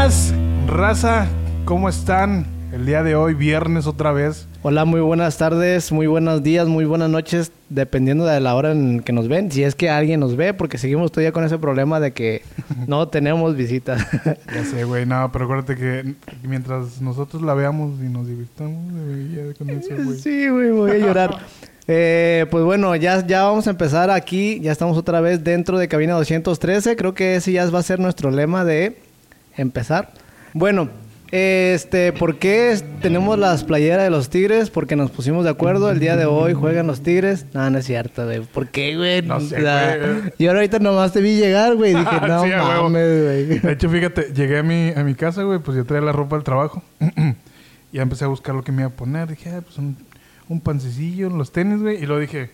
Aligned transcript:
buenas, 0.00 0.34
raza. 0.66 1.28
¿Cómo 1.66 1.86
están? 1.90 2.46
El 2.72 2.86
día 2.86 3.02
de 3.02 3.16
hoy, 3.16 3.34
viernes 3.34 3.86
otra 3.86 4.12
vez. 4.12 4.48
Hola, 4.62 4.86
muy 4.86 5.00
buenas 5.00 5.36
tardes, 5.36 5.92
muy 5.92 6.06
buenos 6.06 6.42
días, 6.42 6.66
muy 6.68 6.86
buenas 6.86 7.10
noches, 7.10 7.52
dependiendo 7.68 8.24
de 8.24 8.40
la 8.40 8.54
hora 8.54 8.72
en 8.72 9.00
que 9.00 9.12
nos 9.12 9.28
ven. 9.28 9.52
Si 9.52 9.62
es 9.62 9.74
que 9.74 9.90
alguien 9.90 10.20
nos 10.20 10.36
ve, 10.36 10.54
porque 10.54 10.78
seguimos 10.78 11.12
todavía 11.12 11.32
con 11.32 11.44
ese 11.44 11.58
problema 11.58 12.00
de 12.00 12.12
que 12.12 12.40
no 12.86 13.08
tenemos 13.08 13.54
visitas. 13.56 14.06
Ya 14.24 14.64
sé, 14.64 14.84
güey, 14.84 15.04
no, 15.04 15.30
pero 15.32 15.44
acuérdate 15.44 15.76
que 15.76 16.14
mientras 16.44 17.02
nosotros 17.02 17.42
la 17.42 17.52
veamos 17.52 18.00
y 18.00 18.08
nos 18.08 18.26
divirtamos, 18.26 18.94
ya 19.34 19.52
con 19.52 19.68
eso, 19.68 19.94
güey. 20.02 20.18
Sí, 20.18 20.48
güey, 20.48 20.70
voy 20.70 20.92
a 20.92 20.98
llorar. 20.98 21.38
Eh, 21.92 22.46
pues 22.52 22.62
bueno, 22.62 22.94
ya, 22.94 23.26
ya 23.26 23.42
vamos 23.42 23.66
a 23.66 23.70
empezar 23.70 24.12
aquí. 24.12 24.60
Ya 24.60 24.70
estamos 24.70 24.96
otra 24.96 25.20
vez 25.20 25.42
dentro 25.42 25.76
de 25.76 25.88
cabina 25.88 26.12
213. 26.12 26.94
Creo 26.94 27.14
que 27.14 27.34
ese 27.34 27.50
ya 27.50 27.68
va 27.68 27.80
a 27.80 27.82
ser 27.82 27.98
nuestro 27.98 28.30
lema 28.30 28.64
de 28.64 28.96
empezar. 29.56 30.12
Bueno, 30.52 30.90
este, 31.32 32.12
¿por 32.12 32.38
qué 32.38 32.76
tenemos 33.00 33.38
las 33.38 33.62
playeras 33.62 34.02
de 34.02 34.10
los 34.10 34.30
Tigres? 34.30 34.68
Porque 34.68 34.96
nos 34.96 35.12
pusimos 35.12 35.44
de 35.44 35.50
acuerdo. 35.50 35.90
El 35.90 36.00
día 36.00 36.16
de 36.16 36.24
hoy 36.24 36.54
juegan 36.54 36.88
los 36.88 37.02
Tigres. 37.02 37.46
No, 37.54 37.70
no 37.70 37.78
es 37.78 37.86
cierto, 37.86 38.24
güey. 38.24 38.40
¿Por 38.40 38.68
qué, 38.68 38.96
güey? 38.96 39.22
No 39.22 39.38
sé, 39.38 39.60
sea, 39.60 39.96
güey. 39.96 40.32
Yo 40.38 40.50
ahorita 40.50 40.80
nomás 40.80 41.12
te 41.12 41.20
vi 41.20 41.36
llegar, 41.36 41.76
güey. 41.76 41.94
Dije, 41.94 42.20
no 42.26 42.42
Sí, 42.42 42.50
mames, 42.50 43.24
güey. 43.24 43.58
De 43.60 43.72
hecho, 43.72 43.88
fíjate, 43.88 44.32
llegué 44.34 44.58
a 44.58 44.62
mi, 44.64 44.90
a 44.90 45.04
mi 45.04 45.14
casa, 45.14 45.44
güey, 45.44 45.60
pues 45.60 45.76
yo 45.76 45.84
traía 45.84 46.02
la 46.04 46.12
ropa 46.12 46.34
del 46.34 46.44
trabajo. 46.44 46.82
y 47.92 47.96
ya 47.96 48.02
empecé 48.02 48.24
a 48.24 48.28
buscar 48.28 48.56
lo 48.56 48.64
que 48.64 48.72
me 48.72 48.82
iba 48.82 48.90
a 48.90 48.94
poner. 48.94 49.28
Dije, 49.28 49.50
ah, 49.50 49.60
pues 49.60 49.78
un, 49.78 49.96
un 50.48 50.60
pancecillo, 50.60 51.30
los 51.30 51.52
tenis, 51.52 51.80
güey. 51.80 52.02
Y 52.02 52.06
luego 52.06 52.20
dije, 52.20 52.50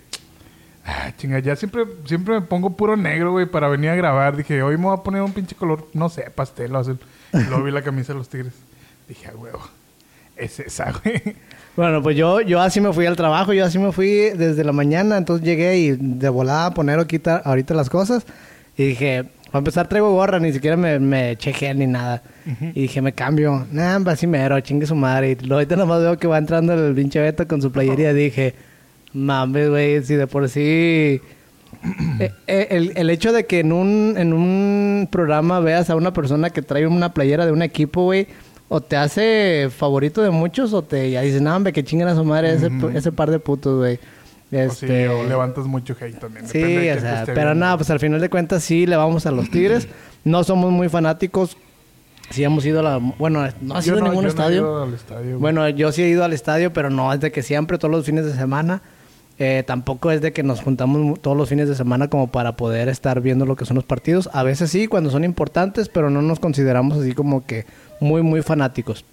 ah, 0.86 1.12
chinga, 1.16 1.38
ya 1.40 1.56
siempre, 1.56 1.84
siempre 2.04 2.34
me 2.34 2.40
pongo 2.40 2.70
puro 2.70 2.97
negro, 2.97 3.33
güey, 3.33 3.47
para 3.47 3.69
venir 3.69 3.91
a 3.91 3.94
grabar. 3.94 4.36
Dije, 4.36 4.62
hoy 4.62 4.77
me 4.77 4.84
voy 4.84 4.94
a 4.94 5.02
poner 5.02 5.22
un 5.22 5.33
pinche 5.33 5.55
color, 5.55 5.86
no 5.92 6.08
sé, 6.08 6.30
pastel 6.34 6.74
o 6.74 6.78
azul. 6.78 6.98
Y 7.33 7.42
luego 7.44 7.64
vi 7.64 7.70
la 7.70 7.83
camisa 7.83 8.12
de 8.12 8.19
los 8.19 8.28
tigres. 8.28 8.55
Dije, 9.08 9.28
ah, 9.28 9.36
huevo, 9.36 9.61
es 10.36 10.61
esa, 10.61 10.92
güey. 11.05 11.20
Bueno, 11.77 12.02
pues 12.02 12.16
yo, 12.16 12.41
yo 12.41 12.61
así 12.61 12.80
me 12.80 12.92
fui 12.92 13.05
al 13.05 13.16
trabajo, 13.16 13.52
yo 13.52 13.64
así 13.64 13.78
me 13.78 13.92
fui 13.92 14.08
desde 14.08 14.64
la 14.64 14.72
mañana, 14.72 15.19
entonces 15.19 15.44
llegué 15.44 15.77
y 15.78 15.91
de 15.91 16.28
volada 16.28 16.66
a 16.66 16.74
poner 16.74 16.98
o 16.98 17.06
quitar 17.06 17.42
ahorita 17.44 17.74
las 17.74 17.91
cosas. 17.91 18.24
Y 18.78 18.84
dije, 18.89 19.24
para 19.46 19.58
empezar 19.58 19.89
traigo 19.89 20.12
gorra, 20.12 20.39
ni 20.39 20.52
siquiera 20.52 20.77
me, 20.77 20.98
me 20.98 21.36
gel 21.36 21.78
ni 21.78 21.86
nada. 21.86 22.22
Y 22.74 22.83
dije, 22.83 23.00
me 23.02 23.12
cambio. 23.12 23.66
Nah, 23.72 23.98
pues 24.00 24.14
así 24.14 24.27
mero, 24.27 24.58
chingue 24.61 24.86
su 24.86 24.94
madre. 24.94 25.36
Y 25.41 25.52
ahorita 25.52 25.77
nomás 25.77 26.00
veo 26.00 26.18
que 26.18 26.27
va 26.27 26.39
entrando 26.39 26.72
el 26.72 26.94
pinche 26.94 27.20
Beto 27.20 27.46
con 27.46 27.62
su 27.62 27.70
playería. 27.70 28.12
Dije, 28.12 28.55
mames, 29.12 29.68
güey, 29.70 30.02
si 30.04 30.14
de 30.14 30.26
por 30.26 30.48
sí... 30.48 31.20
Eh, 32.18 32.32
eh, 32.46 32.66
el, 32.70 32.92
el 32.96 33.10
hecho 33.10 33.32
de 33.32 33.44
que 33.46 33.60
en 33.60 33.70
un, 33.70 34.14
en 34.16 34.32
un 34.32 35.08
programa 35.12 35.60
veas 35.60 35.90
a 35.90 35.94
una 35.94 36.12
persona 36.12 36.50
que 36.50 36.62
trae 36.62 36.86
una 36.86 37.12
playera 37.12 37.44
de 37.46 37.52
un 37.52 37.60
equipo, 37.62 38.02
güey, 38.04 38.27
o 38.68 38.80
te 38.80 38.96
hace 38.96 39.68
favorito 39.77 40.22
de 40.22 40.30
muchos, 40.30 40.72
o 40.72 40.82
te 40.82 41.10
ya 41.10 41.20
dices, 41.20 41.42
no, 41.42 41.54
hombre, 41.54 41.72
que 41.72 41.84
chingan 41.84 42.08
a 42.08 42.14
su 42.16 42.24
madre 42.24 42.54
ese, 42.54 42.70
ese 42.94 43.12
par 43.12 43.30
de 43.30 43.38
putos, 43.38 43.77
güey. 43.78 43.96
O 43.96 43.98
sí, 44.50 44.56
Este, 44.86 45.08
o 45.08 45.24
levantas 45.24 45.66
mucho 45.66 45.94
hate 46.00 46.18
también. 46.18 46.48
Sí, 46.48 46.58
depende 46.58 46.80
de 46.82 46.92
o 46.94 47.00
sea, 47.00 47.24
pero 47.34 47.54
nada, 47.54 47.77
pues 47.77 47.90
al 47.90 48.00
final 48.00 48.20
de 48.20 48.30
cuentas 48.30 48.64
sí 48.64 48.86
le 48.86 48.96
vamos 48.96 49.27
a 49.27 49.30
los 49.30 49.50
Tigres. 49.50 49.86
No 50.24 50.42
somos 50.42 50.72
muy 50.72 50.88
fanáticos. 50.88 51.56
Sí 52.30 52.42
hemos 52.42 52.64
ido 52.66 52.80
a 52.80 52.82
la... 52.82 52.96
Bueno, 52.96 53.46
no 53.60 53.74
ha 53.74 53.78
Yo 53.78 53.82
sido 53.82 53.98
no- 54.00 54.04
ningún 54.08 54.16
yo 54.16 54.22
no 54.22 54.27
he 54.27 54.30
estadio. 54.30 54.56
ido 54.58 54.82
al 54.82 54.94
estadio. 54.94 55.38
Bueno, 55.38 55.68
yo 55.68 55.92
sí 55.92 56.02
he 56.02 56.08
ido 56.08 56.24
al 56.24 56.32
estadio, 56.32 56.72
pero 56.72 56.90
no 56.90 57.12
es 57.12 57.20
de 57.20 57.30
que 57.30 57.42
siempre, 57.42 57.78
todos 57.78 57.92
los 57.92 58.04
fines 58.04 58.24
de 58.24 58.32
semana. 58.34 58.82
Eh, 59.39 59.65
tampoco 59.67 60.11
es 60.11 60.23
de 60.23 60.33
que 60.33 60.42
nos 60.42 60.62
juntamos 60.62 61.20
todos 61.20 61.37
los 61.37 61.48
fines 61.48 61.69
de 61.69 61.75
semana 61.75 62.09
como 62.09 62.29
para 62.29 62.56
poder 62.56 62.89
estar 62.89 63.20
viendo 63.20 63.45
lo 63.45 63.56
que 63.56 63.67
son 63.67 63.75
los 63.75 63.84
partidos. 63.84 64.31
A 64.33 64.42
veces 64.42 64.70
sí, 64.70 64.87
cuando 64.87 65.11
son 65.11 65.25
importantes, 65.25 65.89
pero 65.89 66.09
no 66.09 66.23
nos 66.23 66.41
consideramos 66.41 66.98
así 66.98 67.13
como 67.13 67.45
que 67.45 67.67
muy, 68.01 68.23
muy 68.23 68.42
fanáticos. 68.42 69.05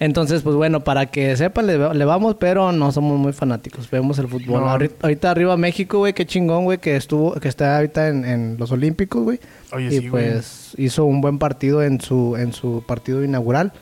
Entonces, 0.00 0.42
pues 0.42 0.56
bueno, 0.56 0.80
para 0.80 1.06
que 1.06 1.36
sepan, 1.36 1.66
le, 1.66 1.94
le 1.94 2.04
vamos, 2.04 2.36
pero 2.38 2.72
no 2.72 2.90
somos 2.92 3.18
muy 3.18 3.32
fanáticos. 3.32 3.88
Vemos 3.90 4.18
el 4.18 4.28
fútbol. 4.28 4.60
No. 4.60 4.68
Ahorita, 4.68 4.96
ahorita 5.02 5.30
arriba 5.30 5.56
México, 5.56 5.98
güey, 5.98 6.12
qué 6.12 6.26
chingón, 6.26 6.64
güey, 6.64 6.78
que 6.78 6.96
estuvo, 6.96 7.32
que 7.34 7.48
está 7.48 7.76
ahorita 7.76 8.08
en, 8.08 8.24
en 8.24 8.56
los 8.58 8.72
Olímpicos, 8.72 9.22
güey. 9.22 9.40
Oye, 9.72 9.86
y 9.86 9.90
sí, 9.90 10.08
güey. 10.08 10.30
pues 10.32 10.74
hizo 10.76 11.04
un 11.04 11.20
buen 11.20 11.38
partido 11.38 11.82
en 11.82 12.00
su, 12.00 12.36
en 12.36 12.52
su 12.52 12.82
partido 12.86 13.24
inaugural. 13.24 13.72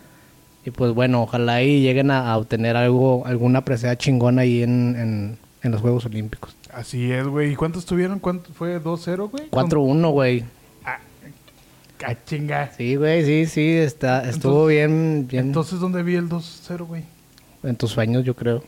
Y 0.64 0.70
pues 0.70 0.92
bueno, 0.92 1.22
ojalá 1.22 1.54
ahí 1.54 1.80
lleguen 1.80 2.10
a, 2.10 2.30
a 2.30 2.38
obtener 2.38 2.76
algo, 2.76 3.26
alguna 3.26 3.64
presea 3.64 3.96
chingona 3.96 4.42
ahí 4.42 4.62
en, 4.62 4.96
en, 4.96 5.38
en 5.62 5.72
los 5.72 5.80
Juegos 5.80 6.06
Olímpicos. 6.06 6.56
Así 6.72 7.12
es, 7.12 7.26
güey. 7.26 7.52
¿Y 7.52 7.56
cuántos 7.56 7.86
tuvieron? 7.86 8.18
¿Cuánto 8.18 8.52
fue? 8.52 8.82
¿2-0, 8.82 9.30
güey? 9.30 9.50
4-1, 9.50 10.10
güey. 10.10 10.44
Ah, 10.84 10.98
ah, 12.06 12.14
chinga. 12.24 12.70
Sí, 12.76 12.96
güey, 12.96 13.24
sí, 13.24 13.46
sí, 13.46 13.72
está, 13.72 14.28
estuvo 14.28 14.66
bien, 14.66 15.26
bien 15.28 15.46
Entonces, 15.46 15.80
¿dónde 15.80 16.02
vi 16.02 16.16
el 16.16 16.28
2-0, 16.28 16.86
güey? 16.86 17.04
en 17.62 17.76
tus 17.76 17.92
sueños, 17.92 18.24
yo 18.24 18.34
creo. 18.34 18.64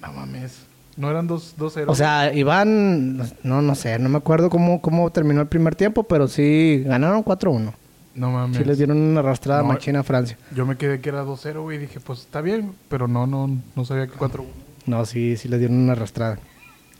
No 0.00 0.12
mames. 0.12 0.66
¿No 0.96 1.10
eran 1.10 1.26
2 1.26 1.56
2-0? 1.58 1.84
O 1.88 1.94
sea, 1.96 2.32
Iván, 2.32 3.16
no, 3.42 3.62
no 3.62 3.74
sé, 3.74 3.98
no 3.98 4.08
me 4.08 4.18
acuerdo 4.18 4.48
cómo, 4.48 4.80
cómo 4.80 5.10
terminó 5.10 5.40
el 5.40 5.48
primer 5.48 5.74
tiempo, 5.74 6.04
pero 6.04 6.28
sí 6.28 6.84
ganaron 6.86 7.24
4-1. 7.24 7.72
No 8.14 8.30
mames. 8.30 8.56
Sí 8.56 8.64
les 8.64 8.78
dieron 8.78 8.96
una 8.98 9.20
arrastrada 9.20 9.62
No, 9.62 9.68
machina 9.68 10.00
a 10.00 10.02
Francia. 10.04 10.38
Yo 10.54 10.66
me 10.66 10.76
quedé 10.76 11.00
que 11.00 11.08
era 11.08 11.24
2-0, 11.24 11.62
güey. 11.62 11.78
Dije, 11.78 11.98
pues 11.98 12.20
está 12.20 12.40
bien. 12.40 12.74
Pero 12.88 13.08
no, 13.08 13.26
no, 13.26 13.50
no 13.74 13.84
sabía 13.84 14.06
que 14.06 14.14
4-1. 14.14 14.44
No, 14.86 15.04
sí, 15.06 15.36
sí 15.36 15.48
les 15.48 15.58
dieron 15.60 15.76
una 15.78 15.92
arrastrada. 15.92 16.38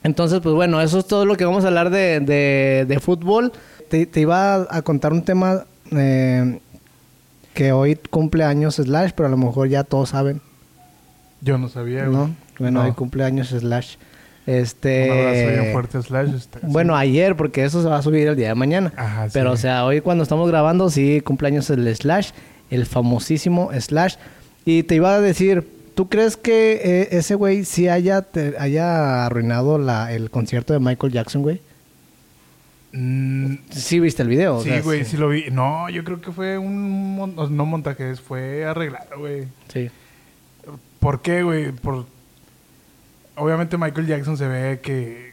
Entonces, 0.03 0.41
pues 0.41 0.55
bueno, 0.55 0.81
eso 0.81 0.99
es 0.99 1.07
todo 1.07 1.25
lo 1.25 1.37
que 1.37 1.45
vamos 1.45 1.65
a 1.65 1.69
hablar 1.69 1.91
de, 1.91 2.21
de, 2.21 2.85
de 2.87 3.01
fútbol. 3.01 3.53
Te, 3.89 4.07
te 4.07 4.21
iba 4.21 4.67
a, 4.69 4.83
contar 4.83 5.13
un 5.13 5.23
tema 5.23 5.65
eh, 5.93 6.59
que 7.55 7.73
hoy 7.73 7.97
cumple 8.11 8.45
años 8.45 8.77
Slash, 8.77 9.13
pero 9.15 9.27
a 9.29 9.31
lo 9.31 9.37
mejor 9.37 9.69
ya 9.69 9.85
todos 9.85 10.11
saben, 10.11 10.41
Yo 11.41 11.57
no 11.59 11.69
sabía. 11.69 12.07
Bueno, 12.59 12.81
No. 12.81 12.83
hoy 12.85 12.93
cumple 12.93 13.25
años 13.25 13.49
Slash. 13.49 13.97
Un 14.47 14.53
abrazo 14.53 14.61
Este... 14.61 15.51
bien 15.61 15.73
fuerte, 15.73 16.03
Slash. 16.03 16.35
este, 16.35 16.59
Bueno, 16.63 16.95
ayer, 16.97 17.35
porque 17.35 17.65
eso 17.65 17.83
se 17.83 17.89
va 17.89 17.97
a 17.99 18.03
subir 18.03 18.29
el 18.29 18.37
día 18.37 18.49
de 18.49 18.55
mañana. 18.55 18.93
Ajá, 18.97 19.25
sí. 19.27 19.31
Pero, 19.33 19.53
o 19.53 19.57
sea, 19.57 19.87
hoy 19.87 20.03
cuando 20.03 20.23
estamos 20.23 20.49
grabando, 20.49 20.91
sí, 20.91 21.23
cumpleaños 21.23 21.71
el 21.71 21.95
Slash, 21.97 22.31
el 22.71 22.85
famosísimo 22.85 23.71
Slash. 23.79 24.17
Y 24.67 24.83
te 24.83 24.97
iba 24.97 25.15
a 25.15 25.21
decir, 25.21 25.67
¿tú 25.95 26.09
crees 26.09 26.37
que 26.37 26.81
eh, 27.03 27.09
ese 27.13 27.35
güey 27.35 27.65
sí 27.65 27.89
haya, 27.89 28.23
te- 28.23 28.55
haya 28.59 29.27
arruinado 29.27 29.79
la, 29.79 30.13
el 30.13 30.31
concierto 30.31 30.73
de 30.73 30.81
Michael 30.81 31.13
Jackson, 31.13 31.43
güey? 31.43 31.61
Mm, 32.93 33.57
Sí, 33.71 33.99
viste 34.01 34.23
el 34.23 34.29
video. 34.29 34.61
sí, 34.63 34.71
güey, 34.81 35.05
sí. 35.05 35.17
lo 35.17 35.29
vi. 35.29 35.51
No, 35.51 35.89
yo 35.91 36.05
creo 36.05 36.21
que 36.21 36.31
fue 36.33 36.59
un... 36.59 37.17
mon- 37.17 37.35
No 37.57 37.67
montaje, 37.67 38.15
fue 38.17 38.65
arreglado, 38.65 39.19
güey. 39.19 39.47
Sí. 39.73 39.91
¿Por 41.01 41.21
qué, 41.23 41.43
güey? 41.43 41.73
Por... 41.73 42.07
Obviamente 43.37 43.77
Michael 43.77 44.07
Jackson 44.07 44.37
se 44.37 44.47
ve 44.47 44.81
que... 44.81 45.33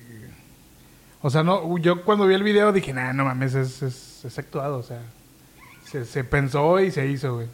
O 1.22 1.30
sea, 1.30 1.44
no, 1.44 1.78
yo 1.78 2.04
cuando 2.04 2.26
vi 2.26 2.34
el 2.34 2.42
video 2.44 2.74
dije, 2.74 2.94
nah, 2.94 3.14
no 3.14 3.26
mames, 3.26 3.54
es, 3.54 3.84
es, 3.84 4.26
es 4.26 4.40
actuado, 4.40 4.80
o 4.80 4.84
sea... 4.84 5.00
Se, 5.86 6.06
se 6.06 6.24
pensó 6.24 6.80
y 6.80 6.90
se 6.90 7.06
hizo, 7.08 7.36
güey. 7.36 7.48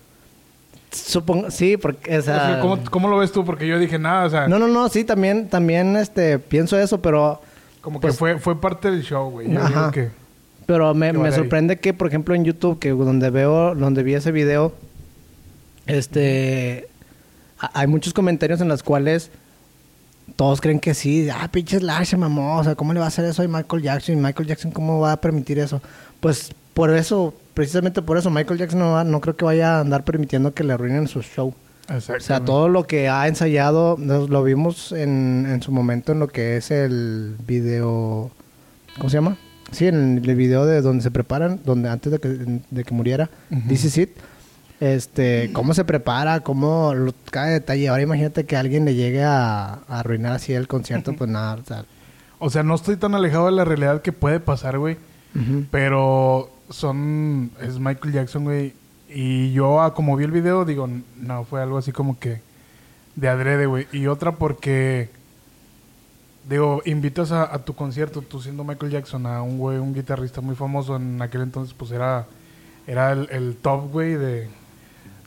Supongo, 0.91 1.51
sí, 1.51 1.75
porque, 1.77 2.15
o 2.17 2.19
O 2.19 2.21
sea. 2.23 2.59
¿cómo, 2.61 2.79
cómo 2.89 3.07
lo 3.09 3.17
ves 3.17 3.31
tú? 3.31 3.43
Porque 3.43 3.67
yo 3.67 3.77
dije, 3.77 3.99
nada, 3.99 4.25
o 4.25 4.29
sea, 4.29 4.47
No, 4.47 4.57
no, 4.57 4.67
no, 4.67 4.87
sí, 4.89 5.03
también, 5.03 5.49
también, 5.49 5.95
este, 5.97 6.39
pienso 6.39 6.79
eso, 6.79 7.01
pero... 7.01 7.41
como 7.81 7.99
pues- 7.99 8.13
que 8.13 8.17
fue, 8.19 8.39
fue 8.39 8.59
parte 8.61 8.89
del 8.89 9.03
show, 9.03 9.29
güey. 9.29 9.51
Yo 9.51 9.59
Ajá. 9.59 9.67
digo 9.69 9.91
que... 9.91 10.09
Pero 10.65 10.93
me, 10.93 11.11
¿Qué 11.11 11.17
me 11.17 11.29
ahí? 11.29 11.33
sorprende 11.35 11.77
que, 11.79 11.93
por 11.93 12.07
ejemplo, 12.07 12.35
en 12.35 12.43
YouTube, 12.43 12.79
que 12.79 12.89
donde 12.89 13.29
veo, 13.29 13.73
donde 13.75 14.03
vi 14.03 14.15
ese 14.15 14.31
video, 14.33 14.73
este, 15.85 16.87
ha- 17.59 17.71
hay 17.81 17.87
muchos 17.87 18.13
comentarios 18.13 18.61
en 18.61 18.67
los 18.67 18.83
cuales 18.83 19.29
todos 20.35 20.59
creen 20.61 20.79
que 20.79 20.93
sí, 20.93 21.29
ah, 21.29 21.47
pinche 21.51 21.79
Slash 21.79 22.07
se 22.09 22.17
mamó, 22.17 22.57
o 22.57 22.63
sea, 22.63 22.75
¿cómo 22.75 22.93
le 22.93 22.99
va 22.99 23.05
a 23.05 23.07
hacer 23.09 23.25
eso 23.25 23.41
a 23.43 23.47
Michael 23.47 23.81
Jackson? 23.81 24.17
¿Y 24.17 24.21
Michael 24.21 24.47
Jackson 24.47 24.71
cómo 24.71 24.99
va 24.99 25.13
a 25.13 25.21
permitir 25.21 25.57
eso? 25.59 25.81
Pues 26.19 26.51
por 26.73 26.93
eso, 26.93 27.33
precisamente 27.57 28.03
por 28.03 28.17
eso, 28.17 28.29
Michael 28.29 28.59
Jackson 28.59 28.79
no, 28.79 28.91
va- 28.91 29.03
no 29.03 29.19
creo 29.19 29.35
que 29.35 29.43
vaya 29.45 29.77
a 29.77 29.79
andar 29.81 30.03
permitiendo 30.03 30.53
que 30.53 30.63
le 30.63 30.73
arruinen 30.73 31.07
su 31.07 31.23
show. 31.23 31.53
O 31.89 32.19
sea, 32.19 32.41
todo 32.45 32.69
lo 32.69 32.85
que 32.85 33.09
ha 33.09 33.27
ensayado, 33.27 33.95
nos 33.97 34.29
lo 34.29 34.43
vimos 34.43 34.91
en, 34.91 35.47
en 35.49 35.61
su 35.63 35.71
momento 35.71 36.11
en 36.11 36.19
lo 36.19 36.27
que 36.27 36.57
es 36.57 36.69
el 36.69 37.35
video... 37.47 38.29
¿Cómo 38.97 39.09
se 39.09 39.17
llama? 39.17 39.37
Sí, 39.71 39.87
en 39.87 40.21
el 40.23 40.35
video 40.35 40.65
de 40.65 40.81
donde 40.81 41.01
se 41.01 41.09
preparan, 41.11 41.59
donde 41.65 41.89
antes 41.89 42.11
de 42.11 42.19
que, 42.19 42.27
de 42.69 42.83
que 42.83 42.93
muriera, 42.93 43.29
Ujú. 43.51 43.67
This 43.69 43.85
Is 43.85 43.97
It. 43.97 44.09
Este, 44.79 45.49
cómo 45.53 45.73
se 45.73 45.83
prepara, 45.85 46.41
cómo 46.41 46.93
lo- 46.93 47.13
cada 47.31 47.47
detalle. 47.47 47.89
Ahora 47.89 48.03
imagínate 48.03 48.45
que 48.45 48.55
alguien 48.55 48.85
le 48.85 48.93
llegue 48.93 49.23
a, 49.23 49.79
a 49.87 49.99
arruinar 49.99 50.33
así 50.33 50.53
el 50.53 50.67
concierto, 50.67 51.13
pues 51.13 51.29
nada, 51.29 51.55
o 51.55 51.63
sea, 51.65 51.85
O 52.39 52.49
sea, 52.51 52.61
no 52.63 52.75
estoy 52.75 52.97
tan 52.97 53.15
alejado 53.15 53.47
de 53.47 53.53
la 53.53 53.65
realidad 53.65 54.01
que 54.03 54.11
puede 54.11 54.39
pasar, 54.39 54.77
güey. 54.77 54.97
Pero 55.71 56.49
son... 56.69 57.51
Es 57.61 57.79
Michael 57.79 58.13
Jackson, 58.13 58.43
güey. 58.43 58.73
Y 59.09 59.51
yo, 59.53 59.81
ah, 59.81 59.93
como 59.93 60.15
vi 60.17 60.25
el 60.25 60.31
video, 60.31 60.65
digo, 60.65 60.89
no, 61.17 61.43
fue 61.45 61.61
algo 61.61 61.77
así 61.77 61.91
como 61.91 62.19
que... 62.19 62.41
De 63.15 63.29
adrede, 63.29 63.65
güey. 63.65 63.87
Y 63.91 64.07
otra 64.07 64.33
porque... 64.33 65.09
Digo, 66.49 66.81
invitas 66.85 67.31
a, 67.33 67.53
a 67.53 67.59
tu 67.59 67.73
concierto, 67.73 68.21
tú 68.21 68.41
siendo 68.41 68.63
Michael 68.63 68.91
Jackson, 68.91 69.25
a 69.25 69.41
un 69.41 69.57
güey, 69.57 69.79
un 69.79 69.93
guitarrista 69.93 70.39
muy 70.39 70.55
famoso. 70.55 70.95
En 70.95 71.21
aquel 71.21 71.41
entonces, 71.41 71.73
pues 71.77 71.91
era 71.91 72.25
era 72.87 73.11
el, 73.11 73.27
el 73.31 73.55
top, 73.57 73.91
güey, 73.91 74.13
de, 74.13 74.47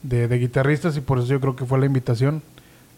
de, 0.03 0.29
de 0.29 0.39
guitarristas 0.39 0.97
y 0.97 1.03
por 1.03 1.19
eso 1.19 1.27
yo 1.27 1.41
creo 1.43 1.57
que 1.57 1.67
fue 1.67 1.79
la 1.79 1.85
invitación. 1.85 2.43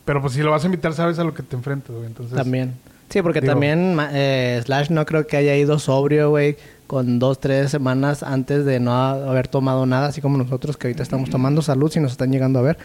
Pero 0.05 0.21
pues 0.21 0.35
si 0.35 0.41
lo 0.43 0.53
vas 0.53 0.63
a 0.63 0.67
invitar, 0.67 0.93
sabes 0.95 1.19
a 1.19 1.25
lo 1.25 1.35
que 1.35 1.43
te 1.43 1.57
enfrentas, 1.57 1.91
güey. 1.97 2.07
Entonces, 2.07 2.37
También. 2.37 2.75
Sí, 3.09 3.21
porque 3.23 3.41
digo- 3.41 3.53
también 3.55 3.97
eh, 4.13 4.61
Slash 4.65 4.91
no 4.91 5.05
creo 5.05 5.27
que 5.27 5.37
haya 5.37 5.57
ido 5.57 5.81
sobrio, 5.81 6.31
güey, 6.31 6.57
con 6.93 7.19
dos, 7.19 7.41
tres 7.41 7.71
semanas 7.71 8.23
antes 8.23 8.67
de 8.67 8.79
no 8.79 8.93
haber 8.93 9.49
tomado 9.49 9.87
nada, 9.87 10.09
así 10.09 10.21
como 10.21 10.37
nosotros 10.37 10.77
que 10.77 10.89
ahorita 10.89 11.03
estamos 11.03 11.31
tomando 11.31 11.63
salud 11.63 11.91
si 11.91 12.01
nos 12.01 12.13
están 12.13 12.31
llegando 12.31 12.59
a 12.59 12.63
ver. 12.63 12.77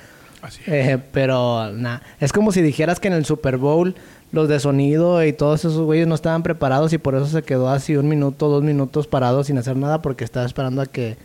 Así 0.41 0.61
es. 0.65 0.69
Eh, 0.69 1.03
pero, 1.11 1.73
nada, 1.73 2.01
es 2.21 2.31
como 2.31 2.53
si 2.53 2.61
dijeras 2.61 3.01
que 3.01 3.09
en 3.09 3.15
el 3.15 3.25
Super 3.25 3.57
Bowl 3.57 3.95
los 4.31 4.47
de 4.47 4.61
sonido 4.61 5.25
y 5.25 5.33
todos 5.33 5.59
esos 5.59 5.81
güeyes 5.81 6.07
no 6.07 6.15
estaban 6.15 6.41
preparados 6.41 6.93
y 6.93 6.97
por 6.99 7.15
eso 7.15 7.25
se 7.25 7.41
quedó 7.41 7.67
así 7.67 7.97
un 7.97 8.07
minuto, 8.07 8.47
dos 8.47 8.63
minutos 8.63 9.07
parado 9.07 9.43
sin 9.43 9.57
hacer 9.57 9.75
nada 9.75 10.01
porque 10.01 10.23
estaba 10.23 10.45
esperando 10.45 10.81
a 10.81 10.85
que 10.85 11.17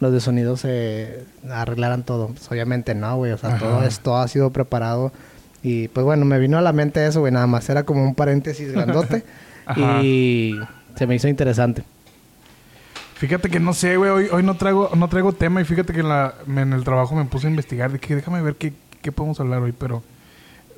los 0.00 0.12
de 0.12 0.18
sonido 0.18 0.56
se 0.56 1.22
arreglaran 1.48 2.02
todo. 2.02 2.30
Pues, 2.30 2.50
obviamente 2.50 2.96
no, 2.96 3.16
güey, 3.16 3.30
o 3.30 3.38
sea, 3.38 3.50
Ajá. 3.50 3.58
todo 3.60 3.84
esto 3.84 4.16
ha 4.16 4.26
sido 4.26 4.50
preparado 4.50 5.12
y 5.62 5.86
pues 5.86 6.04
bueno, 6.04 6.24
me 6.24 6.40
vino 6.40 6.58
a 6.58 6.62
la 6.62 6.72
mente 6.72 7.06
eso, 7.06 7.20
güey, 7.20 7.32
nada 7.32 7.46
más 7.46 7.68
era 7.68 7.84
como 7.84 8.02
un 8.02 8.16
paréntesis 8.16 8.72
grandote 8.72 9.22
y 10.02 10.56
se 10.96 11.06
me 11.06 11.14
hizo 11.14 11.28
interesante. 11.28 11.84
Fíjate 13.14 13.48
que 13.48 13.60
no 13.60 13.72
sé, 13.72 13.96
güey. 13.96 14.10
Hoy, 14.10 14.26
hoy 14.32 14.42
no 14.42 14.56
traigo 14.56 14.90
no 14.96 15.08
traigo 15.08 15.32
tema 15.32 15.60
y 15.60 15.64
fíjate 15.64 15.92
que 15.92 16.00
en, 16.00 16.08
la, 16.08 16.34
en 16.46 16.72
el 16.72 16.84
trabajo 16.84 17.14
me 17.14 17.24
puse 17.24 17.46
a 17.46 17.50
investigar. 17.50 17.92
Dije, 17.92 18.14
déjame 18.16 18.42
ver 18.42 18.56
qué, 18.56 18.72
qué 19.02 19.12
podemos 19.12 19.38
hablar 19.40 19.62
hoy, 19.62 19.72
pero... 19.72 20.02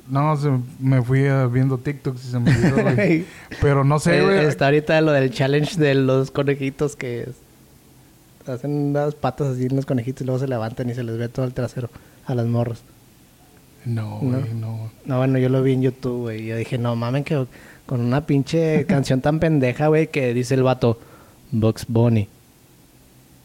No, 0.09 0.37
se- 0.37 0.49
me 0.79 1.01
fui 1.01 1.23
viendo 1.51 1.77
TikToks 1.79 2.23
y 2.23 2.27
se 2.31 2.39
me 2.39 2.49
olvidó. 2.55 3.25
Pero 3.61 3.83
no 3.83 3.99
sé, 3.99 4.19
Eh, 4.19 4.21
güey. 4.23 4.45
Está 4.45 4.65
ahorita 4.67 5.01
lo 5.01 5.11
del 5.11 5.31
challenge 5.31 5.75
de 5.77 5.95
los 5.95 6.31
conejitos 6.31 6.95
que 6.95 7.27
hacen 8.47 8.71
unas 8.71 9.15
patas 9.15 9.47
así 9.47 9.65
en 9.65 9.75
los 9.75 9.85
conejitos 9.85 10.21
y 10.21 10.25
luego 10.25 10.39
se 10.39 10.47
levantan 10.47 10.89
y 10.89 10.93
se 10.95 11.03
les 11.03 11.17
ve 11.17 11.27
todo 11.27 11.45
el 11.45 11.53
trasero 11.53 11.89
a 12.25 12.35
las 12.35 12.45
morras. 12.45 12.83
No, 13.83 14.21
No. 14.21 14.39
güey, 14.39 14.53
no. 14.53 14.89
No, 15.03 15.17
bueno, 15.17 15.39
yo 15.39 15.49
lo 15.49 15.61
vi 15.61 15.73
en 15.73 15.81
YouTube, 15.81 16.21
güey. 16.21 16.43
y 16.43 16.47
Yo 16.47 16.55
dije, 16.55 16.77
no 16.77 16.95
mamen, 16.95 17.25
que 17.25 17.45
con 17.85 17.99
una 17.99 18.25
pinche 18.25 18.85
canción 18.85 19.19
tan 19.19 19.39
pendeja, 19.41 19.87
güey, 19.87 20.07
que 20.07 20.33
dice 20.33 20.53
el 20.53 20.63
vato, 20.63 21.01
Bugs 21.51 21.85
Bunny. 21.87 22.27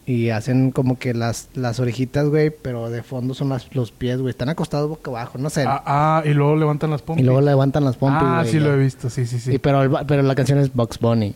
Y 0.04 0.30
hacen 0.30 0.72
como 0.72 0.98
que 0.98 1.14
las, 1.14 1.48
las 1.54 1.78
orejitas, 1.78 2.26
güey, 2.28 2.50
pero 2.50 2.90
de 2.90 3.04
fondo 3.04 3.34
son 3.34 3.50
las- 3.50 3.72
los 3.74 3.92
pies, 3.92 4.18
güey. 4.20 4.30
Están 4.30 4.48
acostados 4.48 4.88
boca 4.88 5.10
abajo, 5.12 5.38
no 5.38 5.48
sé. 5.48 5.64
Ah, 5.66 5.82
ah, 5.86 6.22
y 6.26 6.30
luego 6.34 6.56
levantan 6.56 6.90
las 6.90 7.02
y 7.02 7.04
pompis. 7.04 7.24
luego 7.24 7.40
levantan 7.40 7.84
las 7.84 7.96
pompis, 7.96 8.22
Ah, 8.24 8.42
sí 8.44 8.54
ya. 8.58 8.60
lo 8.66 8.74
he 8.74 8.78
visto, 8.78 9.08
sí, 9.10 9.26
sí, 9.26 9.38
sí. 9.38 9.52
Y 9.54 9.58
pero, 9.58 9.82
el 9.82 9.90
pero 10.06 10.22
la 10.22 10.34
canción 10.34 10.58
es 10.58 10.74
Bugs 10.74 10.98
Bunny. 10.98 11.34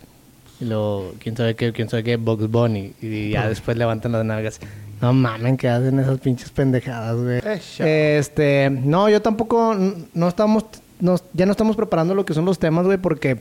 Y 0.59 0.65
luego, 0.65 1.13
quién 1.21 1.37
sabe 1.37 1.55
qué, 1.55 1.73
quién 1.73 1.89
sabe 1.89 2.03
qué, 2.03 2.17
Bugs 2.17 2.51
Bunny. 2.51 2.93
Y 3.01 3.31
ya 3.31 3.49
después 3.49 3.77
levantan 3.77 4.11
las 4.13 4.25
nalgas. 4.25 4.59
No 5.01 5.13
mamen, 5.13 5.57
que 5.59 5.69
hacen 5.69 6.01
esas 6.01 6.19
pinches 6.19 6.51
pendejadas, 6.51 7.17
güey. 7.17 7.41
Eh. 7.45 8.17
Este, 8.19 8.71
no, 8.71 9.09
yo 9.09 9.23
tampoco, 9.23 9.77
no 10.13 10.29
estamos, 10.29 10.65
no- 10.99 11.21
ya 11.35 11.47
no 11.47 11.53
estamos 11.53 11.77
preparando 11.77 12.15
lo 12.17 12.25
que 12.27 12.35
son 12.35 12.47
los 12.47 12.59
temas, 12.59 12.85
güey, 12.87 12.99
porque, 12.99 13.39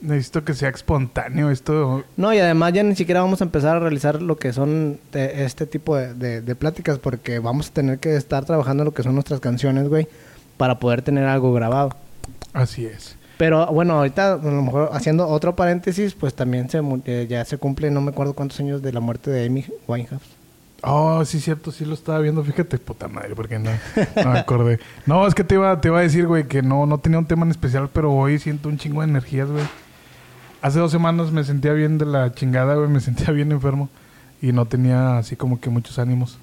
Necesito 0.00 0.44
que 0.44 0.52
sea 0.54 0.68
espontáneo 0.68 1.50
esto. 1.50 2.04
no, 2.16 2.32
y 2.34 2.38
además 2.38 2.72
ya 2.74 2.82
ni 2.82 2.94
siquiera 2.94 3.22
vamos 3.22 3.40
a 3.40 3.44
empezar 3.44 3.76
a 3.76 3.80
realizar 3.80 4.20
lo 4.20 4.36
que 4.36 4.52
son 4.52 4.98
de- 5.12 5.44
este 5.44 5.66
tipo 5.66 5.96
de, 5.96 6.12
de- 6.14 6.42
de 6.42 6.54
pláticas, 6.54 6.98
porque 6.98 7.38
vamos 7.38 7.70
a 7.70 7.72
tener 7.72 7.98
que 7.98 8.14
estar 8.16 8.44
trabajando 8.44 8.84
lo 8.84 8.92
que 8.92 9.02
son 9.02 9.14
nuestras 9.14 9.40
canciones, 9.40 9.88
güey, 9.88 10.06
para 10.58 10.78
poder 10.78 11.02
tener 11.02 11.24
algo 11.24 11.52
grabado. 11.54 11.90
Así 12.52 12.84
es. 12.86 13.16
Pero 13.38 13.66
bueno, 13.66 13.94
ahorita 13.94 14.34
a 14.34 14.36
lo 14.36 14.62
mejor 14.62 14.90
haciendo 14.92 15.26
otro 15.28 15.56
paréntesis, 15.56 16.14
pues 16.14 16.34
también 16.34 16.68
se, 16.70 16.80
eh, 17.06 17.26
ya 17.28 17.44
se 17.44 17.58
cumple, 17.58 17.90
no 17.90 18.00
me 18.00 18.10
acuerdo 18.10 18.32
cuántos 18.34 18.60
años 18.60 18.82
de 18.82 18.92
la 18.92 19.00
muerte 19.00 19.30
de 19.30 19.46
Amy 19.46 19.64
Winehouse. 19.88 20.22
Oh, 20.82 21.24
sí, 21.24 21.40
cierto, 21.40 21.72
sí 21.72 21.84
lo 21.86 21.94
estaba 21.94 22.18
viendo. 22.20 22.44
Fíjate, 22.44 22.78
puta 22.78 23.08
madre, 23.08 23.34
porque 23.34 23.58
no, 23.58 23.70
no 24.24 24.30
me 24.32 24.38
acordé. 24.38 24.78
No, 25.06 25.26
es 25.26 25.34
que 25.34 25.42
te 25.42 25.54
iba, 25.54 25.80
te 25.80 25.88
iba 25.88 25.98
a 25.98 26.02
decir, 26.02 26.26
güey, 26.26 26.44
que 26.44 26.62
no, 26.62 26.86
no 26.86 26.98
tenía 26.98 27.18
un 27.18 27.26
tema 27.26 27.44
en 27.44 27.50
especial, 27.50 27.88
pero 27.92 28.12
hoy 28.12 28.38
siento 28.38 28.68
un 28.68 28.76
chingo 28.78 29.00
de 29.00 29.08
energías, 29.08 29.48
güey. 29.50 29.64
Hace 30.62 30.78
dos 30.78 30.90
semanas 30.90 31.30
me 31.32 31.44
sentía 31.44 31.72
bien 31.72 31.98
de 31.98 32.06
la 32.06 32.32
chingada, 32.32 32.74
güey, 32.74 32.88
me 32.88 33.00
sentía 33.00 33.32
bien 33.32 33.52
enfermo 33.52 33.88
y 34.42 34.52
no 34.52 34.66
tenía 34.66 35.18
así 35.18 35.36
como 35.36 35.60
que 35.60 35.70
muchos 35.70 35.98
ánimos. 35.98 36.38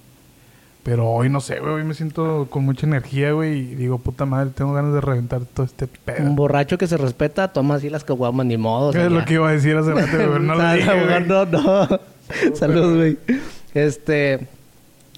Pero 0.84 1.10
hoy 1.10 1.30
no 1.30 1.40
sé, 1.40 1.60
güey, 1.60 1.74
hoy 1.76 1.84
me 1.86 1.94
siento 1.94 2.48
con 2.50 2.66
mucha 2.66 2.86
energía, 2.86 3.32
güey, 3.32 3.58
y 3.72 3.76
digo, 3.76 4.00
puta 4.00 4.26
madre, 4.26 4.52
tengo 4.54 4.74
ganas 4.74 4.94
de 4.94 5.00
reventar 5.02 5.42
todo 5.46 5.66
este 5.66 5.86
Un 5.86 5.92
pedo. 6.06 6.30
borracho 6.32 6.78
que 6.78 6.88
se 6.88 6.98
respeta 6.98 7.54
toma 7.54 7.76
así 7.76 7.90
las 7.90 8.04
caguamas 8.04 8.46
ni 8.46 8.58
modo. 8.58 8.90
o 8.90 8.94
sea, 8.94 9.06
Es 9.06 9.12
lo 9.12 9.24
que 9.24 9.36
iba 9.36 9.48
a 9.50 9.54
decir 9.54 9.78
hace 9.78 9.94
rato, 9.94 10.18
güey, 10.18 10.42
no 10.42 10.56
lo 10.56 10.74
dije, 10.74 10.86
no, 10.86 11.06
güey. 11.06 11.26
no, 11.26 11.46
no. 11.46 12.00
Salud, 12.56 12.96
güey. 12.98 13.18
Este, 13.74 14.48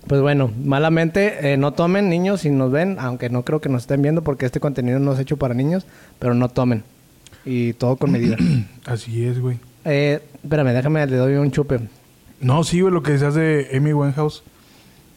pues 0.07 0.21
bueno, 0.21 0.51
malamente 0.63 1.51
eh, 1.53 1.57
no 1.57 1.73
tomen 1.73 2.09
niños 2.09 2.41
si 2.41 2.51
nos 2.51 2.71
ven, 2.71 2.97
aunque 2.99 3.29
no 3.31 3.41
creo 3.43 3.59
que 3.59 3.69
nos 3.69 3.83
estén 3.83 4.01
viendo 4.03 4.21
porque 4.23 4.45
este 4.45 4.59
contenido 4.59 4.99
no 4.99 5.13
es 5.13 5.19
hecho 5.19 5.37
para 5.37 5.53
niños, 5.55 5.85
pero 6.19 6.35
no 6.35 6.47
tomen. 6.49 6.83
Y 7.45 7.73
todo 7.73 7.95
con 7.97 8.11
medida. 8.11 8.37
Así 8.85 9.25
es, 9.25 9.39
güey. 9.39 9.59
eh, 9.83 10.21
espérame, 10.43 10.73
déjame, 10.73 11.05
le 11.05 11.17
doy 11.17 11.35
un 11.35 11.51
chupe. 11.51 11.79
No, 12.41 12.63
sí, 12.63 12.81
güey, 12.81 12.93
lo 12.93 13.03
que 13.03 13.13
decías 13.13 13.35
de 13.35 13.69
Amy 13.75 13.93
Winehouse 13.93 14.43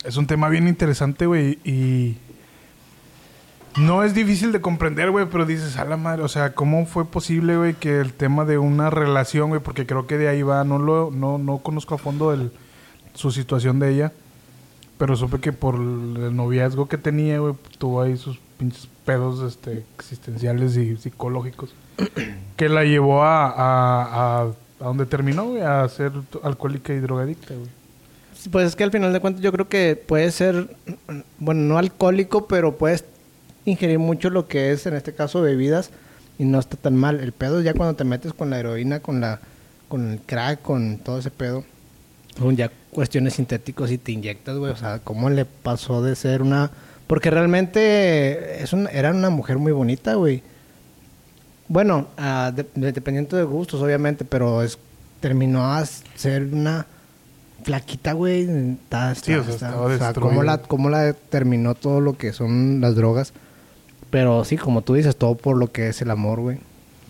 es 0.05 0.17
un 0.17 0.27
tema 0.27 0.49
bien 0.49 0.69
interesante, 0.69 1.27
güey, 1.27 1.59
y 1.65 2.17
no 3.77 4.03
es 4.05 4.15
difícil 4.15 4.53
de 4.53 4.61
comprender, 4.61 5.11
güey, 5.11 5.27
pero 5.31 5.45
dices, 5.45 5.77
a 5.77 5.85
la 5.85 5.97
madre, 5.97 6.23
o 6.23 6.29
sea, 6.29 6.55
¿cómo 6.55 6.87
fue 6.87 7.05
posible, 7.05 7.57
güey, 7.57 7.75
que 7.75 8.01
el 8.01 8.13
tema 8.13 8.45
de 8.45 8.59
una 8.59 8.91
relación, 8.91 9.51
güey, 9.51 9.61
porque 9.61 9.87
creo 9.87 10.07
que 10.07 10.17
de 10.17 10.29
ahí 10.29 10.43
va, 10.43 10.65
no 10.65 10.79
lo, 10.79 11.11
no, 11.11 11.39
no 11.39 11.59
conozco 11.59 11.95
a 11.95 11.99
fondo 11.99 12.33
el, 12.33 12.53
su 13.15 13.31
situación 13.31 13.79
de 13.79 13.93
ella, 13.93 14.13
pero 14.97 15.17
supe 15.17 15.41
que 15.41 15.53
por 15.53 15.75
el 15.77 16.35
noviazgo 16.35 16.89
que 16.89 16.99
tenía, 16.99 17.39
güey, 17.41 17.55
tuvo 17.79 18.03
ahí 18.03 18.17
sus 18.17 18.39
pinches 18.59 18.89
pedos, 19.05 19.41
este, 19.53 19.85
existenciales 19.97 20.77
y 20.77 20.97
psicológicos, 20.97 21.75
que 22.57 22.69
la 22.69 22.85
llevó 22.85 23.23
a, 23.23 23.47
a, 23.51 24.43
a, 24.43 24.53
donde 24.85 25.07
terminó, 25.07 25.55
a 25.65 25.89
ser 25.89 26.13
alcohólica 26.43 26.93
y 26.93 26.99
drogadicta. 27.01 27.55
Pues 28.51 28.69
es 28.69 28.77
que 28.77 28.85
al 28.85 28.93
final 28.93 29.13
de 29.13 29.21
cuentas 29.21 29.43
yo 29.43 29.53
creo 29.53 29.69
que 29.69 29.97
puede 29.97 30.31
ser, 30.31 30.69
bueno, 31.39 31.63
no 31.63 31.79
alcohólico, 31.79 32.47
pero 32.47 32.77
puedes 32.77 33.05
ingerir 33.65 33.99
mucho 33.99 34.31
lo 34.31 34.47
que 34.49 34.71
es, 34.73 34.87
en 34.87 34.95
este 34.95 35.13
caso, 35.13 35.41
bebidas 35.43 35.91
y 36.39 36.45
no 36.45 36.59
está 36.59 36.77
tan 36.77 36.95
mal. 36.97 37.21
El 37.21 37.33
pedo 37.33 37.61
ya 37.61 37.75
cuando 37.75 37.95
te 37.97 38.05
metes 38.05 38.33
con 38.33 38.51
la 38.51 38.59
heroína, 38.59 39.01
con 39.01 39.21
la 39.21 39.41
con 39.89 40.13
el 40.13 40.21
crack, 40.21 40.61
con 40.63 40.99
todo 40.99 41.19
ese 41.19 41.31
pedo. 41.31 41.65
Son 42.39 42.55
ya 42.55 42.71
cuestiones 42.91 43.35
sintéticos 43.35 43.91
y 43.91 43.97
te 43.99 44.13
inyectas, 44.13 44.57
güey. 44.59 44.71
O 44.71 44.77
sea, 44.77 44.99
¿cómo 44.99 45.31
le 45.31 45.45
pasó 45.47 46.03
de 46.03 46.15
ser 46.15 46.43
una...? 46.43 46.71
Porque 47.07 47.31
realmente 47.31 48.63
es 48.63 48.73
un- 48.75 48.87
era 48.93 49.11
una 49.13 49.31
mujer 49.31 49.57
muy 49.59 49.73
bonita, 49.73 50.15
güey. 50.15 50.43
Bueno, 51.69 52.09
de- 52.17 52.67
de- 52.75 52.93
dependiendo 52.93 53.37
de 53.37 53.45
gustos, 53.45 53.81
obviamente, 53.83 54.25
pero 54.25 54.63
es 54.63 54.79
terminó 55.21 55.65
a 55.75 55.85
ser 55.85 56.45
una 56.53 56.87
flaquita, 57.65 58.13
güey. 58.13 58.49
Está, 58.83 59.15
Sí, 59.15 59.35
o 59.35 59.45
sea, 59.45 59.77
o 59.81 59.97
sea, 59.99 60.15
cómo 60.15 60.43
la, 60.43 60.59
cómo 60.59 60.89
la 60.91 61.13
terminó 61.13 61.75
todo 61.75 62.01
lo 62.01 62.17
que 62.17 62.33
son 62.33 62.81
las 62.81 62.95
drogas. 62.95 63.33
Pero 64.11 64.45
sí, 64.45 64.57
como 64.57 64.83
tú 64.83 64.95
dices, 64.95 65.17
todo 65.17 65.35
por 65.35 65.57
lo 65.59 65.71
que 65.71 65.89
es 65.89 66.01
el 66.01 66.11
amor, 66.11 66.41
güey. 66.41 66.59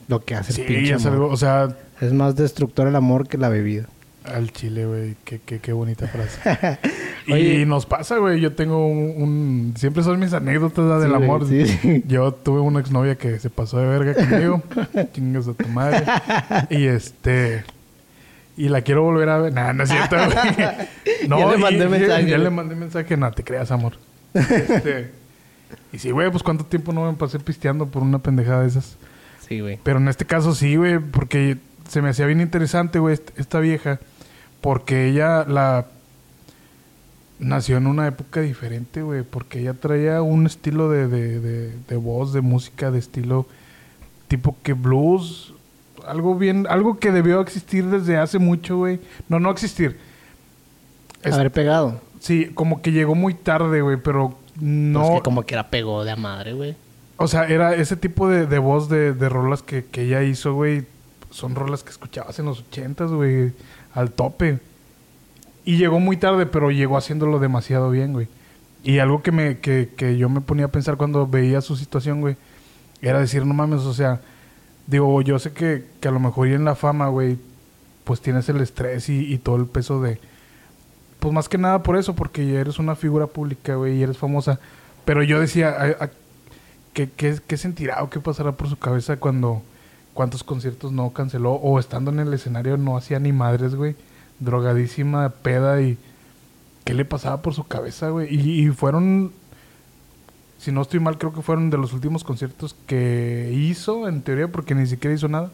Lo 0.09 0.25
que 0.25 0.35
hace 0.35 0.53
Sí, 0.53 0.62
el 0.62 0.67
pinche 0.67 0.95
es 0.95 1.05
amor. 1.07 1.12
algo, 1.12 1.29
o 1.33 1.37
sea, 1.37 1.77
Es 2.00 2.12
más 2.12 2.35
destructor 2.37 2.87
el 2.88 2.97
amor 2.97 3.27
que 3.29 3.38
la 3.38 3.49
bebida. 3.49 3.87
Al 4.35 4.52
chile, 4.52 4.87
güey, 4.87 5.16
qué, 5.25 5.40
qué, 5.44 5.58
qué 5.61 5.73
bonita 5.73 6.06
frase. 6.08 6.78
y 7.26 7.64
nos 7.66 7.87
pasa, 7.87 8.16
güey, 8.18 8.40
yo 8.40 8.52
tengo 8.54 8.87
un, 8.87 9.14
un- 9.23 9.75
Siempre 9.76 10.02
son 10.02 10.18
mis 10.20 10.32
anécdotas 10.32 10.85
¿verdad? 10.85 11.00
del 11.00 11.11
Sí, 11.11 11.14
amor. 11.16 11.47
sí. 11.49 12.04
Yo 12.06 12.32
tuve 12.32 12.61
una 12.61 12.80
exnovia 12.80 13.16
que 13.16 13.38
se 13.38 13.50
pasó 13.50 13.78
de 13.78 13.87
verga 13.87 14.14
conmigo. 14.14 14.62
Chingas 15.12 15.49
a 15.49 15.54
tu 15.54 15.68
madre. 15.68 16.04
Y 16.70 16.87
este... 16.87 17.64
Y 18.56 18.68
la 18.70 18.82
quiero 18.82 19.02
volver 19.04 19.28
a 19.28 19.38
ver. 19.38 19.52
Nah, 19.52 19.73
no 19.73 19.85
es 19.85 19.88
cierto, 19.90 20.16
güey. 20.16 20.28
No, 21.28 21.38
Ya 21.38 21.50
le 21.52 21.58
mandé 21.58 21.85
y- 21.85 21.88
mensaje, 21.88 22.26
Ya 22.28 22.38
le 22.38 22.50
mandé 22.50 22.75
mensaje. 22.75 23.16
No, 23.16 23.30
te 23.32 23.44
creas, 23.44 23.70
amor. 23.70 23.94
Este, 24.35 25.11
y 25.92 25.99
sí, 25.99 26.11
güey, 26.11 26.30
pues 26.30 26.42
cuánto 26.42 26.64
tiempo 26.64 26.92
no 26.92 27.11
me 27.11 27.16
pasé 27.16 27.38
pisteando 27.38 27.87
por 27.87 28.02
una 28.02 28.18
pendejada 28.18 28.62
de 28.62 28.68
esas. 28.68 28.97
Sí, 29.47 29.61
güey. 29.61 29.78
Pero 29.82 29.99
en 29.99 30.08
este 30.08 30.25
caso 30.25 30.54
sí, 30.54 30.76
güey, 30.76 30.99
porque 30.99 31.56
se 31.88 32.02
me 32.02 32.08
hacía 32.11 32.26
bien 32.26 32.40
interesante, 32.40 32.99
güey, 32.99 33.14
est- 33.14 33.30
esta 33.38 33.61
vieja. 33.61 34.00
Porque 34.61 35.09
ella 35.09 35.45
la... 35.45 35.87
Nació 37.38 37.77
en 37.77 37.87
una 37.87 38.07
época 38.09 38.41
diferente, 38.41 39.03
güey. 39.03 39.23
Porque 39.23 39.61
ella 39.61 39.75
traía 39.75 40.23
un 40.23 40.47
estilo 40.47 40.91
de, 40.91 41.07
de, 41.07 41.41
de, 41.41 41.73
de 41.88 41.97
voz, 41.97 42.33
de 42.33 42.41
música, 42.41 42.91
de 42.91 42.99
estilo 42.99 43.47
tipo 44.27 44.57
que 44.62 44.73
blues. 44.73 45.53
Algo 46.07 46.35
bien... 46.35 46.67
Algo 46.69 46.99
que 46.99 47.12
debió 47.12 47.41
existir 47.41 47.87
desde 47.87 48.17
hace 48.17 48.38
mucho, 48.38 48.77
güey. 48.79 49.00
No, 49.29 49.38
no 49.41 49.50
existir. 49.50 49.99
Es- 51.23 51.35
Haber 51.35 51.53
pegado. 51.53 52.00
Sí, 52.21 52.50
como 52.55 52.83
que 52.83 52.91
llegó 52.91 53.15
muy 53.15 53.35
tarde, 53.35 53.81
güey, 53.81 53.97
pero 54.03 54.37
no... 54.61 55.03
Pues 55.03 55.15
que 55.19 55.23
como 55.23 55.43
que 55.45 55.55
era 55.55 55.71
pegó 55.71 56.05
de 56.05 56.11
a 56.11 56.17
madre, 56.17 56.53
güey. 56.53 56.75
O 57.17 57.29
sea, 57.29 57.45
era 57.47 57.75
ese 57.77 57.97
tipo 57.97 58.29
de, 58.29 58.47
de 58.47 58.59
voz 58.59 58.88
de, 58.88 59.12
de 59.12 59.29
rolas 59.29 59.62
que, 59.62 59.85
que 59.85 60.03
ella 60.03 60.25
hizo, 60.25 60.55
güey. 60.55 60.85
Son 61.31 61.55
rolas 61.55 61.85
que 61.85 61.91
escuchabas 61.91 62.37
en 62.41 62.47
los 62.47 62.61
ochentas, 62.61 63.12
güey. 63.12 63.53
Al 63.95 64.11
tope. 64.11 64.59
Y 65.64 65.76
llegó 65.76 66.00
muy 66.00 66.16
tarde, 66.16 66.47
pero 66.47 66.71
llegó 66.71 66.97
haciéndolo 66.97 67.38
demasiado 67.38 67.90
bien, 67.90 68.12
güey. 68.12 68.28
Y 68.85 69.00
algo 69.00 69.23
que, 69.23 69.33
me, 69.33 69.59
que, 69.59 69.90
que 69.97 70.16
yo 70.16 70.28
me 70.28 70.40
ponía 70.40 70.66
a 70.66 70.71
pensar 70.71 70.97
cuando 70.97 71.26
veía 71.26 71.61
su 71.61 71.76
situación, 71.76 72.21
güey, 72.21 72.37
era 73.02 73.21
decir, 73.21 73.45
no 73.45 73.54
mames, 73.54 73.80
o 73.80 73.92
sea, 73.92 74.21
digo, 74.87 75.21
yo 75.23 75.38
sé 75.38 75.52
que, 75.52 75.85
que 76.00 76.09
a 76.09 76.11
lo 76.11 76.21
mejor 76.21 76.49
ir 76.49 76.54
en 76.54 76.64
la 76.64 76.75
fama, 76.75 77.09
güey, 77.09 77.38
pues 78.04 78.21
tienes 78.21 78.49
el 78.49 78.61
estrés 78.61 79.09
y, 79.09 79.37
todo 79.38 79.57
el 79.57 79.66
peso 79.66 80.00
de... 80.00 80.18
Pues 81.21 81.35
más 81.35 81.49
que 81.49 81.59
nada 81.59 81.83
por 81.83 81.99
eso, 81.99 82.14
porque 82.14 82.54
eres 82.54 82.78
una 82.78 82.95
figura 82.97 83.26
pública, 83.26 83.75
güey, 83.75 83.99
y 83.99 84.02
eres 84.02 84.16
famosa. 84.16 84.61
Pero 85.04 85.23
yo 85.23 85.40
decía, 85.40 85.99
¿qué, 86.95 87.11
qué, 87.11 87.38
qué 87.47 87.57
sentirá 87.57 88.02
o 88.02 88.09
qué 88.09 88.21
pasará 88.21 88.52
por 88.52 88.68
su 88.68 88.78
cabeza 88.78 89.18
cuando 89.18 89.62
cuántos 90.18 90.42
conciertos 90.42 90.90
no 90.90 91.12
canceló 91.12 91.52
o 91.52 91.78
estando 91.78 92.10
en 92.10 92.18
el 92.18 92.34
escenario 92.34 92.76
no 92.76 92.96
hacía 92.96 93.20
ni 93.20 93.30
madres, 93.30 93.76
güey? 93.76 93.94
Drogadísima, 94.40 95.28
peda 95.28 95.80
y... 95.80 95.96
¿Qué 96.82 96.92
le 96.92 97.04
pasaba 97.04 97.40
por 97.40 97.54
su 97.54 97.62
cabeza, 97.62 98.08
güey? 98.08 98.26
Y, 98.34 98.66
y 98.66 98.68
fueron... 98.70 99.30
Si 100.58 100.72
no 100.72 100.82
estoy 100.82 100.98
mal, 100.98 101.18
creo 101.18 101.32
que 101.32 101.40
fueron 101.40 101.70
de 101.70 101.78
los 101.78 101.92
últimos 101.92 102.25
conciertos 102.25 102.75
que 102.88 103.52
hizo, 103.54 104.08
en 104.08 104.22
teoría, 104.22 104.48
porque 104.48 104.75
ni 104.75 104.88
siquiera 104.88 105.14
hizo 105.14 105.28
nada. 105.28 105.52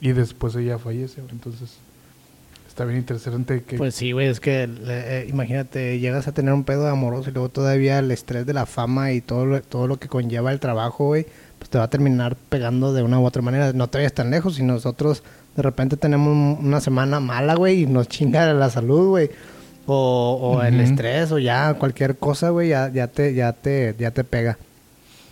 Y 0.00 0.12
después 0.12 0.56
ella 0.56 0.78
fallece, 0.78 1.20
güey. 1.20 1.32
Entonces, 1.34 1.76
está 2.66 2.86
bien 2.86 3.00
interesante 3.00 3.62
que... 3.62 3.76
Pues 3.76 3.94
sí, 3.94 4.12
güey, 4.12 4.28
es 4.28 4.40
que 4.40 4.70
eh, 4.86 5.26
imagínate, 5.28 5.98
llegas 5.98 6.28
a 6.28 6.32
tener 6.32 6.54
un 6.54 6.64
pedo 6.64 6.88
amoroso 6.88 7.28
y 7.28 7.34
luego 7.34 7.50
todavía 7.50 7.98
el 7.98 8.10
estrés 8.10 8.46
de 8.46 8.54
la 8.54 8.64
fama 8.64 9.12
y 9.12 9.20
todo 9.20 9.44
lo, 9.44 9.60
todo 9.60 9.86
lo 9.86 9.98
que 9.98 10.08
conlleva 10.08 10.50
el 10.50 10.60
trabajo, 10.60 11.08
güey, 11.08 11.26
pues 11.58 11.70
te 11.70 11.78
va 11.78 11.84
a 11.84 11.90
terminar 11.90 12.36
pegando 12.48 12.92
de 12.92 13.02
una 13.02 13.18
u 13.20 13.24
otra 13.26 13.42
manera. 13.42 13.72
No 13.72 13.88
te 13.88 13.98
vayas 13.98 14.12
tan 14.12 14.30
lejos 14.30 14.54
si 14.56 14.62
nosotros 14.62 15.22
de 15.56 15.62
repente 15.62 15.96
tenemos 15.96 16.28
un- 16.28 16.66
una 16.66 16.80
semana 16.80 17.20
mala, 17.20 17.54
güey, 17.54 17.82
y 17.82 17.86
nos 17.86 18.08
chinga 18.08 18.52
la 18.52 18.70
salud, 18.70 19.08
güey. 19.08 19.30
O, 19.86 20.38
o 20.58 20.62
el 20.62 20.78
estrés 20.80 21.32
o 21.32 21.38
ya 21.38 21.72
cualquier 21.74 22.16
cosa, 22.16 22.50
güey, 22.50 22.68
ya, 22.68 22.88
ya, 22.92 23.06
te, 23.08 23.32
ya, 23.34 23.52
te, 23.54 23.94
ya 23.98 24.10
te 24.10 24.22
pega. 24.22 24.58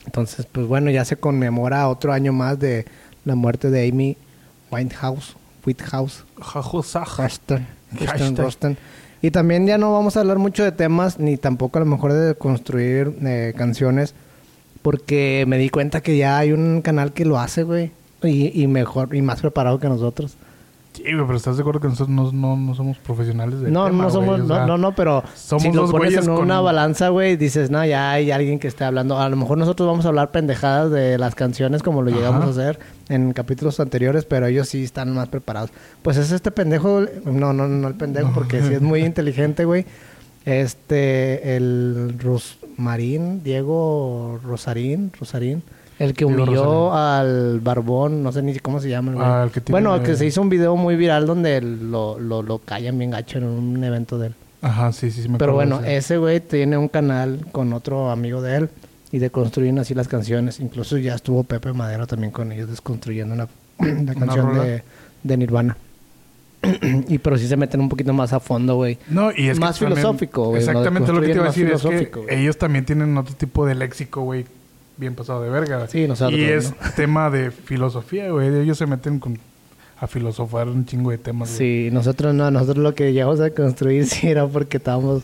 Entonces, 0.06 0.47
pues 0.50 0.66
bueno, 0.66 0.90
ya 0.90 1.04
se 1.04 1.16
conmemora 1.16 1.88
otro 1.88 2.12
año 2.12 2.33
más 2.33 2.59
de 2.59 2.87
la 3.25 3.35
muerte 3.35 3.71
de 3.71 3.88
Amy 3.88 4.16
Winehouse, 4.71 5.37
Whitehouse. 5.66 6.25
Hashtag 6.40 7.66
Hashtag. 7.99 8.37
Rosten. 8.38 8.76
Y 9.23 9.30
también 9.30 9.66
ya 9.66 9.78
no 9.78 9.92
vamos 9.92 10.16
a 10.16 10.21
hablar 10.21 10.38
mucho 10.38 10.62
de 10.64 10.73
temas, 10.73 11.18
ni 11.18 11.37
tampoco 11.37 11.78
a 11.78 11.80
lo 11.80 11.87
mejor 11.87 12.12
de 12.12 12.35
construir 12.35 13.16
eh, 13.25 13.52
canciones, 13.56 14.14
porque 14.87 15.43
me 15.49 15.59
di 15.59 15.69
cuenta 15.69 16.00
que 16.00 16.16
ya 16.16 16.38
hay 16.38 16.52
un 16.52 16.81
canal 16.81 17.12
que 17.12 17.25
lo 17.25 17.40
hace, 17.40 17.64
güey. 17.64 17.90
Y, 18.23 18.62
y 18.62 18.69
mejor, 18.69 19.16
y 19.16 19.21
más 19.21 19.40
preparado 19.40 19.81
que 19.81 19.88
nosotros. 19.88 20.37
Sí, 20.93 21.02
güey, 21.02 21.26
pero 21.26 21.37
¿estás 21.37 21.57
de 21.57 21.62
acuerdo 21.62 21.81
que 21.81 21.88
nosotros 21.88 22.14
no, 22.14 22.31
no, 22.31 22.57
no 22.57 22.73
somos 22.76 22.97
profesionales 22.99 23.61
de 23.61 23.69
No, 23.73 23.90
no 23.90 24.09
somos, 24.11 24.38
no, 24.45 24.64
no, 24.64 24.78
no, 24.78 24.95
pero 24.95 25.25
somos 25.35 25.64
si 25.64 25.73
lo 25.73 25.90
pones 25.90 26.14
en 26.14 26.26
con- 26.26 26.38
una 26.38 26.61
balanza, 26.61 27.09
güey, 27.09 27.37
dices, 27.37 27.69
no, 27.69 27.85
ya 27.85 28.12
hay 28.12 28.31
alguien 28.31 28.61
que 28.61 28.69
esté 28.69 28.85
hablando. 28.85 29.19
A 29.19 29.28
lo 29.28 29.35
mejor 29.35 29.59
nosotros 29.59 29.88
vamos 29.88 30.05
a 30.05 30.09
hablar 30.11 30.31
pendejadas 30.31 30.93
de 30.93 31.19
las 31.19 31.35
canciones 31.35 31.83
como 31.83 32.02
lo 32.02 32.12
llegamos 32.12 32.43
Ajá. 32.43 32.47
a 32.47 32.50
hacer 32.50 32.78
en 33.09 33.33
capítulos 33.33 33.81
anteriores, 33.81 34.25
pero 34.25 34.47
ellos 34.47 34.69
sí 34.69 34.85
están 34.85 35.12
más 35.12 35.26
preparados. 35.26 35.71
Pues 36.02 36.16
es 36.16 36.31
este 36.31 36.52
pendejo, 36.52 37.00
no, 37.25 37.52
no, 37.52 37.66
no 37.66 37.88
el 37.88 37.95
pendejo, 37.97 38.31
porque 38.33 38.62
sí 38.62 38.75
es 38.75 38.83
muy 38.83 39.00
inteligente, 39.05 39.64
güey. 39.64 39.85
Este, 40.47 41.57
el 41.57 42.15
Rosmarín, 42.19 43.43
Diego 43.43 44.38
Rosarín, 44.45 45.11
Rosarín, 45.19 45.62
el 45.99 46.15
que 46.15 46.25
Diego 46.25 46.43
humilló 46.45 46.95
al 46.95 47.59
Barbón, 47.61 48.23
no 48.23 48.31
sé 48.31 48.43
ni 48.43 48.57
cómo 48.61 48.81
se 48.81 48.88
llama, 48.88 49.11
el 49.11 49.17
güey. 49.17 49.29
Ah, 49.29 49.43
el 49.45 49.50
que 49.50 49.61
tiene- 49.61 49.73
Bueno, 49.81 50.03
que 50.05 50.15
se 50.17 50.25
hizo 50.25 50.41
un 50.41 50.49
video 50.49 50.76
muy 50.76 50.95
viral 50.97 51.26
donde 51.26 51.61
lo, 51.61 52.19
lo, 52.21 52.43
lo 52.43 52.59
callan 52.61 52.97
bien 52.97 53.11
gacho 53.11 53.38
en 53.38 53.45
un 53.45 53.83
evento 53.83 54.19
de 54.19 54.29
él. 54.29 54.35
Ajá, 54.62 54.93
sí, 54.93 55.11
sí, 55.11 55.23
sí. 55.23 55.29
Me 55.29 55.37
Pero 55.38 55.53
bueno, 55.55 55.81
ese. 55.81 55.97
ese 55.97 56.17
güey 56.19 56.41
tiene 56.41 56.76
un 56.79 56.88
canal 56.88 57.45
con 57.53 57.73
otro 57.73 58.11
amigo 58.11 58.41
de 58.41 58.57
él 58.57 58.71
y 59.12 59.19
de 59.19 59.31
construir 59.31 59.76
así 59.79 59.95
las 59.95 60.09
canciones. 60.09 60.61
Incluso 60.61 60.97
ya 60.97 61.15
estuvo 61.17 61.43
Pepe 61.45 61.73
Madero 61.73 62.07
también 62.07 62.31
con 62.33 62.53
ellos 62.53 62.71
desconstruyendo 62.71 63.35
la, 63.37 63.49
la 63.81 64.15
canción 64.15 64.55
de, 64.55 64.83
de 65.25 65.37
Nirvana. 65.37 65.76
y 67.09 67.19
pero 67.19 67.39
sí 67.39 67.47
se 67.47 67.57
meten 67.57 67.81
un 67.81 67.89
poquito 67.89 68.13
más 68.13 68.33
a 68.33 68.41
fondo, 68.41 68.77
güey. 68.77 68.99
No, 69.09 69.31
y 69.35 69.49
es 69.49 69.59
más 69.59 69.79
filosófico, 69.79 70.47
güey, 70.47 70.61
Exactamente 70.61 71.13
lo 71.13 71.21
que 71.21 71.29
te 71.29 71.35
iba 71.35 71.45
a 71.45 71.49
decir 71.49 71.71
es 71.71 71.83
que 71.83 72.11
ellos 72.29 72.57
también 72.57 72.85
tienen 72.85 73.17
otro 73.17 73.35
tipo 73.35 73.67
de 73.67 73.75
léxico, 73.75 74.23
güey, 74.23 74.45
bien 74.97 75.15
pasado 75.15 75.43
de 75.43 75.51
verga. 75.51 75.87
Sí, 75.89 76.07
nosotros, 76.07 76.39
Y 76.39 76.45
es 76.45 76.71
¿no? 76.71 76.77
tema 76.97 77.31
de 77.31 77.51
filosofía, 77.51 78.31
güey. 78.31 78.49
Ellos 78.49 78.79
se 78.79 78.87
meten 78.87 79.19
con, 79.19 79.39
a 79.99 80.07
filosofar 80.07 80.69
un 80.69 80.87
chingo 80.87 81.11
de 81.11 81.19
temas. 81.19 81.49
güey. 81.49 81.59
Sí, 81.59 81.91
nosotros 81.93 82.35
no, 82.35 82.51
nosotros 82.51 82.79
lo 82.79 82.95
que 82.95 83.13
llegamos 83.13 83.41
a 83.41 83.51
construir 83.51 84.07
sí 84.07 84.29
era 84.29 84.47
porque 84.47 84.79
estábamos... 84.79 85.23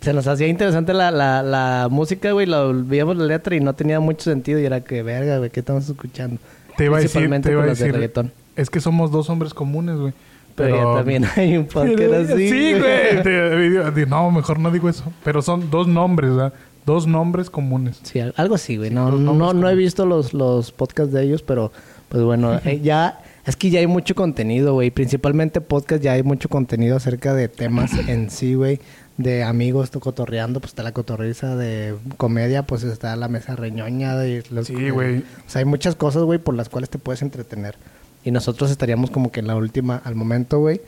Se 0.00 0.12
nos 0.12 0.26
hacía 0.26 0.48
interesante 0.48 0.92
la, 0.92 1.10
la, 1.10 1.42
la 1.42 1.88
música, 1.90 2.32
güey, 2.32 2.46
lo 2.46 2.84
veíamos 2.84 3.16
la 3.16 3.24
letra 3.24 3.56
y 3.56 3.60
no 3.60 3.72
tenía 3.72 4.00
mucho 4.00 4.24
sentido 4.24 4.60
y 4.60 4.66
era 4.66 4.82
que, 4.82 5.02
verga, 5.02 5.38
güey, 5.38 5.48
¿qué 5.48 5.60
estamos 5.60 5.88
escuchando? 5.88 6.38
Te 6.76 6.84
iba 6.84 6.98
a 6.98 7.00
decir, 7.00 7.12
Principalmente 7.12 7.48
te 7.48 7.52
iba 7.54 7.62
a 7.62 7.98
de 7.98 8.30
es 8.56 8.70
que 8.70 8.80
somos 8.80 9.10
dos 9.10 9.30
hombres 9.30 9.54
comunes, 9.54 9.96
güey. 9.96 10.12
Pero, 10.56 10.76
ya 10.92 10.98
también 10.98 11.24
hay 11.36 11.56
un 11.56 11.66
podcast 11.66 12.30
así. 12.30 12.48
Sí, 12.48 12.72
güey. 12.74 14.06
No, 14.06 14.30
mejor 14.30 14.58
no 14.58 14.70
digo 14.70 14.88
eso. 14.88 15.04
Pero 15.24 15.42
son 15.42 15.70
dos 15.70 15.86
nombres, 15.88 16.30
¿verdad? 16.30 16.52
Dos 16.86 17.06
nombres 17.06 17.50
comunes. 17.50 17.98
Sí, 18.02 18.20
al- 18.20 18.34
algo 18.36 18.54
así, 18.56 18.76
güey. 18.76 18.90
Sí, 18.90 18.94
no, 18.94 19.10
no, 19.10 19.52
no 19.54 19.68
he 19.70 19.74
visto 19.74 20.04
los, 20.06 20.34
los 20.34 20.70
podcasts 20.70 21.12
de 21.12 21.22
ellos, 21.24 21.42
pero 21.42 21.72
pues 22.08 22.22
bueno, 22.22 22.60
eh, 22.64 22.80
ya 22.82 23.20
es 23.46 23.56
que 23.56 23.70
ya 23.70 23.80
hay 23.80 23.86
mucho 23.86 24.14
contenido, 24.14 24.74
güey. 24.74 24.90
Principalmente 24.90 25.60
podcast, 25.60 26.02
ya 26.02 26.12
hay 26.12 26.22
mucho 26.22 26.48
contenido 26.48 26.96
acerca 26.96 27.34
de 27.34 27.48
temas 27.48 27.90
en 28.08 28.30
sí, 28.30 28.54
güey. 28.54 28.80
De 29.16 29.44
amigos 29.44 29.90
to- 29.92 30.00
cotorreando, 30.00 30.60
pues 30.60 30.72
está 30.72 30.82
la 30.82 30.92
cotorriza 30.92 31.56
de 31.56 31.94
comedia, 32.16 32.64
pues 32.64 32.82
está 32.82 33.14
la 33.16 33.28
mesa 33.28 33.56
reñoña. 33.56 34.16
De 34.16 34.42
los- 34.50 34.66
Sí, 34.66 34.90
güey. 34.90 35.18
O 35.18 35.22
sea, 35.48 35.60
hay 35.60 35.64
muchas 35.64 35.94
cosas, 35.96 36.22
güey, 36.24 36.38
por 36.38 36.54
las 36.54 36.68
cuales 36.68 36.90
te 36.90 36.98
puedes 36.98 37.22
entretener. 37.22 37.76
Y 38.24 38.30
nosotros 38.30 38.70
estaríamos 38.70 39.10
como 39.10 39.30
que 39.30 39.40
en 39.40 39.46
la 39.46 39.56
última, 39.56 40.00
al 40.04 40.14
momento, 40.14 40.58
güey, 40.58 40.80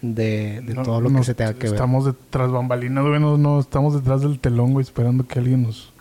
de, 0.00 0.60
de 0.60 0.74
No- 0.74 0.82
todo 0.82 1.00
lo 1.00 1.12
que 1.12 1.24
se 1.24 1.34
tenga 1.34 1.54
que 1.54 1.64
ver. 1.66 1.74
Estamos 1.74 2.04
detrás 2.04 2.50
bambalinas, 2.50 3.04
güey. 3.04 3.18
No, 3.20 3.36
no, 3.36 3.58
estamos 3.60 3.94
detrás 3.94 4.20
del 4.22 4.38
telón, 4.38 4.72
güey, 4.72 4.84
esperando 4.84 5.26
que 5.26 5.38
alguien 5.38 5.62
nos, 5.64 5.92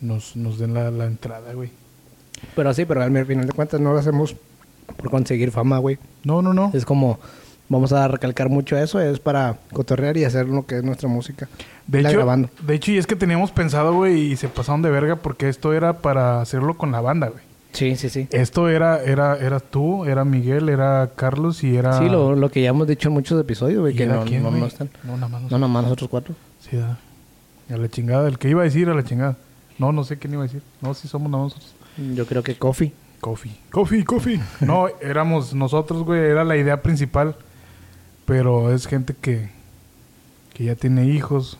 nos, 0.00 0.34
nos 0.36 0.58
den 0.58 0.74
la, 0.74 0.90
la 0.90 1.06
entrada, 1.06 1.52
güey. 1.52 1.70
Pero 2.54 2.74
sí, 2.74 2.84
pero 2.84 3.02
al 3.02 3.26
final 3.26 3.46
de 3.46 3.52
cuentas 3.52 3.80
no 3.80 3.92
lo 3.92 3.98
hacemos 3.98 4.36
por 4.96 5.10
conseguir 5.10 5.50
fama, 5.52 5.78
güey. 5.78 5.98
No, 6.24 6.42
no, 6.42 6.52
no. 6.52 6.70
Es 6.74 6.84
como, 6.84 7.18
vamos 7.68 7.92
a 7.92 8.06
recalcar 8.08 8.48
mucho 8.48 8.76
eso, 8.76 9.00
es 9.00 9.20
para 9.20 9.58
cotorrear 9.72 10.16
y 10.16 10.24
hacer 10.24 10.46
lo 10.48 10.66
que 10.66 10.76
es 10.78 10.82
nuestra 10.84 11.08
música. 11.08 11.48
De 11.86 12.00
hecho, 12.00 12.12
grabando. 12.12 12.50
de 12.66 12.74
hecho, 12.74 12.90
y 12.92 12.98
es 12.98 13.06
que 13.06 13.16
teníamos 13.16 13.52
pensado, 13.52 13.94
güey, 13.94 14.32
y 14.32 14.36
se 14.36 14.48
pasaron 14.48 14.82
de 14.82 14.90
verga 14.90 15.16
porque 15.16 15.48
esto 15.48 15.72
era 15.72 15.98
para 16.00 16.40
hacerlo 16.40 16.76
con 16.76 16.90
la 16.92 17.00
banda, 17.00 17.28
güey. 17.28 17.44
Sí, 17.76 17.94
sí, 17.96 18.08
sí. 18.08 18.26
Esto 18.30 18.70
era, 18.70 19.02
era, 19.02 19.36
era 19.36 19.60
tú, 19.60 20.06
era 20.06 20.24
Miguel, 20.24 20.70
era 20.70 21.10
Carlos 21.14 21.62
y 21.62 21.76
era. 21.76 21.98
Sí, 21.98 22.08
lo, 22.08 22.34
lo 22.34 22.50
que 22.50 22.62
ya 22.62 22.70
hemos 22.70 22.86
dicho 22.86 23.08
en 23.08 23.14
muchos 23.14 23.38
episodios, 23.38 23.80
güey, 23.80 23.92
¿Y 23.92 23.96
que 23.96 24.06
no, 24.06 24.24
quién, 24.24 24.42
no, 24.42 24.48
güey? 24.48 24.60
no 24.62 24.66
están. 24.66 24.88
No, 25.04 25.16
nada 25.16 25.28
más. 25.28 25.30
No, 25.30 25.38
nosotros. 25.40 25.60
nomás 25.60 25.82
nosotros 25.84 26.10
cuatro. 26.10 26.34
Sí, 26.58 26.78
da. 26.78 26.98
A 27.68 27.76
la 27.76 27.88
chingada. 27.90 28.28
El 28.28 28.38
que 28.38 28.48
iba 28.48 28.62
a 28.62 28.64
decir, 28.64 28.88
a 28.88 28.94
la 28.94 29.04
chingada. 29.04 29.36
No, 29.78 29.92
no 29.92 30.04
sé 30.04 30.16
quién 30.18 30.32
iba 30.32 30.42
a 30.42 30.46
decir. 30.46 30.62
No, 30.80 30.94
sí 30.94 31.06
somos 31.06 31.30
nada 31.30 31.44
más 31.44 31.54
nosotros. 31.54 31.74
Yo 32.14 32.26
creo 32.26 32.42
que 32.42 32.56
Coffee. 32.56 32.94
Coffee. 33.20 33.52
Coffee, 33.70 34.04
coffee. 34.04 34.40
no, 34.60 34.88
éramos 35.02 35.52
nosotros, 35.52 36.02
güey. 36.02 36.20
Era 36.20 36.44
la 36.44 36.56
idea 36.56 36.80
principal. 36.80 37.36
Pero 38.24 38.72
es 38.72 38.86
gente 38.86 39.14
que, 39.20 39.50
que 40.54 40.64
ya 40.64 40.76
tiene 40.76 41.04
hijos. 41.06 41.58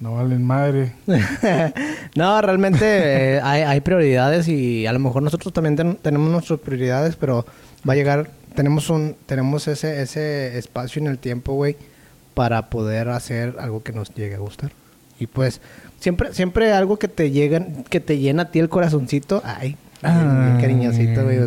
No 0.00 0.14
valen 0.14 0.44
madre. 0.44 0.92
no, 2.16 2.40
realmente 2.40 2.84
eh, 2.84 3.40
hay, 3.42 3.62
hay 3.62 3.80
prioridades 3.80 4.46
y 4.48 4.86
a 4.86 4.92
lo 4.92 4.98
mejor 4.98 5.22
nosotros 5.22 5.52
también 5.52 5.76
ten- 5.76 5.96
tenemos 6.00 6.30
nuestras 6.30 6.60
prioridades, 6.60 7.16
pero 7.16 7.44
va 7.88 7.92
a 7.94 7.96
llegar, 7.96 8.30
tenemos 8.54 8.90
un, 8.90 9.16
tenemos 9.26 9.66
ese, 9.68 10.00
ese 10.02 10.56
espacio 10.58 11.00
en 11.00 11.08
el 11.08 11.18
tiempo, 11.18 11.54
güey, 11.54 11.76
para 12.34 12.70
poder 12.70 13.08
hacer 13.08 13.56
algo 13.58 13.82
que 13.82 13.92
nos 13.92 14.14
llegue 14.14 14.36
a 14.36 14.38
gustar. 14.38 14.70
Y 15.18 15.26
pues, 15.26 15.60
siempre, 15.98 16.32
siempre 16.32 16.72
algo 16.72 16.96
que 16.98 17.08
te 17.08 17.30
llega, 17.32 17.66
que 17.90 17.98
te 17.98 18.18
llena 18.18 18.42
a 18.44 18.50
ti 18.50 18.60
el 18.60 18.68
corazoncito, 18.68 19.42
ay, 19.44 19.76
Ay, 20.00 20.60
cariñosito, 20.60 21.24
güey. 21.24 21.38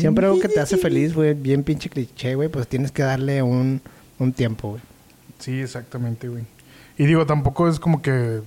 Siempre 0.00 0.26
algo 0.26 0.40
que 0.40 0.48
te 0.48 0.58
hace 0.58 0.76
feliz, 0.78 1.14
güey, 1.14 1.34
bien 1.34 1.62
pinche 1.62 1.88
cliché, 1.88 2.34
güey, 2.34 2.48
pues 2.48 2.66
tienes 2.66 2.90
que 2.90 3.04
darle 3.04 3.40
un, 3.40 3.80
un 4.18 4.32
tiempo, 4.32 4.70
güey. 4.70 4.82
Sí, 5.38 5.60
exactamente, 5.60 6.26
güey. 6.26 6.42
Y 6.98 7.06
digo, 7.06 7.24
tampoco 7.26 7.68
es 7.68 7.78
como 7.80 8.02
que... 8.02 8.40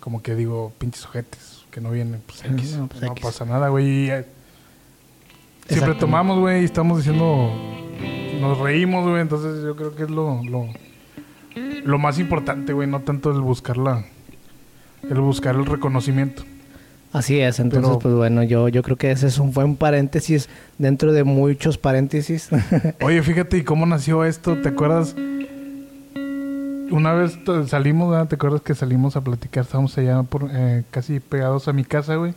Como 0.00 0.22
que 0.22 0.34
digo, 0.34 0.72
pinches 0.78 1.04
ojetes. 1.04 1.64
Que 1.70 1.80
no 1.80 1.90
vienen. 1.90 2.20
Pues 2.26 2.42
X. 2.44 2.72
No, 2.72 2.82
No, 2.82 2.88
pues, 2.88 3.02
X. 3.02 3.22
pasa 3.22 3.44
nada, 3.44 3.68
güey. 3.68 4.10
eh, 4.10 4.24
Siempre 5.68 5.94
tomamos, 5.94 6.38
güey, 6.38 6.62
y 6.62 6.64
estamos 6.64 6.98
diciendo... 6.98 7.52
Nos 8.40 8.58
reímos, 8.58 9.06
güey. 9.08 9.20
Entonces 9.20 9.62
yo 9.62 9.76
creo 9.76 9.94
que 9.94 10.04
es 10.04 10.10
lo... 10.10 10.42
Lo, 10.44 10.66
lo 11.84 11.98
más 11.98 12.18
importante, 12.18 12.72
güey. 12.72 12.88
No 12.88 13.00
tanto 13.00 13.30
el 13.30 13.40
buscar 13.40 13.76
la... 13.76 14.04
El 15.08 15.20
buscar 15.20 15.54
el 15.54 15.66
reconocimiento. 15.66 16.42
Así 17.12 17.40
es, 17.40 17.58
entonces 17.58 17.88
Pero- 17.88 17.98
pues 17.98 18.14
bueno, 18.14 18.42
yo, 18.44 18.68
yo 18.68 18.82
creo 18.84 18.96
que 18.96 19.10
ese 19.10 19.26
es 19.26 19.38
un 19.38 19.52
buen 19.52 19.74
paréntesis 19.76 20.48
dentro 20.78 21.12
de 21.12 21.24
muchos 21.24 21.76
paréntesis. 21.76 22.48
Oye, 23.02 23.20
fíjate, 23.22 23.56
¿y 23.58 23.64
cómo 23.64 23.84
nació 23.84 24.24
esto? 24.24 24.56
¿Te 24.60 24.68
acuerdas 24.68 25.16
una 26.90 27.12
vez 27.12 27.38
salimos, 27.68 28.10
¿verdad? 28.10 28.28
¿te 28.28 28.34
acuerdas 28.36 28.60
que 28.62 28.74
salimos 28.74 29.16
a 29.16 29.22
platicar? 29.24 29.64
Estábamos 29.64 29.96
allá 29.98 30.22
por, 30.22 30.48
eh, 30.52 30.84
casi 30.90 31.20
pegados 31.20 31.68
a 31.68 31.72
mi 31.72 31.84
casa, 31.84 32.16
güey. 32.16 32.34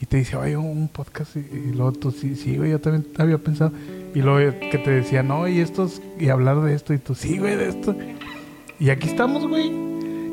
Y 0.00 0.06
te 0.06 0.16
dice, 0.18 0.36
oye, 0.36 0.56
un 0.56 0.88
podcast. 0.88 1.36
Y, 1.36 1.40
y 1.40 1.72
luego 1.74 1.92
tú, 1.92 2.10
sí, 2.12 2.36
sí, 2.36 2.56
güey, 2.56 2.70
yo 2.70 2.80
también 2.80 3.06
había 3.18 3.38
pensado. 3.38 3.72
Y 4.14 4.20
luego 4.22 4.56
que 4.70 4.78
te 4.78 4.90
decía, 4.90 5.22
no, 5.22 5.48
y 5.48 5.58
estos, 5.60 6.00
y 6.20 6.28
hablar 6.28 6.60
de 6.60 6.74
esto. 6.74 6.94
Y 6.94 6.98
tú, 6.98 7.14
sí, 7.14 7.38
güey, 7.38 7.56
de 7.56 7.68
esto. 7.68 7.96
Y 8.78 8.90
aquí 8.90 9.08
estamos, 9.08 9.46
güey. 9.48 9.72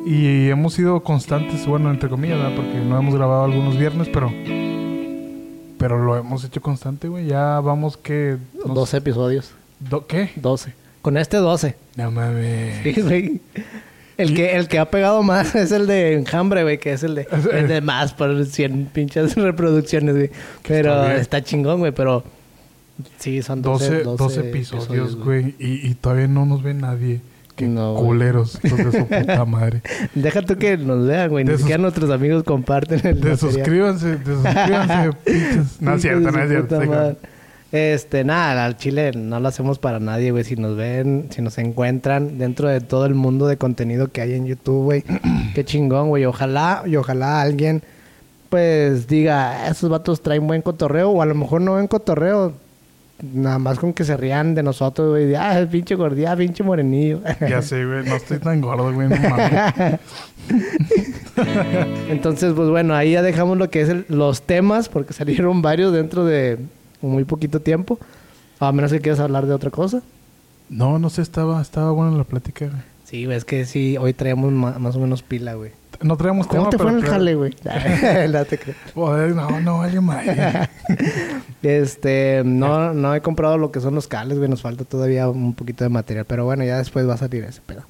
Y 0.06 0.50
hemos 0.50 0.74
sido 0.76 1.00
constantes, 1.02 1.66
bueno, 1.66 1.90
entre 1.90 2.10
comillas. 2.10 2.38
Porque 2.56 2.76
no 2.88 3.00
hemos 3.00 3.16
grabado 3.16 3.44
algunos 3.44 3.76
viernes, 3.78 4.08
pero. 4.14 4.32
Pero 5.78 6.04
lo 6.04 6.16
hemos 6.16 6.44
hecho 6.44 6.62
constante, 6.62 7.08
güey. 7.08 7.26
Ya 7.26 7.60
vamos 7.60 7.98
que. 7.98 8.38
no 8.66 8.74
12 8.76 8.98
episodios. 8.98 9.52
do- 9.80 10.06
¿Qué? 10.06 10.30
12. 10.36 10.74
Con 11.06 11.18
este 11.18 11.38
12. 11.38 11.76
No 11.98 12.10
mames. 12.10 12.82
Sí, 12.82 13.00
güey. 13.00 13.40
El 14.18 14.34
que, 14.34 14.56
el 14.56 14.68
que 14.68 14.80
ha 14.80 14.90
pegado 14.90 15.22
más 15.22 15.54
es 15.54 15.72
el 15.72 15.86
de 15.86 16.14
Enjambre, 16.14 16.64
güey, 16.64 16.80
que 16.80 16.94
es 16.94 17.04
el 17.04 17.14
de, 17.14 17.28
el 17.54 17.68
de 17.68 17.80
más 17.82 18.14
por 18.14 18.44
100 18.44 18.86
pinches 18.92 19.36
reproducciones, 19.36 20.16
güey. 20.16 20.32
Pero 20.68 21.04
está 21.04 21.16
está, 21.18 21.44
chingón, 21.44 21.78
güey, 21.78 21.92
pero 21.92 22.24
sí, 23.20 23.44
son 23.44 23.62
12, 23.62 24.02
12, 24.02 24.24
12 24.24 24.40
episodios, 24.50 25.16
güey. 25.16 25.54
Y, 25.60 25.88
y 25.88 25.94
todavía 25.94 26.28
no 26.28 26.48
nos 26.48 26.64
ve 26.64 26.74
nadie. 26.74 27.22
Qué 27.56 27.68
No, 27.68 27.94
culeros, 27.98 28.60
hijos 28.64 28.80
de 28.80 28.92
su 29.00 29.06
puta 29.06 29.46
madre. 29.46 29.84
Deja 30.16 30.42
tú 30.42 30.58
que 30.58 30.76
nos 30.76 31.06
vean, 31.06 31.30
güey. 31.30 31.46
Ni 31.46 31.52
De 31.52 31.58
siquiera 31.60 31.78
sus- 31.78 31.82
nuestros 31.84 32.10
amigos 32.10 32.44
comparten 32.44 33.00
el. 33.06 33.22
Desuscríbanse, 33.22 34.16
desuscríbanse, 34.18 35.10
pinches. 35.24 35.82
No 35.82 35.94
es 35.94 36.02
cierto, 36.02 36.32
no 36.32 36.42
es 36.42 36.50
cierto. 36.50 37.16
Este, 37.78 38.24
nada, 38.24 38.64
al 38.66 38.78
chile 38.78 39.12
no 39.14 39.38
lo 39.42 39.50
hacemos 39.50 39.80
para 39.80 40.00
nadie, 40.00 40.32
güey. 40.32 40.46
Si 40.46 40.56
nos 40.56 40.78
ven, 40.78 41.28
si 41.30 41.42
nos 41.42 41.58
encuentran 41.58 42.38
dentro 42.38 42.70
de 42.70 42.80
todo 42.80 43.06
el 43.06 43.16
mundo 43.16 43.48
de 43.48 43.58
contenido 43.58 44.08
que 44.14 44.22
hay 44.22 44.34
en 44.34 44.46
YouTube, 44.46 44.84
güey. 44.84 45.04
Qué 45.56 45.66
chingón, 45.66 46.08
güey. 46.08 46.24
Ojalá, 46.24 46.84
y 46.86 46.96
ojalá 46.96 47.42
alguien, 47.42 47.84
pues, 48.50 49.08
diga, 49.08 49.66
"Ah, 49.66 49.70
esos 49.72 49.90
vatos 49.90 50.22
traen 50.22 50.48
buen 50.48 50.62
cotorreo. 50.62 51.10
O 51.10 51.22
a 51.22 51.26
lo 51.26 51.36
mejor 51.36 51.60
no 51.60 51.74
ven 51.76 51.88
cotorreo. 51.88 52.54
Nada 53.34 53.60
más 53.60 53.78
con 53.80 53.92
que 53.94 54.04
se 54.06 54.16
rían 54.16 54.56
de 54.56 54.64
nosotros, 54.64 55.10
güey. 55.10 55.26
de, 55.26 55.36
Ah, 55.38 55.68
pinche 55.70 55.96
gordía, 55.96 56.34
pinche 56.36 56.64
morenillo. 56.64 57.20
Ya 57.50 57.62
sé, 57.62 57.84
güey. 57.86 58.06
No 58.06 58.16
estoy 58.16 58.40
tan 58.40 58.62
gordo, 58.62 58.94
güey. 58.94 59.10
No 59.10 59.16
mames. 59.18 60.00
Entonces, 62.10 62.54
pues 62.54 62.70
bueno, 62.70 62.94
ahí 62.96 63.12
ya 63.12 63.22
dejamos 63.22 63.58
lo 63.58 63.70
que 63.70 63.82
es 63.82 63.90
el- 63.90 64.06
los 64.10 64.42
temas, 64.44 64.88
porque 64.90 65.14
salieron 65.14 65.62
varios 65.62 65.92
dentro 65.94 66.24
de 66.26 66.58
muy 67.06 67.24
poquito 67.24 67.60
tiempo. 67.60 68.00
A 68.60 68.72
menos 68.72 68.92
que 68.92 69.00
quieras 69.00 69.20
hablar 69.20 69.46
de 69.46 69.54
otra 69.54 69.72
cosa. 69.72 70.02
No, 70.70 71.00
no 71.00 71.10
sé, 71.10 71.22
estaba, 71.22 71.62
estaba 71.62 71.92
buena 71.92 72.18
la 72.18 72.24
plática, 72.24 72.68
güey. 72.68 72.82
Sí, 73.04 73.26
güey, 73.26 73.38
es 73.38 73.46
que 73.46 73.66
sí, 73.66 73.98
hoy 73.98 74.14
traemos 74.14 74.52
más 74.52 74.96
o 74.96 75.00
menos 75.00 75.22
pila, 75.22 75.54
güey. 75.54 75.72
No 76.02 76.18
traíamos 76.18 76.48
¿Cómo 76.48 76.70
tema, 76.70 76.70
te 76.72 76.78
fue 76.78 76.92
en 76.92 76.98
el 76.98 77.06
jale, 77.06 77.36
güey? 77.36 77.56
no 78.32 78.46
te 78.46 78.58
creo. 78.58 78.76
Joder, 78.94 79.36
no, 79.36 79.60
no 79.62 79.78
vale 79.80 80.02
madre. 80.02 80.70
Este, 81.64 82.44
no, 82.46 82.94
no 82.94 83.16
he 83.16 83.22
comprado 83.22 83.58
lo 83.58 83.72
que 83.72 83.80
son 83.80 83.96
los 83.96 84.08
cables, 84.08 84.38
güey. 84.38 84.50
Nos 84.50 84.62
falta 84.62 84.84
todavía 84.84 85.28
un 85.30 85.56
poquito 85.56 85.84
de 85.84 85.90
material. 85.90 86.26
Pero 86.26 86.46
bueno, 86.46 86.64
ya 86.64 86.78
después 86.78 87.08
va 87.10 87.16
a 87.16 87.18
salir 87.18 87.44
ese 87.44 87.62
pedo. 87.62 87.84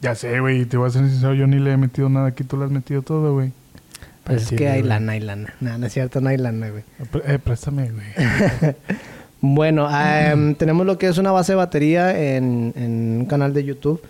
ya 0.00 0.14
sé, 0.14 0.40
güey. 0.40 0.64
Te 0.64 0.78
voy 0.78 0.88
a 0.88 0.90
ser 0.90 1.06
sincero, 1.08 1.34
yo 1.34 1.46
ni 1.46 1.58
le 1.58 1.72
he 1.72 1.76
metido 1.76 2.08
nada 2.08 2.28
aquí. 2.28 2.42
Tú 2.42 2.56
le 2.56 2.64
has 2.64 2.70
metido 2.70 3.02
todo, 3.02 3.34
güey. 3.34 3.52
Pues 4.24 4.42
es 4.42 4.50
que 4.58 4.68
hay 4.68 4.82
lana, 4.82 5.12
hay 5.12 5.20
lana. 5.20 5.54
No, 5.60 5.76
no 5.78 5.86
es 5.86 5.92
cierto, 5.92 6.20
no 6.20 6.28
hay 6.28 6.36
lana, 6.36 6.68
güey. 6.70 6.84
Pr- 7.12 7.22
Eh, 7.26 7.38
préstame, 7.38 7.90
güey. 7.90 8.74
Bueno, 9.42 9.88
em, 9.90 10.54
tenemos 10.54 10.84
lo 10.84 10.98
que 10.98 11.06
es 11.08 11.16
una 11.16 11.32
base 11.32 11.52
de 11.52 11.56
batería 11.56 12.36
en, 12.36 12.74
en 12.76 13.16
un 13.20 13.24
canal 13.26 13.54
de 13.54 13.64
YouTube 13.64 14.02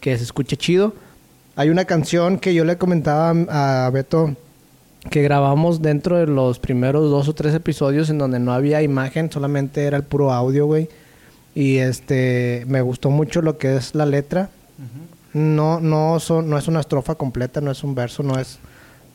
que 0.00 0.16
se 0.18 0.24
escuche 0.24 0.56
chido. 0.56 0.92
Hay 1.54 1.70
una 1.70 1.84
canción 1.84 2.38
que 2.38 2.52
yo 2.52 2.64
le 2.64 2.76
comentaba 2.78 3.30
a 3.86 3.90
Beto 3.90 4.34
que 5.10 5.22
grabamos 5.22 5.82
dentro 5.82 6.16
de 6.16 6.26
los 6.26 6.58
primeros 6.58 7.10
dos 7.10 7.28
o 7.28 7.32
tres 7.34 7.54
episodios 7.54 8.10
en 8.10 8.18
donde 8.18 8.40
no 8.40 8.52
había 8.52 8.82
imagen, 8.82 9.30
solamente 9.30 9.84
era 9.84 9.96
el 9.98 10.02
puro 10.02 10.32
audio, 10.32 10.66
güey. 10.66 10.88
Y 11.54 11.76
este, 11.76 12.64
me 12.66 12.80
gustó 12.82 13.10
mucho 13.10 13.40
lo 13.40 13.58
que 13.58 13.76
es 13.76 13.94
la 13.94 14.06
letra. 14.06 14.50
No, 15.32 15.78
no, 15.80 16.18
son, 16.18 16.50
no 16.50 16.58
es 16.58 16.66
una 16.66 16.80
estrofa 16.80 17.14
completa, 17.14 17.60
no 17.60 17.70
es 17.70 17.84
un 17.84 17.94
verso, 17.94 18.22
no 18.24 18.38
es, 18.38 18.58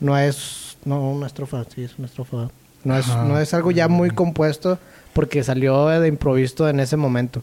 no 0.00 0.16
es, 0.18 0.76
no 0.84 1.10
una 1.10 1.26
estrofa, 1.26 1.64
sí 1.74 1.82
es 1.82 1.98
una 1.98 2.06
estrofa. 2.06 2.48
No 2.84 2.96
es, 2.96 3.06
no 3.08 3.38
es 3.40 3.52
algo 3.54 3.70
ya 3.72 3.88
muy 3.88 4.10
compuesto 4.10 4.78
porque 5.12 5.42
salió 5.42 5.86
de 5.88 6.06
improviso 6.08 6.68
en 6.68 6.80
ese 6.80 6.96
momento. 6.96 7.42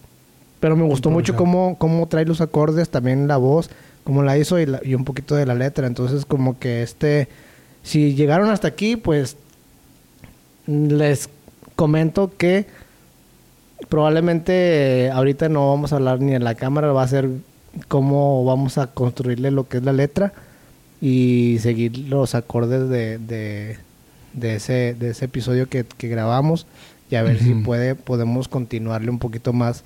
Pero 0.61 0.75
me 0.75 0.83
gustó 0.83 1.09
mucho 1.11 1.35
cómo, 1.35 1.77
cómo 1.77 2.07
trae 2.07 2.25
los 2.25 2.39
acordes, 2.41 2.89
también 2.89 3.27
la 3.27 3.37
voz, 3.37 3.69
cómo 4.05 4.23
la 4.23 4.37
hizo 4.37 4.59
y, 4.59 4.65
la- 4.65 4.79
y 4.83 4.95
un 4.95 5.03
poquito 5.03 5.35
de 5.35 5.45
la 5.45 5.53
letra. 5.55 5.85
Entonces 5.87 6.25
como 6.25 6.57
que 6.57 6.81
este, 6.81 7.27
si 7.83 8.15
llegaron 8.15 8.49
hasta 8.49 8.67
aquí, 8.69 8.95
pues 8.95 9.35
les 10.65 11.29
comento 11.75 12.31
que 12.37 12.65
probablemente 13.89 15.05
eh, 15.05 15.11
ahorita 15.11 15.49
no 15.49 15.69
vamos 15.69 15.91
a 15.93 15.97
hablar 15.97 16.19
ni 16.21 16.33
en 16.33 16.43
la 16.43 16.55
cámara, 16.55 16.91
va 16.93 17.03
a 17.03 17.07
ser 17.07 17.29
cómo 17.87 18.45
vamos 18.45 18.77
a 18.77 18.87
construirle 18.87 19.51
lo 19.51 19.67
que 19.67 19.77
es 19.77 19.83
la 19.83 19.93
letra 19.93 20.33
y 21.01 21.57
seguir 21.59 21.97
los 22.09 22.35
acordes 22.35 22.89
de, 22.89 23.17
de, 23.17 23.77
de 24.33 24.55
ese, 24.55 24.95
de 24.97 25.09
ese 25.11 25.25
episodio 25.25 25.67
que, 25.69 25.85
que 25.85 26.07
grabamos 26.07 26.65
y 27.11 27.15
a 27.15 27.23
ver 27.23 27.39
si 27.39 27.53
puede, 27.53 27.95
podemos 27.95 28.47
continuarle 28.47 29.09
un 29.11 29.19
poquito 29.19 29.53
más 29.53 29.83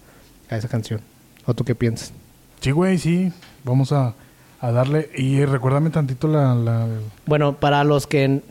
a 0.50 0.58
esa 0.58 0.68
canción. 0.70 1.02
¿O 1.46 1.54
tú 1.54 1.64
qué 1.66 1.76
piensas? 1.76 2.14
Sí, 2.62 2.72
güey, 2.72 2.98
sí. 2.98 3.32
Vamos 3.64 3.92
a, 3.92 4.14
a 4.62 4.72
darle. 4.72 5.10
Y 5.18 5.44
recuérdame 5.46 5.90
tantito 5.90 6.28
la. 6.28 6.54
la... 6.56 6.88
Bueno, 7.26 7.56
para 7.58 7.84
los 7.84 8.08
que 8.08 8.42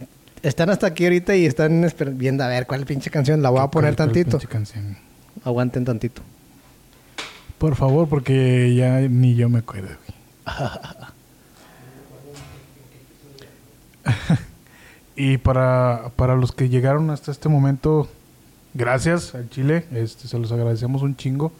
están 0.43 0.71
hasta 0.71 0.87
aquí 0.89 1.05
ahorita 1.05 1.35
y 1.37 1.47
están 1.47 1.87
viendo 2.15 2.45
a 2.45 2.49
ver 2.49 2.67
cuál 2.67 2.85
pinche 2.87 3.11
canción, 3.11 3.41
la 3.43 3.51
voy 3.51 3.61
a 3.61 3.69
poner 3.69 3.95
cuál- 3.97 4.09
tantito. 4.13 4.39
canción. 4.49 4.97
Aguanten 5.45 5.85
tantito. 5.85 6.23
Por 7.59 7.75
favor, 7.77 8.09
porque 8.09 8.75
ya 8.75 9.01
ni 9.01 9.35
yo 9.35 9.49
me 9.49 9.59
acuerdo, 9.61 9.89
güey. 9.89 10.59
y 15.17 15.39
para, 15.39 16.11
para 16.17 16.37
los 16.37 16.53
que 16.53 16.69
llegaron 16.69 17.11
hasta 17.11 17.31
este 17.31 17.49
momento, 17.49 18.09
gracias 18.75 19.35
al 19.35 19.49
Chile. 19.51 19.85
Este, 19.93 20.29
se 20.29 20.39
los 20.39 20.53
agradecemos 20.53 21.03
un 21.03 21.17
chingo. 21.17 21.53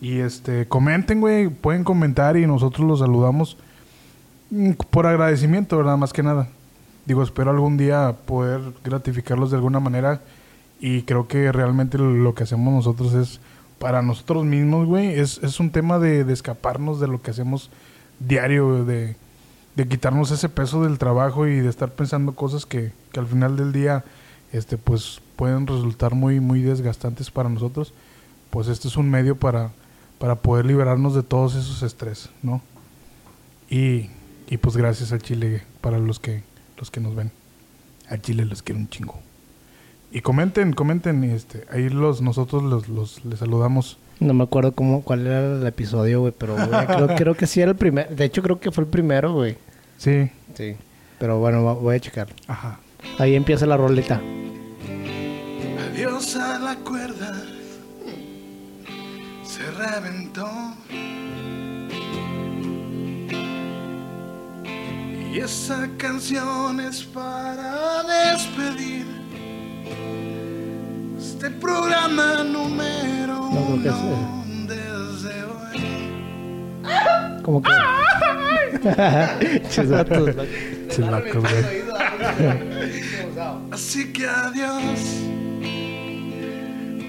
Y 0.00 0.18
este, 0.18 0.66
comenten, 0.66 1.20
güey. 1.20 1.48
Pueden 1.48 1.84
comentar 1.84 2.36
y 2.36 2.46
nosotros 2.46 2.86
los 2.86 2.98
saludamos. 3.00 3.56
mm, 4.50 4.72
Por 4.90 5.06
agradecimiento, 5.06 5.76
¿verdad? 5.76 5.96
Más 5.96 6.12
que 6.12 6.22
nada. 6.22 6.48
Digo, 7.06 7.22
espero 7.22 7.50
algún 7.50 7.76
día 7.76 8.14
poder 8.26 8.60
gratificarlos 8.84 9.50
de 9.50 9.56
alguna 9.56 9.80
manera. 9.80 10.20
Y 10.80 11.02
creo 11.02 11.28
que 11.28 11.52
realmente 11.52 11.98
lo 11.98 12.34
que 12.34 12.42
hacemos 12.42 12.72
nosotros 12.74 13.14
es 13.14 13.40
para 13.78 14.02
nosotros 14.02 14.44
mismos, 14.44 14.86
güey. 14.86 15.18
Es, 15.18 15.38
es 15.42 15.60
un 15.60 15.70
tema 15.70 15.98
de, 15.98 16.24
de 16.24 16.32
escaparnos 16.32 17.00
de 17.00 17.08
lo 17.08 17.22
que 17.22 17.30
hacemos 17.30 17.70
diario, 18.20 18.84
de, 18.84 19.16
de 19.76 19.88
quitarnos 19.88 20.30
ese 20.30 20.48
peso 20.48 20.82
del 20.84 20.98
trabajo 20.98 21.46
y 21.46 21.60
de 21.60 21.68
estar 21.68 21.92
pensando 21.92 22.34
cosas 22.34 22.66
que, 22.66 22.92
que 23.12 23.20
al 23.20 23.26
final 23.26 23.56
del 23.56 23.72
día, 23.72 24.04
este, 24.52 24.76
pues 24.76 25.20
pueden 25.36 25.66
resultar 25.66 26.14
muy, 26.14 26.40
muy 26.40 26.60
desgastantes 26.60 27.30
para 27.30 27.48
nosotros. 27.48 27.92
Pues 28.50 28.68
este 28.68 28.88
es 28.88 28.96
un 28.96 29.10
medio 29.10 29.36
para, 29.36 29.70
para 30.18 30.36
poder 30.36 30.66
liberarnos 30.66 31.14
de 31.14 31.22
todos 31.22 31.54
esos 31.54 31.82
estrés, 31.82 32.28
¿no? 32.42 32.60
Y, 33.70 34.10
y 34.48 34.58
pues 34.58 34.76
gracias 34.76 35.12
al 35.12 35.22
Chile 35.22 35.62
para 35.80 35.98
los 35.98 36.20
que, 36.20 36.42
los 36.76 36.90
que 36.90 37.00
nos 37.00 37.14
ven. 37.14 37.32
Al 38.08 38.20
Chile 38.20 38.44
los 38.44 38.62
quiero 38.62 38.78
un 38.80 38.88
chingo. 38.90 39.18
Y 40.10 40.20
comenten, 40.20 40.74
comenten, 40.74 41.24
este, 41.24 41.66
ahí 41.70 41.88
los, 41.88 42.20
nosotros 42.20 42.62
los, 42.62 42.88
los, 42.88 43.24
les 43.24 43.38
saludamos. 43.38 43.96
No 44.22 44.34
me 44.34 44.44
acuerdo 44.44 44.70
cómo, 44.72 45.02
cuál 45.02 45.26
era 45.26 45.56
el 45.56 45.66
episodio, 45.66 46.20
güey, 46.20 46.32
pero 46.36 46.54
creo, 46.54 47.08
creo 47.16 47.34
que 47.34 47.48
sí 47.48 47.60
era 47.60 47.72
el 47.72 47.76
primer. 47.76 48.14
De 48.14 48.24
hecho, 48.24 48.40
creo 48.40 48.60
que 48.60 48.70
fue 48.70 48.84
el 48.84 48.90
primero, 48.90 49.32
güey. 49.32 49.56
Sí. 49.98 50.30
Sí. 50.54 50.76
Pero 51.18 51.38
bueno, 51.40 51.74
voy 51.74 51.96
a 51.96 52.00
checar. 52.00 52.28
Ajá. 52.46 52.78
Ahí 53.18 53.34
empieza 53.34 53.66
la 53.66 53.76
roleta. 53.76 54.20
Adiós 55.90 56.36
a 56.36 56.58
la 56.60 56.76
cuerda. 56.76 57.42
Se 59.44 59.68
reventó. 59.72 60.48
Y 65.32 65.38
esa 65.38 65.88
canción 65.96 66.80
es 66.80 67.02
para 67.02 68.02
despedir 68.30 69.21
este 71.22 71.50
programa 71.50 72.42
número 72.42 73.34
No, 73.36 73.60
uno 73.74 73.76
desde 74.66 75.44
hoy. 75.44 75.78
Como 77.42 77.62
que. 77.62 77.70
Chisatos, 79.68 80.34
¿no? 80.34 80.42
Güey. 80.42 81.82
Así 83.70 84.12
que 84.12 84.26
adiós. 84.26 85.00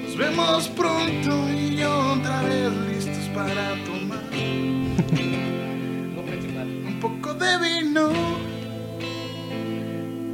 Nos 0.03 0.15
vemos 0.15 0.67
pronto 0.69 1.49
y 1.49 1.83
otra 1.83 2.43
vez 2.43 2.71
listos 2.87 3.29
para 3.33 3.73
tomar. 3.85 4.19
vino 7.59 8.09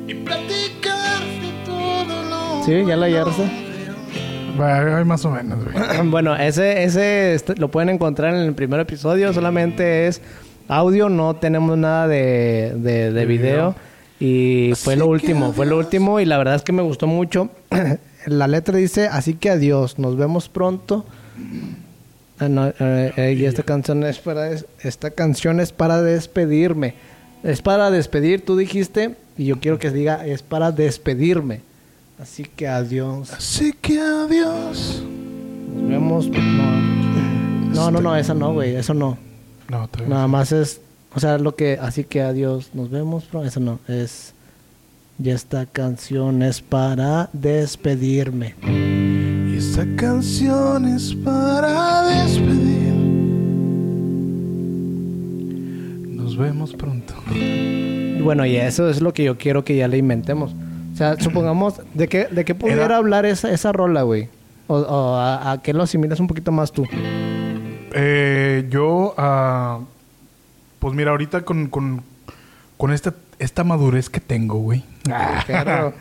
y 0.07 0.13
platicarte 0.13 1.53
todo 1.65 2.23
lo 2.29 2.63
Sí, 2.65 2.85
ya 2.85 2.95
la 2.97 3.05
hallaste. 3.07 3.68
Hay 4.65 5.05
más 5.05 5.25
o 5.25 5.31
menos, 5.31 5.59
güey. 5.63 6.09
Bueno, 6.09 6.35
ese, 6.35 6.83
ese 6.83 7.37
lo 7.57 7.69
pueden 7.69 7.89
encontrar 7.89 8.33
en 8.33 8.41
el 8.41 8.53
primer 8.53 8.79
episodio. 8.79 9.33
Solamente 9.33 10.07
es 10.07 10.21
audio, 10.67 11.09
no 11.09 11.35
tenemos 11.35 11.77
nada 11.77 12.07
de, 12.07 12.73
de, 12.75 13.11
de 13.11 13.11
De 13.11 13.25
video. 13.25 13.75
Y 14.19 14.73
Así 14.73 14.83
fue 14.83 14.95
lo 14.97 15.07
último, 15.07 15.53
fue 15.53 15.65
lo 15.65 15.77
último. 15.77 16.19
Y 16.19 16.25
la 16.25 16.37
verdad 16.37 16.55
es 16.55 16.61
que 16.63 16.73
me 16.73 16.81
gustó 16.81 17.07
mucho. 17.07 17.49
la 18.25 18.47
letra 18.47 18.77
dice, 18.77 19.07
así 19.07 19.33
que 19.35 19.49
adiós, 19.49 19.97
nos 19.97 20.17
vemos 20.17 20.49
pronto. 20.49 21.05
Ah, 22.39 22.47
no, 22.47 22.67
eh, 22.67 23.13
eh, 23.17 23.35
y 23.37 23.45
esta 23.45 23.63
canción 23.63 24.03
es 24.03 24.19
para 24.19 24.49
esta 24.81 25.11
canción 25.11 25.59
es 25.59 25.71
para 25.71 26.01
despedirme. 26.01 26.95
Es 27.43 27.61
para 27.61 27.89
despedir, 27.91 28.43
tú 28.43 28.57
dijiste, 28.57 29.15
y 29.37 29.45
yo 29.45 29.59
quiero 29.59 29.79
que 29.79 29.91
diga, 29.91 30.25
es 30.25 30.43
para 30.43 30.71
despedirme. 30.71 31.61
Así 32.21 32.43
que 32.43 32.67
adiós. 32.67 33.31
Así 33.31 33.71
que 33.71 33.97
adiós. 33.97 35.01
Nos 35.73 35.89
vemos. 35.89 36.27
No, 36.27 37.73
no, 37.73 37.91
no, 37.91 38.01
no, 38.01 38.15
esa 38.17 38.33
no, 38.33 38.51
güey. 38.51 38.75
Eso 38.75 38.93
no. 38.93 39.17
No, 39.69 39.87
todavía 39.87 40.15
Nada 40.15 40.27
más 40.27 40.51
es. 40.51 40.81
O 41.15 41.19
sea, 41.21 41.37
lo 41.37 41.55
que. 41.55 41.79
Así 41.81 42.03
que 42.03 42.21
adiós. 42.21 42.71
Nos 42.73 42.89
vemos, 42.89 43.29
bro. 43.31 43.45
Eso 43.45 43.61
no. 43.61 43.79
Es. 43.87 44.33
Y 45.17 45.29
esta 45.29 45.65
canción 45.65 46.41
es 46.41 46.61
para 46.61 47.29
despedirme. 47.31 48.55
Y 48.67 49.55
esta 49.55 49.85
canción 49.95 50.89
es 50.89 51.15
para 51.15 52.03
despedir. 52.03 52.93
Nos 56.15 56.37
vemos 56.37 56.73
pronto. 56.73 57.13
Y 57.33 58.21
bueno, 58.21 58.45
y 58.45 58.57
eso 58.57 58.89
es 58.89 58.99
lo 58.99 59.13
que 59.13 59.23
yo 59.23 59.37
quiero 59.37 59.63
que 59.63 59.77
ya 59.77 59.87
le 59.87 59.97
inventemos. 59.97 60.53
O 60.99 61.01
sea, 61.01 61.15
supongamos. 61.17 61.75
¿De 61.93 62.09
qué, 62.09 62.25
de 62.25 62.43
qué 62.43 62.53
pudiera 62.55 62.83
Era- 62.83 62.97
hablar 62.97 63.25
esa, 63.25 63.49
esa 63.51 63.71
rola, 63.71 64.01
güey? 64.01 64.27
O, 64.67 64.75
o 64.79 65.15
a, 65.15 65.53
a 65.53 65.61
qué 65.61 65.71
lo 65.71 65.83
asimilas 65.83 66.19
un 66.19 66.27
poquito 66.27 66.51
más 66.51 66.73
tú. 66.73 66.85
Eh, 67.93 68.67
yo, 68.69 69.13
ah, 69.17 69.79
pues 70.79 70.93
mira, 70.93 71.11
ahorita 71.11 71.41
con, 71.43 71.67
con, 71.67 72.03
con 72.75 72.91
esta, 72.91 73.13
esta 73.39 73.63
madurez 73.63 74.09
que 74.09 74.19
tengo, 74.19 74.55
güey. 74.59 74.83
Perro. 75.47 75.93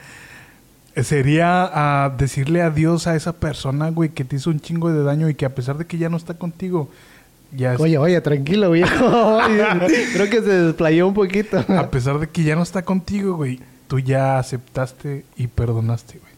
Sería 0.97 1.71
ah, 1.73 2.13
decirle 2.19 2.61
adiós 2.63 3.07
a 3.07 3.15
esa 3.15 3.35
persona, 3.35 3.91
güey, 3.91 4.09
que 4.11 4.25
te 4.25 4.35
hizo 4.35 4.51
un 4.51 4.59
chingo 4.59 4.93
de 4.93 5.05
daño 5.05 5.29
y 5.29 5.35
que 5.37 5.47
a 5.47 5.55
pesar 5.55 5.79
de 5.79 5.87
que 5.87 5.97
ya 5.97 6.09
no 6.09 6.17
está 6.17 6.35
contigo, 6.35 6.91
ya 7.57 7.75
es- 7.75 7.81
Oye, 7.81 7.99
oye, 7.99 8.21
tranquilo, 8.21 8.73
viejo. 8.73 9.39
Creo 10.13 10.29
que 10.29 10.43
se 10.43 10.51
desplayó 10.65 11.07
un 11.07 11.15
poquito. 11.15 11.65
a 11.69 11.89
pesar 11.89 12.19
de 12.19 12.29
que 12.29 12.43
ya 12.43 12.57
no 12.57 12.63
está 12.65 12.83
contigo, 12.83 13.37
güey, 13.37 13.61
tú 13.89 13.99
ya 13.99 14.39
aceptaste 14.39 15.25
y 15.37 15.47
perdonaste, 15.49 16.19
güey. 16.19 16.33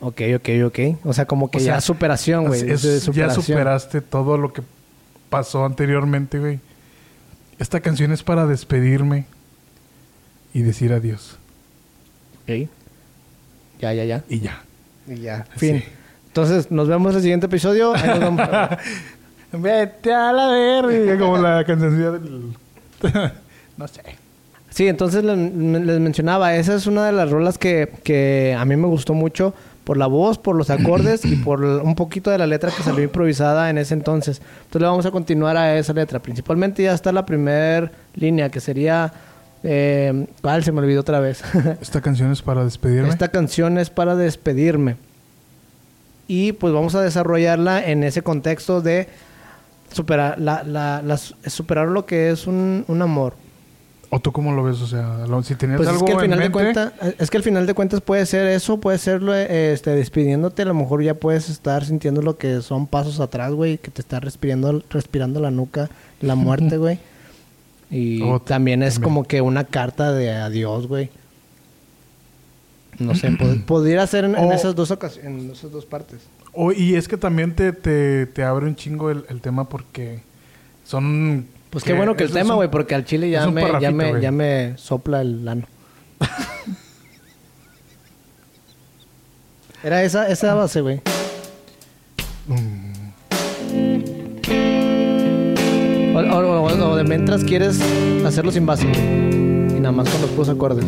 Ok, 0.00 0.20
ok, 0.36 0.48
ok. 0.66 1.06
O 1.06 1.12
sea, 1.12 1.26
como 1.26 1.50
que 1.50 1.58
O 1.58 1.60
sea, 1.60 1.74
ya 1.76 1.80
superación, 1.80 2.46
güey. 2.46 2.68
Es- 2.70 2.84
es 2.84 3.06
ya 3.06 3.30
superaste 3.30 4.00
todo 4.00 4.36
lo 4.36 4.52
que 4.52 4.62
pasó 5.30 5.64
anteriormente, 5.64 6.38
güey. 6.38 6.60
Esta 7.58 7.80
canción 7.80 8.12
es 8.12 8.22
para 8.22 8.46
despedirme 8.46 9.26
y 10.52 10.62
decir 10.62 10.92
adiós. 10.92 11.38
Ok. 12.42 12.68
Ya, 13.80 13.92
ya, 13.94 14.04
ya. 14.04 14.24
Y 14.28 14.40
ya. 14.40 14.62
Y 15.06 15.16
ya. 15.20 15.46
Fin. 15.56 15.78
Sí. 15.80 15.84
Entonces, 16.28 16.70
nos 16.70 16.88
vemos 16.88 17.12
en 17.12 17.16
el 17.16 17.22
siguiente 17.22 17.46
episodio. 17.46 17.94
Ahí 17.94 18.18
nos. 18.18 18.36
Vete 19.56 20.12
a 20.12 20.32
la 20.32 20.48
verga, 20.48 21.16
como 21.18 21.38
la 21.38 21.64
canción 21.64 21.96
del... 21.96 22.56
no 23.76 23.86
sé. 23.86 24.02
Sí, 24.74 24.88
entonces 24.88 25.24
les, 25.24 25.36
les 25.38 26.00
mencionaba, 26.00 26.54
esa 26.56 26.74
es 26.74 26.86
una 26.86 27.06
de 27.06 27.12
las 27.12 27.30
rolas 27.30 27.56
que, 27.58 27.90
que 28.02 28.54
a 28.58 28.64
mí 28.64 28.76
me 28.76 28.86
gustó 28.88 29.14
mucho 29.14 29.54
por 29.84 29.96
la 29.96 30.06
voz, 30.06 30.38
por 30.38 30.56
los 30.56 30.70
acordes 30.70 31.24
y 31.26 31.36
por 31.36 31.62
un 31.62 31.94
poquito 31.94 32.30
de 32.30 32.38
la 32.38 32.46
letra 32.46 32.70
que 32.74 32.82
salió 32.82 33.04
improvisada 33.04 33.68
en 33.70 33.76
ese 33.78 33.92
entonces. 33.94 34.40
Entonces 34.64 34.80
le 34.80 34.86
vamos 34.88 35.04
a 35.06 35.10
continuar 35.10 35.56
a 35.58 35.76
esa 35.76 35.92
letra. 35.92 36.20
Principalmente 36.20 36.82
ya 36.82 36.94
está 36.94 37.12
la 37.12 37.24
primera 37.26 37.90
línea 38.14 38.48
que 38.48 38.60
sería... 38.60 39.12
Eh, 39.62 40.26
¿Cuál? 40.42 40.64
Se 40.64 40.72
me 40.72 40.80
olvidó 40.80 41.00
otra 41.02 41.20
vez. 41.20 41.42
Esta 41.82 42.00
canción 42.00 42.32
es 42.32 42.40
para 42.42 42.64
despedirme. 42.64 43.08
Esta 43.10 43.28
canción 43.28 43.76
es 43.78 43.90
para 43.90 44.14
despedirme. 44.16 44.96
Y 46.28 46.52
pues 46.52 46.72
vamos 46.72 46.94
a 46.94 47.02
desarrollarla 47.02 47.84
en 47.86 48.04
ese 48.04 48.22
contexto 48.22 48.80
de 48.80 49.08
superar, 49.92 50.38
la, 50.40 50.62
la- 50.64 51.02
la- 51.02 51.16
superar 51.18 51.88
lo 51.88 52.06
que 52.06 52.30
es 52.30 52.46
un, 52.46 52.84
un 52.88 53.02
amor. 53.02 53.34
¿O 54.16 54.20
tú 54.20 54.30
cómo 54.30 54.52
lo 54.52 54.62
ves? 54.62 54.80
O 54.80 54.86
sea, 54.86 55.26
lo- 55.26 55.42
si 55.42 55.56
tenías 55.56 55.78
Pues 55.78 55.88
es 55.88 55.94
algo 55.94 56.06
que 56.06 56.12
al 56.12 56.18
en 56.18 56.24
final 56.24 56.38
de 56.38 56.44
mente... 56.48 56.52
cuentas, 56.52 56.92
es 57.18 57.30
que 57.30 57.36
al 57.36 57.42
final 57.42 57.66
de 57.66 57.74
cuentas 57.74 58.00
puede 58.00 58.24
ser 58.26 58.46
eso, 58.46 58.78
puede 58.78 58.98
ser 58.98 59.22
lo, 59.22 59.34
eh, 59.34 59.72
este, 59.72 59.90
despidiéndote, 59.90 60.62
a 60.62 60.66
lo 60.66 60.74
mejor 60.74 61.02
ya 61.02 61.14
puedes 61.14 61.48
estar 61.50 61.84
sintiendo 61.84 62.22
lo 62.22 62.36
que 62.38 62.62
son 62.62 62.86
pasos 62.86 63.18
atrás, 63.18 63.52
güey, 63.52 63.78
que 63.78 63.90
te 63.90 64.00
está 64.02 64.20
respirando, 64.20 64.84
respirando 64.90 65.40
la 65.40 65.50
nuca, 65.50 65.90
la 66.20 66.34
muerte, 66.36 66.76
güey. 66.76 67.00
Y 67.90 68.22
Oh, 68.22 68.40
también 68.40 68.82
es 68.84 68.94
también. 68.94 69.08
como 69.14 69.24
que 69.24 69.40
una 69.40 69.64
carta 69.64 70.12
de 70.12 70.30
adiós, 70.30 70.86
güey. 70.86 71.10
No 72.98 73.14
sé, 73.16 73.30
pod- 73.32 73.64
podría 73.66 74.06
ser 74.06 74.26
en, 74.26 74.36
esas 74.52 74.74
dos 74.76 74.90
ocasiones, 74.92 75.42
en 75.44 75.50
esas 75.50 75.72
dos 75.72 75.84
partes. 75.86 76.20
O- 76.52 76.70
y 76.72 76.94
es 76.94 77.08
que 77.08 77.16
también 77.16 77.54
te, 77.56 77.72
te, 77.72 78.26
te 78.26 78.44
abre 78.44 78.66
un 78.66 78.76
chingo 78.76 79.10
el, 79.10 79.24
el 79.28 79.40
tema 79.40 79.68
porque 79.68 80.20
son... 80.84 81.46
Pues 81.74 81.84
qué 81.84 81.92
bueno 81.92 82.14
que 82.16 82.24
el 82.24 82.30
tema, 82.32 82.54
güey, 82.54 82.70
porque 82.70 82.94
al 82.94 83.04
chile 83.04 83.28
ya 83.30 83.46
me, 83.50 83.62
ya, 83.80 83.90
me, 83.90 84.20
ya 84.20 84.30
me 84.30 84.74
sopla 84.78 85.20
el 85.20 85.44
lano. 85.44 85.66
Era 89.82 90.02
esa, 90.04 90.28
esa 90.28 90.54
base, 90.54 90.80
güey. 90.80 91.02
O, 96.14 96.18
o- 96.18 96.62
o- 96.62 96.90
o 96.92 96.96
de 96.96 97.04
mientras 97.04 97.44
quieres 97.44 97.80
hacerlo 98.24 98.52
sin 98.52 98.66
base. 98.66 98.86
Y 98.86 99.80
nada 99.80 99.92
más 99.92 100.08
con 100.08 100.20
los 100.22 100.30
puros 100.30 100.48
acordes. 100.48 100.84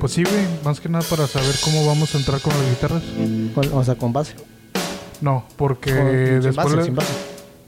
Pues 0.00 0.12
sí, 0.12 0.22
güey. 0.24 0.44
Más 0.64 0.80
que 0.80 0.88
nada 0.88 1.04
para 1.10 1.26
saber 1.26 1.54
cómo 1.62 1.86
vamos 1.86 2.14
a 2.14 2.18
entrar 2.18 2.40
con 2.40 2.52
las 2.54 2.68
guitarras. 2.70 3.02
Con- 3.54 3.72
o 3.78 3.84
sea, 3.84 3.96
con 3.96 4.12
base. 4.12 4.34
No, 5.20 5.44
porque 5.56 5.90
sin 5.90 6.40
después... 6.40 6.56
base, 6.56 6.76
le- 6.76 6.84
sin 6.84 6.94
base. 6.94 7.12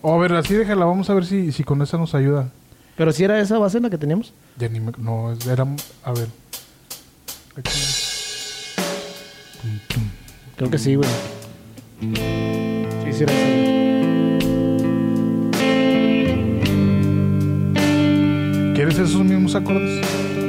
O 0.03 0.15
a 0.15 0.19
ver, 0.19 0.33
así 0.35 0.55
déjala. 0.55 0.85
Vamos 0.87 1.09
a 1.11 1.15
ver 1.15 1.27
si, 1.27 1.53
si 1.53 1.63
con 1.65 1.81
esa 1.83 1.99
nos 1.99 2.15
ayuda. 2.15 2.49
Pero 2.97 3.13
si 3.13 3.25
era 3.25 3.39
esa 3.41 3.59
base 3.59 3.81
la 3.81 3.91
que 3.91 3.99
teníamos. 3.99 4.33
Ya 4.59 4.69
ni 4.69 4.81
me- 4.81 4.93
No, 4.99 5.33
era... 5.51 5.67
A 6.05 6.13
ver. 6.13 6.29
Aquí. 7.57 7.81
Creo 10.57 10.71
que 10.71 10.79
sí, 10.79 10.95
güey. 10.97 11.09
Sí, 12.01 13.13
sí 13.13 13.23
era 13.25 13.33
esa. 13.33 13.45
güey. 13.45 13.71
¿Quieres 18.75 18.99
esos 18.99 19.23
mismos 19.25 19.55
acordes? 19.55 20.01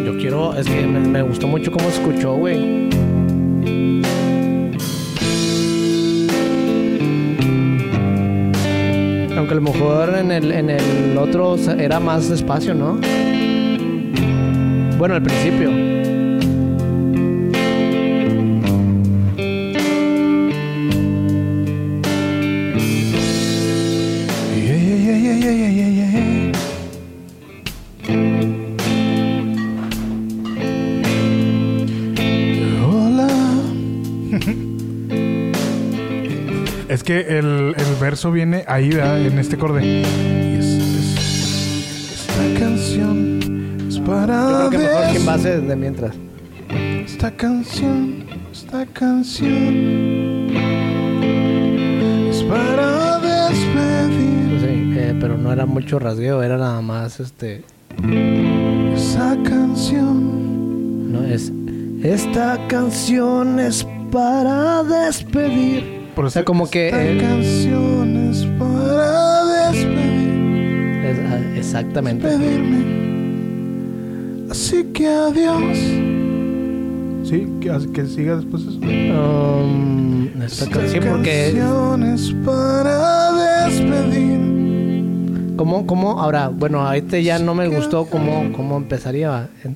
Yo 0.05 0.17
quiero, 0.17 0.53
es 0.55 0.65
que 0.67 0.85
me, 0.87 0.99
me 0.99 1.21
gustó 1.21 1.47
mucho 1.47 1.71
cómo 1.71 1.89
se 1.89 2.01
escuchó, 2.01 2.33
güey. 2.35 2.89
Aunque 9.41 9.55
a 9.55 9.57
lo 9.57 9.63
mejor 9.63 10.13
en 10.19 10.31
el, 10.31 10.51
en 10.51 10.69
el 10.69 11.17
otro 11.17 11.55
era 11.55 11.99
más 11.99 12.29
despacio, 12.29 12.75
¿no? 12.75 12.99
Bueno, 14.99 15.15
al 15.15 15.23
principio. 15.23 15.71
Hola. 32.85 33.27
es 36.89 37.03
que 37.03 37.21
el 37.39 37.60
verso 38.11 38.29
viene 38.29 38.65
ahí, 38.67 38.89
¿verdad? 38.89 39.25
en 39.25 39.39
este 39.39 39.55
acorde. 39.55 39.85
Y 39.85 40.03
es- 40.59 40.65
es- 40.65 42.27
esta 42.27 42.59
canción 42.59 43.39
es 43.87 43.99
para 43.99 44.49
Yo 44.49 44.57
creo 44.57 44.69
que 44.69 44.77
mejor 44.79 45.01
que 45.03 45.07
en 45.07 45.13
des- 45.13 45.25
base 45.25 45.61
de 45.61 45.75
mientras. 45.77 46.13
Esta 47.05 47.31
canción, 47.31 48.25
esta 48.51 48.85
canción 48.87 50.49
es 52.29 52.43
para 52.43 53.19
despedir 53.19 54.49
Pues 54.49 54.61
sí, 54.61 54.93
eh, 54.97 55.15
pero 55.21 55.37
no 55.37 55.53
era 55.53 55.65
mucho 55.65 55.97
rasgueo, 55.97 56.43
era 56.43 56.57
nada 56.57 56.81
más 56.81 57.21
este. 57.21 57.63
esa 58.93 59.37
canción. 59.45 61.13
No 61.13 61.23
es. 61.23 61.49
Esta 62.03 62.57
canción 62.67 63.57
es 63.61 63.87
para 64.11 64.83
despedir. 64.83 66.00
Por 66.21 66.27
O 66.27 66.29
sea, 66.29 66.45
como 66.45 66.69
que, 66.69 66.89
Esta 66.89 67.03
eh, 67.03 67.17
canción 67.17 68.29
es 68.29 68.45
para 68.59 69.71
despedir. 69.71 71.03
Es- 71.03 71.19
ah, 71.19 71.39
Exactamente. 71.57 72.27
despedirme. 72.27 72.77
Así 74.51 74.83
que 74.93 75.07
adiós. 75.07 75.77
Sí, 77.27 77.47
que, 77.59 77.71
que 77.91 78.05
siga 78.05 78.35
después 78.35 78.61
eso. 78.61 78.77
Um, 78.81 80.27
esta 80.43 80.69
canción 80.69 81.03
porque... 81.09 81.53
canciones 81.55 82.35
para 82.45 83.65
despedir. 83.65 85.55
¿Cómo, 85.55 85.87
cómo? 85.87 86.21
Ahora, 86.21 86.49
bueno, 86.49 86.81
ahorita 86.85 87.17
ya 87.17 87.39
no 87.39 87.55
me 87.55 87.67
gustó 87.67 88.05
cómo, 88.05 88.51
cómo 88.55 88.77
empezaría. 88.77 89.49
En- 89.63 89.75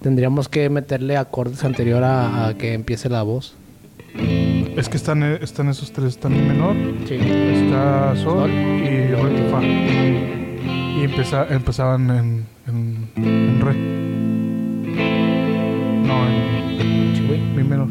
Tendríamos 0.00 0.48
que 0.48 0.70
meterle 0.70 1.18
acordes 1.18 1.62
anterior 1.64 2.02
a, 2.02 2.46
a 2.48 2.54
que 2.54 2.72
empiece 2.72 3.10
la 3.10 3.22
voz. 3.22 3.54
Es 4.76 4.88
que 4.90 4.96
están, 4.98 5.22
eh, 5.22 5.38
están 5.40 5.68
esos 5.68 5.90
tres, 5.92 6.08
están 6.10 6.34
en 6.34 6.48
menor, 6.48 6.74
Sí. 7.08 7.14
está 7.14 8.14
sol, 8.16 8.40
Sol. 8.40 8.50
y 8.50 9.08
re 9.14 9.32
y 9.32 9.50
fa. 9.50 9.62
Y 9.62 11.04
empeza- 11.04 11.46
empezaban 11.50 12.10
en, 12.10 12.44
en, 12.68 13.08
en 13.16 13.60
re. 13.60 13.74
No, 16.06 16.26
en 16.28 17.56
mi 17.56 17.62
menor. 17.64 17.88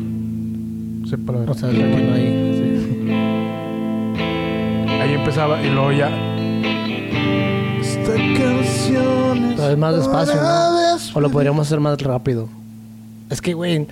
Sepa 1.09 1.33
la 1.33 1.39
O 1.51 1.53
sea, 1.55 1.69
que 1.71 1.77
no 1.77 2.13
hay. 2.13 2.25
sí. 2.55 3.11
Ahí 5.01 5.13
empezaba 5.13 5.61
y 5.63 5.69
luego 5.71 5.91
ya. 5.91 6.09
Esta 7.81 8.13
canción 8.13 9.53
Pero 9.55 9.69
es 9.71 9.77
más 9.77 9.95
despacio. 9.95 10.39
O 11.15 11.19
lo 11.21 11.29
podríamos 11.31 11.65
hacer 11.65 11.79
más 11.79 11.99
rápido. 12.01 12.47
Es 13.31 13.41
que, 13.41 13.53
güey, 13.55 13.87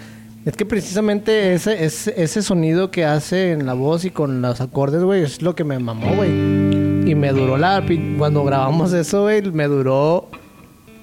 es 0.45 0.57
que 0.57 0.65
precisamente 0.65 1.53
ese, 1.53 1.85
ese, 1.85 2.21
ese 2.21 2.41
sonido 2.41 2.91
que 2.91 3.05
hace 3.05 3.51
en 3.51 3.65
la 3.65 3.73
voz 3.73 4.03
y 4.03 4.09
con 4.11 4.41
los 4.41 4.59
acordes, 4.59 5.01
güey, 5.01 5.23
es 5.23 5.41
lo 5.41 5.55
que 5.55 5.63
me 5.63 5.79
mamó, 5.79 6.15
güey. 6.15 6.31
Y 7.09 7.15
me 7.15 7.31
duró 7.31 7.57
la... 7.57 7.83
Cuando 8.17 8.43
grabamos 8.43 8.91
eso, 8.91 9.23
güey, 9.23 9.41
me 9.51 9.67
duró 9.67 10.27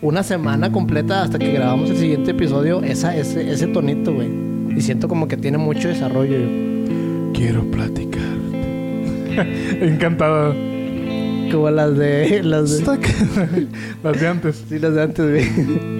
una 0.03 0.23
semana 0.23 0.71
completa 0.71 1.23
hasta 1.23 1.39
que 1.39 1.53
grabamos 1.53 1.89
el 1.91 1.97
siguiente 1.97 2.33
episodio, 2.33 2.83
esa, 2.83 3.17
ese, 3.17 3.51
ese 3.51 3.67
tonito, 3.69 4.13
güey. 4.13 4.29
Y 4.77 4.81
siento 4.83 5.09
como 5.09 5.27
que 5.27 5.39
tiene 5.39 5.57
mucho 5.57 5.89
desarrollo. 5.89 6.39
Quiero 7.33 7.65
platicar. 7.71 8.21
Encantado. 9.81 10.55
Como 11.51 11.71
las 11.71 11.97
de... 11.97 12.43
Las 12.43 12.79
de, 12.79 12.85
Las 14.03 14.21
de 14.21 14.29
antes. 14.29 14.65
sí, 14.69 14.79
las 14.79 14.95
de 14.95 15.03
antes, 15.03 15.31
güey. 15.31 16.00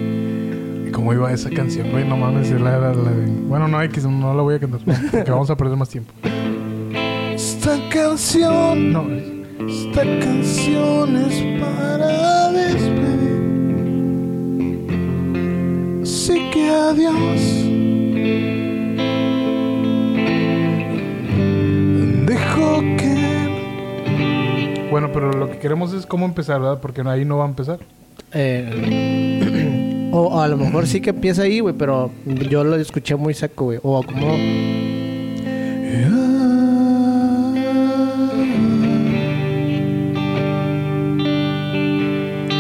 ¿Y 1.01 1.03
¿Cómo 1.03 1.15
iba 1.15 1.33
esa 1.33 1.49
canción, 1.49 1.91
güey? 1.91 2.07
No 2.07 2.19
mames, 2.19 2.51
era 2.51 2.61
la, 2.61 2.79
la 2.79 3.11
de... 3.11 3.25
Bueno, 3.49 3.67
no, 3.69 3.83
X, 3.83 4.05
no 4.05 4.35
la 4.35 4.43
voy 4.43 4.57
a 4.57 4.61
cantar 4.61 4.81
porque 5.11 5.31
vamos 5.31 5.49
a 5.49 5.57
perder 5.57 5.75
más 5.75 5.89
tiempo. 5.89 6.13
Esta 7.33 7.79
canción... 7.89 8.93
No, 8.93 9.07
esta 9.67 10.03
canción 10.21 11.17
es 11.17 11.43
para 11.59 12.53
despedir. 12.53 13.41
Así 16.03 16.51
que 16.53 16.69
adiós. 16.69 17.41
Dejo 22.27 22.81
que... 22.99 24.89
Bueno, 24.91 25.09
pero 25.15 25.33
lo 25.33 25.51
que 25.51 25.59
queremos 25.59 25.95
es 25.95 26.05
cómo 26.05 26.27
empezar, 26.27 26.61
¿verdad? 26.61 26.79
Porque 26.83 27.01
ahí 27.01 27.25
no 27.25 27.39
va 27.39 27.47
a 27.47 27.49
empezar. 27.49 27.79
Eh, 28.33 29.40
o 30.13 30.41
a 30.41 30.49
lo 30.49 30.57
mejor 30.57 30.87
sí 30.87 31.01
que 31.01 31.11
empieza 31.11 31.43
ahí, 31.43 31.61
güey, 31.61 31.75
pero 31.77 32.11
yo 32.49 32.65
lo 32.65 32.77
escuché 32.77 33.17
muy 33.17 33.35
seco, 33.35 33.67
güey. 33.67 33.79
O 33.83 34.03
como... 34.03 34.37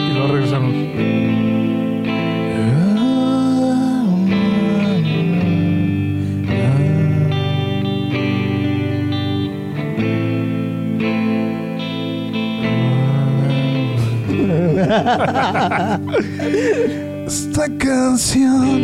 Y 0.09 0.13
luego 0.13 0.33
regresamos. 0.33 0.75
Esta 17.31 17.69
canción 17.79 18.81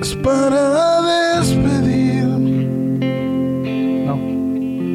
es 0.00 0.14
para 0.22 1.38
despedir. 1.40 2.24
No. 4.06 4.16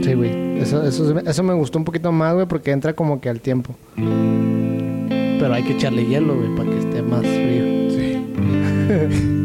Sí, 0.01 0.13
güey. 0.13 0.62
Eso, 0.62 0.81
eso, 0.88 1.19
eso 1.19 1.43
me 1.43 1.53
gustó 1.55 1.77
un 1.77 1.84
poquito 1.84 2.13
más, 2.13 2.36
güey, 2.36 2.45
porque 2.45 2.71
entra 2.71 2.93
como 2.93 3.19
que 3.19 3.27
al 3.27 3.41
tiempo. 3.41 3.75
Pero 3.97 5.53
hay 5.53 5.63
que 5.63 5.73
echarle 5.73 6.05
hielo, 6.05 6.38
güey, 6.38 6.55
para 6.55 6.69
que 6.69 6.79
esté 6.79 7.01
más 7.01 7.19
frío. 7.19 7.89
Sí. 7.89 9.38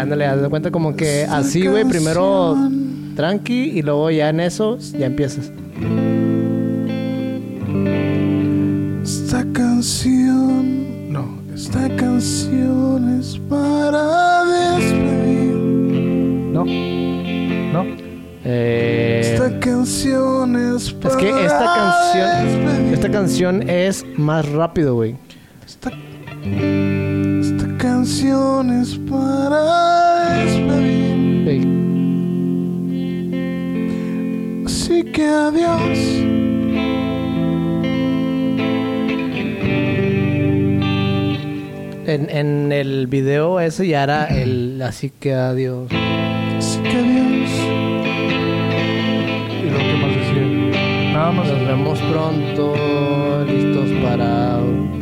Ándale, 0.00 0.26
haz 0.26 0.40
de 0.42 0.48
cuenta 0.48 0.70
como 0.70 0.96
que 0.96 1.24
así, 1.28 1.66
güey, 1.66 1.84
primero 1.84 2.56
tranqui 3.16 3.70
y 3.78 3.82
luego 3.82 4.10
ya 4.10 4.28
en 4.30 4.40
eso 4.40 4.78
ya 4.78 5.06
empiezas. 5.06 5.52
Esta 9.02 9.44
canción, 9.52 11.12
no, 11.12 11.38
esta 11.54 11.88
canción 11.96 13.18
es 13.18 13.38
para 13.48 14.44
despedir. 14.44 15.54
No, 16.52 16.64
no, 16.64 17.84
Eh, 18.44 19.20
esta 19.22 19.60
canción 19.60 20.56
es 20.56 20.84
es 20.88 20.92
para 20.94 21.16
que 21.18 21.28
esta 21.44 21.74
canción, 21.74 22.46
despedir. 22.64 22.94
esta 22.94 23.10
canción 23.10 23.68
es 23.68 24.04
más 24.16 24.48
rápido, 24.50 24.94
güey. 24.94 25.16
Canción 28.30 28.80
es 28.80 28.94
para 29.10 30.44
despedir. 30.44 31.44
Sí. 31.46 31.56
Así 34.66 35.02
que 35.04 35.26
adiós. 35.26 35.98
En, 42.06 42.28
en 42.30 42.72
el 42.72 43.06
video 43.06 43.60
ese 43.60 43.86
ya 43.86 44.02
era 44.04 44.26
el 44.26 44.80
así 44.82 45.10
que 45.10 45.34
adiós. 45.34 45.90
Así 46.58 46.80
que 46.82 46.96
adiós. 46.96 47.50
Y 49.62 49.70
lo 49.70 49.78
que 49.78 49.94
más 50.00 50.14
decía. 50.16 51.12
Nada 51.12 51.32
más. 51.32 51.48
Nos 51.48 51.66
vemos 51.66 51.98
pronto, 52.00 53.44
listos 53.46 53.90
para 54.02 54.58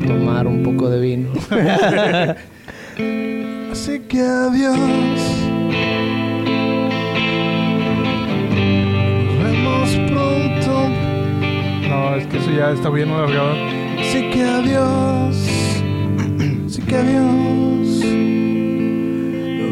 tomar 0.06 0.46
un 0.46 0.62
poco 0.62 0.88
de 0.90 1.00
vino. 1.00 1.30
Así 3.88 4.00
que 4.00 4.20
adiós. 4.20 4.78
Nos 9.24 9.36
vemos 9.42 9.88
pronto. 10.10 10.90
No, 11.88 12.16
es 12.16 12.26
que 12.26 12.36
eso 12.36 12.50
ya 12.50 12.72
está 12.72 12.90
bien 12.90 13.08
alargado. 13.08 13.54
Así 13.98 14.28
que 14.28 14.42
adiós. 14.44 15.36
Así 16.66 16.82
que 16.82 16.96
adiós. 16.96 18.04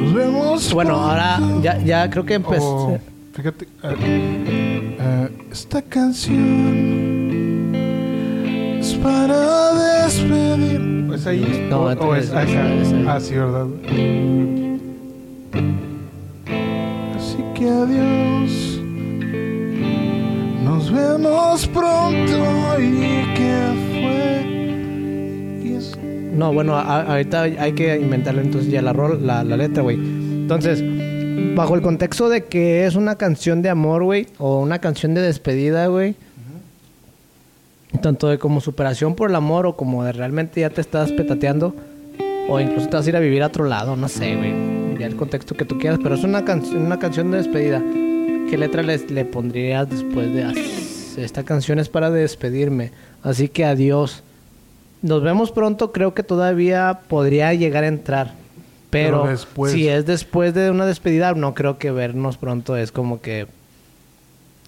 Nos 0.00 0.14
vemos 0.14 0.72
bueno, 0.72 0.94
pronto. 0.94 1.10
ahora 1.10 1.38
ya, 1.60 1.76
ya 1.76 2.08
creo 2.08 2.24
que 2.24 2.34
empecé. 2.36 2.62
Oh, 2.62 2.98
fíjate, 3.34 3.66
eh, 3.82 4.96
eh, 4.98 5.28
esta 5.52 5.82
canción 5.82 7.74
es 8.80 8.94
para 8.94 10.04
despedir. 10.06 10.95
¿Es 11.16 11.26
ahí? 11.26 11.66
No, 11.70 11.82
O- 11.84 12.14
es- 12.14 12.30
acá? 12.30 12.66
Ah, 13.08 13.18
sí, 13.18 13.34
¿verdad? 13.34 13.66
Así 17.16 17.38
que 17.54 17.68
adiós. 17.68 18.80
Nos 20.62 20.92
vemos 20.92 21.66
pronto. 21.68 22.80
¿Y 22.80 23.34
qué 23.34 23.56
fue? 23.90 24.36
No, 26.36 26.52
bueno, 26.52 26.76
a- 26.76 27.00
ahorita 27.02 27.42
hay 27.44 27.72
que 27.72 27.96
inventarle 27.98 28.42
entonces 28.42 28.70
ya 28.70 28.82
la, 28.82 28.92
rol, 28.92 29.26
la, 29.26 29.42
la 29.42 29.56
letra, 29.56 29.82
güey. 29.82 29.96
Entonces, 29.96 30.84
bajo 31.54 31.74
el 31.74 31.80
contexto 31.80 32.28
de 32.28 32.44
que 32.44 32.84
es 32.84 32.94
una 32.94 33.14
canción 33.16 33.62
de 33.62 33.70
amor, 33.70 34.04
güey, 34.04 34.26
o 34.38 34.60
una 34.60 34.78
canción 34.80 35.14
de 35.14 35.22
despedida, 35.22 35.86
güey. 35.86 36.14
Tanto 38.02 38.28
de 38.28 38.38
como 38.38 38.60
superación 38.60 39.14
por 39.14 39.30
el 39.30 39.36
amor 39.36 39.66
o 39.66 39.76
como 39.76 40.04
de 40.04 40.12
realmente 40.12 40.60
ya 40.60 40.70
te 40.70 40.80
estás 40.80 41.12
petateando. 41.12 41.74
O 42.48 42.60
incluso 42.60 42.88
te 42.88 42.96
vas 42.96 43.06
a 43.06 43.08
ir 43.08 43.16
a 43.16 43.20
vivir 43.20 43.42
a 43.42 43.46
otro 43.46 43.64
lado, 43.64 43.96
no 43.96 44.08
sé, 44.08 44.36
güey. 44.36 44.52
Ya 44.98 45.06
el 45.06 45.16
contexto 45.16 45.54
que 45.54 45.64
tú 45.64 45.78
quieras, 45.78 45.98
pero 46.02 46.14
es 46.14 46.24
una, 46.24 46.44
canción 46.44 46.82
una 46.82 46.98
canción 46.98 47.30
de 47.30 47.38
despedida. 47.38 47.82
¿Qué 48.48 48.56
letra 48.56 48.82
les, 48.82 49.10
le 49.10 49.24
pondrías 49.24 49.88
después 49.90 50.32
de 50.32 50.42
esta 51.16 51.44
canción 51.44 51.78
es 51.78 51.88
para 51.88 52.10
despedirme. 52.10 52.92
Así 53.22 53.48
que 53.48 53.64
adiós. 53.64 54.22
Nos 55.02 55.22
vemos 55.22 55.50
pronto. 55.50 55.92
Creo 55.92 56.14
que 56.14 56.22
todavía 56.22 57.00
podría 57.08 57.52
llegar 57.54 57.84
a 57.84 57.88
entrar. 57.88 58.34
Pero, 58.90 59.22
Pero 59.22 59.30
después- 59.32 59.72
si 59.72 59.88
es 59.88 60.06
después 60.06 60.54
de 60.54 60.70
una 60.70 60.86
despedida, 60.86 61.34
no 61.34 61.54
creo 61.54 61.78
que 61.78 61.90
vernos 61.90 62.36
pronto 62.36 62.76
es 62.76 62.92
como 62.92 63.20
que... 63.20 63.46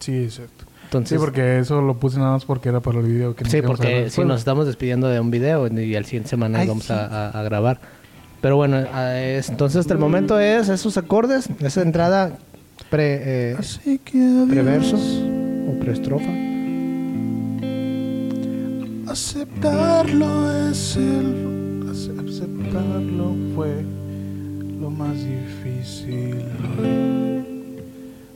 Sí, 0.01 0.25
exacto. 0.25 0.65
Entonces, 0.89 1.19
sí, 1.19 1.25
porque 1.25 1.59
eso 1.59 1.83
lo 1.83 1.99
puse 1.99 2.19
nada 2.19 2.33
más 2.33 2.45
porque 2.47 2.71
era 2.71 2.81
para 2.81 3.01
el 3.01 3.07
video. 3.07 3.37
Que 3.37 3.45
Sí, 3.45 3.61
porque 3.61 4.09
si 4.09 4.25
nos 4.25 4.39
estamos 4.39 4.67
despidiendo 4.67 5.07
de 5.09 5.21
un 5.21 5.31
video 5.31 5.67
y 5.67 5.95
al 5.95 6.05
siguiente 6.07 6.31
semana 6.31 6.61
Ay, 6.61 6.69
vamos 6.69 6.85
sí. 6.85 6.93
a, 6.95 7.29
a- 7.29 7.43
grabar. 7.43 7.79
Pero 8.41 8.57
bueno, 8.57 8.79
entonces 8.79 9.81
hasta 9.81 9.93
el 9.93 10.01
momento 10.01 10.39
es 10.41 10.69
esos 10.71 10.97
acordes, 10.97 11.49
esa 11.61 11.83
entrada 11.83 12.39
pre, 12.89 13.51
eh, 13.51 13.57
Así 13.59 13.99
que 13.99 14.17
adiós. 14.19 14.49
preverso 14.49 14.97
o 14.97 15.79
preestrofa. 15.81 16.31
Aceptarlo 19.11 20.69
es 20.71 20.97
el... 20.97 21.87
ace- 21.91 22.13
Aceptarlo 22.27 23.35
fue 23.55 23.83
lo 24.81 24.91
más 24.91 25.15
difícil 25.17 26.37
hoy. 26.79 27.28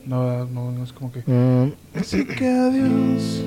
No, 0.04 0.44
no, 0.46 0.72
no 0.72 0.82
es 0.84 0.92
como 0.92 1.12
que... 1.12 1.20
Mm, 1.26 1.72
Así 1.94 2.24
que 2.24 2.48
adiós. 2.48 3.44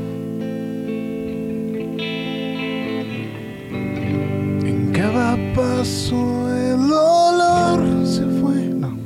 En 4.63 4.91
cada 4.93 5.35
paso 5.53 6.49
el 6.55 6.87
dolor 6.87 8.07
se 8.07 8.23
fue. 8.39 8.55
No. 8.67 8.97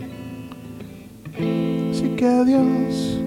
Así 1.91 2.09
que 2.15 2.25
adiós. 2.25 3.19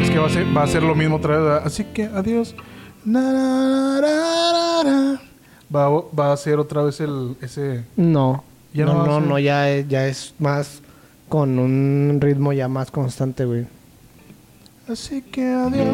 Es 0.00 0.10
que 0.10 0.18
va 0.18 0.26
a 0.26 0.30
ser, 0.30 0.56
va 0.56 0.62
a 0.62 0.66
ser 0.66 0.82
lo 0.82 0.94
mismo 0.94 1.16
otra 1.16 1.38
vez. 1.38 1.62
Así 1.64 1.84
que 1.84 2.04
adiós. 2.04 2.54
Va, 5.74 5.88
va 5.88 6.32
a 6.32 6.36
ser 6.36 6.58
otra 6.58 6.82
vez 6.82 7.00
el 7.00 7.36
ese. 7.40 7.84
no, 7.96 8.44
Ya 8.72 8.84
no, 8.86 8.94
no 8.94 9.06
no, 9.06 9.20
no, 9.20 9.38
ya 9.38 9.70
es, 9.70 9.88
ya 9.88 10.06
es 10.06 10.34
más 10.38 10.80
con 11.28 11.58
un 11.58 12.18
ritmo 12.20 12.52
ya 12.52 12.68
más 12.68 12.90
constante, 12.90 13.44
güey. 13.44 13.66
Así 14.88 15.22
que 15.22 15.44
adiós. 15.46 15.84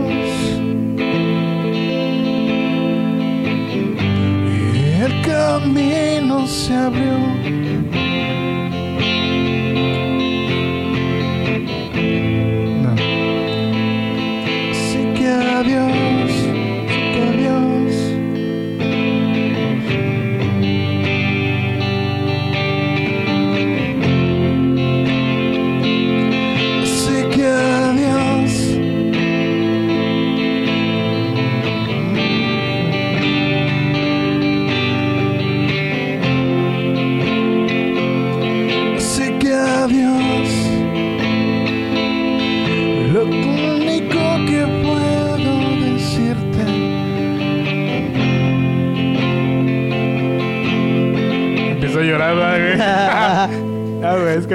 El 5.03 5.23
camino 5.23 6.47
se 6.47 6.75
abrió. 6.75 7.17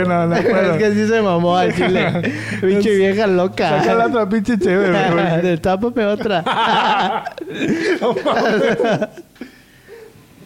Que 0.03 0.09
no, 0.09 0.27
no 0.27 0.35
puedo. 0.35 0.73
es 0.73 0.77
que 0.77 0.93
sí 0.93 1.07
se 1.07 1.21
mamó 1.21 1.55
al 1.57 1.73
chile. 1.73 2.33
Pinche 2.61 2.95
vieja 2.95 3.25
loca. 3.27 3.79
Saca 3.81 3.95
la 3.95 4.05
otra 4.07 4.29
pinche 4.29 4.57
chévere, 4.59 5.57
tápame 5.61 6.05
otra. 6.05 6.43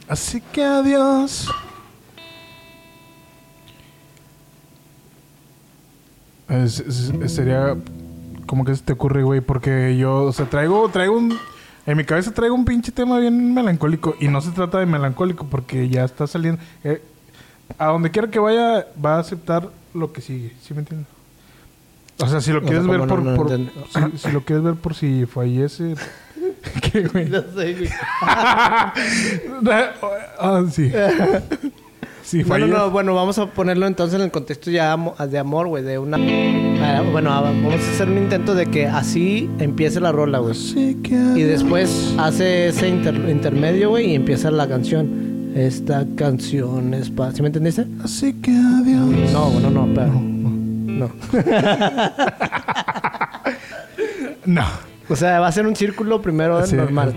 Así 0.07 0.41
que 0.51 0.63
adiós. 0.63 1.47
Es- 6.49 6.79
es- 6.79 7.31
sería 7.33 7.75
como 8.47 8.65
que 8.65 8.75
se 8.75 8.83
te 8.83 8.93
ocurre, 8.93 9.21
güey, 9.23 9.41
porque 9.41 9.95
yo, 9.97 10.23
o 10.23 10.33
sea, 10.33 10.47
traigo, 10.47 10.89
traigo 10.89 11.15
un, 11.15 11.37
en 11.85 11.97
mi 11.97 12.03
cabeza 12.03 12.33
traigo 12.33 12.55
un 12.55 12.65
pinche 12.65 12.91
tema 12.91 13.19
bien 13.19 13.53
melancólico 13.53 14.15
y 14.19 14.27
no 14.27 14.41
se 14.41 14.49
trata 14.51 14.79
de 14.79 14.87
melancólico 14.87 15.45
porque 15.45 15.87
ya 15.89 16.03
está 16.05 16.25
saliendo, 16.25 16.59
eh, 16.83 17.03
a 17.77 17.85
donde 17.87 18.11
quiera 18.11 18.29
que 18.29 18.39
vaya 18.39 18.87
va 19.03 19.15
a 19.15 19.19
aceptar 19.19 19.69
lo 19.93 20.11
que 20.11 20.21
sigue, 20.21 20.53
¿sí 20.61 20.73
me 20.73 20.81
entiendes? 20.81 21.07
O 22.21 22.27
sea, 22.27 22.41
si 22.41 22.51
lo 22.51 22.61
quieres 22.61 22.85
ver 22.85 22.99
¿cómo 22.99 23.35
por, 23.35 23.49
si, 24.17 24.31
lo 24.31 24.41
quieres 24.41 24.63
ver 24.63 24.75
por 24.75 24.93
si 24.93 25.25
fallece, 25.25 25.95
¿qué, 26.91 27.07
güey? 27.07 27.29
No 27.29 27.41
sé, 27.41 27.73
güey. 27.73 27.89
Ah, 30.39 30.63
sí. 30.71 30.91
Si 32.23 32.43
No, 32.43 32.57
no, 32.59 32.91
bueno, 32.91 33.15
vamos 33.15 33.39
a 33.39 33.47
ponerlo 33.47 33.87
entonces 33.87 34.19
en 34.19 34.25
el 34.25 34.31
contexto 34.31 34.69
ya 34.69 34.95
de 35.27 35.39
amor, 35.39 35.67
güey, 35.67 35.83
de 35.83 35.97
una... 35.97 36.17
Ah, 36.81 37.03
Bueno, 37.11 37.31
ah, 37.33 37.41
vamos 37.41 37.73
a 37.73 37.77
hacer 37.77 38.07
un 38.09 38.17
intento 38.17 38.53
de 38.53 38.67
que 38.67 38.85
así 38.87 39.49
empiece 39.59 39.99
la 39.99 40.11
rola, 40.11 40.39
güey. 40.39 40.55
Y 41.03 41.41
después 41.41 42.13
hace 42.19 42.67
ese 42.67 42.87
inter- 42.89 43.29
intermedio, 43.29 43.89
güey, 43.89 44.11
y 44.11 44.15
empieza 44.15 44.51
la 44.51 44.67
canción. 44.67 45.28
Esta 45.55 46.05
canción 46.15 46.93
es 46.93 47.09
para... 47.09 47.31
¿Sí 47.31 47.41
me 47.41 47.47
entendiste? 47.47 47.85
Así 48.03 48.33
que 48.33 48.51
adiós. 48.51 49.31
No, 49.33 49.49
bueno, 49.49 49.69
no, 49.69 49.87
pero... 49.93 50.11
No. 50.13 51.09
No. 54.45 54.65
O 55.11 55.15
sea, 55.15 55.39
va 55.39 55.47
a 55.47 55.51
ser 55.51 55.65
un 55.65 55.75
círculo 55.75 56.21
primero 56.21 56.63
Sí. 56.67 56.75
normal. 56.75 57.15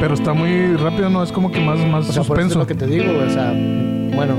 Pero 0.00 0.14
está 0.14 0.32
muy 0.32 0.76
rápido, 0.76 1.10
¿no? 1.10 1.22
Es 1.22 1.30
como 1.30 1.50
que 1.52 1.60
más, 1.60 1.78
más 1.80 2.08
O 2.08 2.12
sea, 2.12 2.22
por 2.22 2.38
eso 2.38 2.46
es 2.48 2.52
suspenso. 2.54 2.58
lo 2.60 2.66
que 2.66 2.74
te 2.74 2.86
digo. 2.86 3.12
O 3.18 3.28
sea, 3.30 3.52
bueno. 4.16 4.34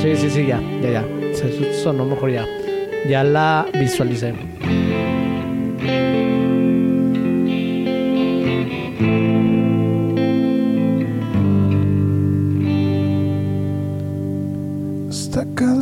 Sí, 0.00 0.16
sí, 0.16 0.30
sí, 0.30 0.46
ya, 0.46 0.58
ya, 0.82 0.90
ya. 0.90 1.04
Se 1.34 1.74
sonó 1.82 2.04
mejor 2.06 2.30
ya. 2.30 2.46
Ya 3.08 3.22
la 3.24 3.66
visualicé. 3.78 4.32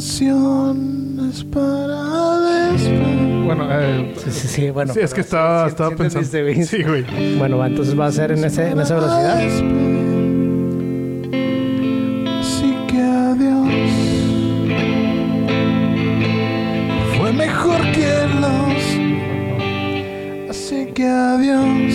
Esta 0.03 0.25
canción 0.25 1.31
es 1.33 1.45
para 1.45 2.73
despedir. 2.73 3.45
Bueno, 3.45 3.69
eh, 3.71 4.13
Sí, 4.17 4.31
sí, 4.33 4.49
sí, 4.49 4.71
bueno. 4.71 4.93
sí, 4.93 4.99
es 5.01 5.15
que 5.15 5.21
estaba, 5.21 5.67
sí, 5.67 5.71
estaba 5.71 5.91
sí 5.91 5.97
pensando. 5.97 6.39
entendiste, 6.39 6.77
Sí, 6.77 6.83
güey. 6.83 7.05
Bueno, 7.39 7.65
entonces 7.65 7.99
va 7.99 8.07
a 8.07 8.13
ser 8.13 8.33
en, 8.33 8.45
ese, 8.45 8.71
en 8.71 8.81
esa 8.81 8.97
velocidad. 8.97 9.39
Así 12.41 12.75
que 12.89 13.01
adiós. 13.01 13.69
Fue 17.17 17.33
mejor 17.33 17.81
que 17.93 18.09
los. 18.41 18.83
Así 20.51 20.87
que 20.95 21.07
adiós. 21.07 21.95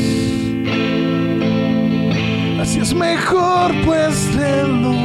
Así 2.61 2.79
es 2.79 2.93
mejor, 2.93 3.71
pues 3.85 4.33
del 4.37 4.81
dolor. 4.81 4.96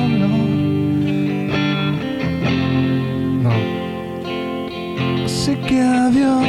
Que 5.73 5.81
adiós. 5.81 6.45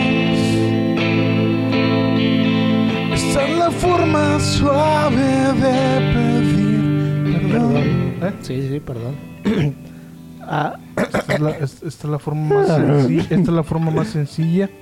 Esta 3.14 3.48
es 3.48 3.58
la 3.58 3.72
forma 3.72 4.38
suave 4.40 5.32
de 5.64 5.78
pedir 6.14 7.48
perdón. 7.52 7.88
¿Eh? 8.22 8.34
Sí, 8.42 8.68
sí, 8.70 8.80
perdón. 8.82 9.16
ah, 10.42 10.76
Esta 10.98 11.34
es 11.36 11.40
la, 11.40 11.50
es- 11.52 11.84
esta 11.84 12.08
es 12.08 12.12
la 12.12 12.20
forma 12.20 12.56
más 12.56 12.68
sencilla. 12.68 13.22
Esta 13.22 13.36
es 13.36 13.48
la 13.48 13.64
forma 13.64 13.92
más 13.92 14.08
sencilla. 14.10 14.70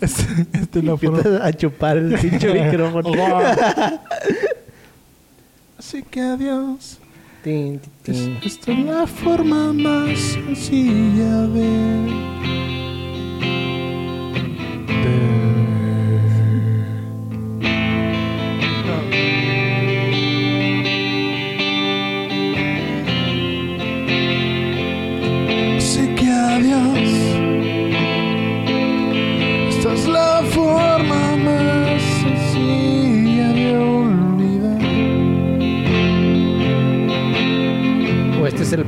Esta, 0.00 0.22
esta 0.52 0.78
es 0.80 0.84
la 0.84 0.96
forma. 0.98 1.18
empieza 1.18 1.46
a 1.46 1.52
chupar 1.54 1.96
el 1.96 2.18
pinche 2.18 2.52
micrófono. 2.52 3.10
Así 5.78 6.02
que 6.02 6.20
adiós. 6.20 6.98
Esta 7.46 8.72
es 8.72 8.78
la 8.86 9.06
forma 9.06 9.70
más 9.74 10.18
sencilla 10.18 11.46
de 11.48 12.43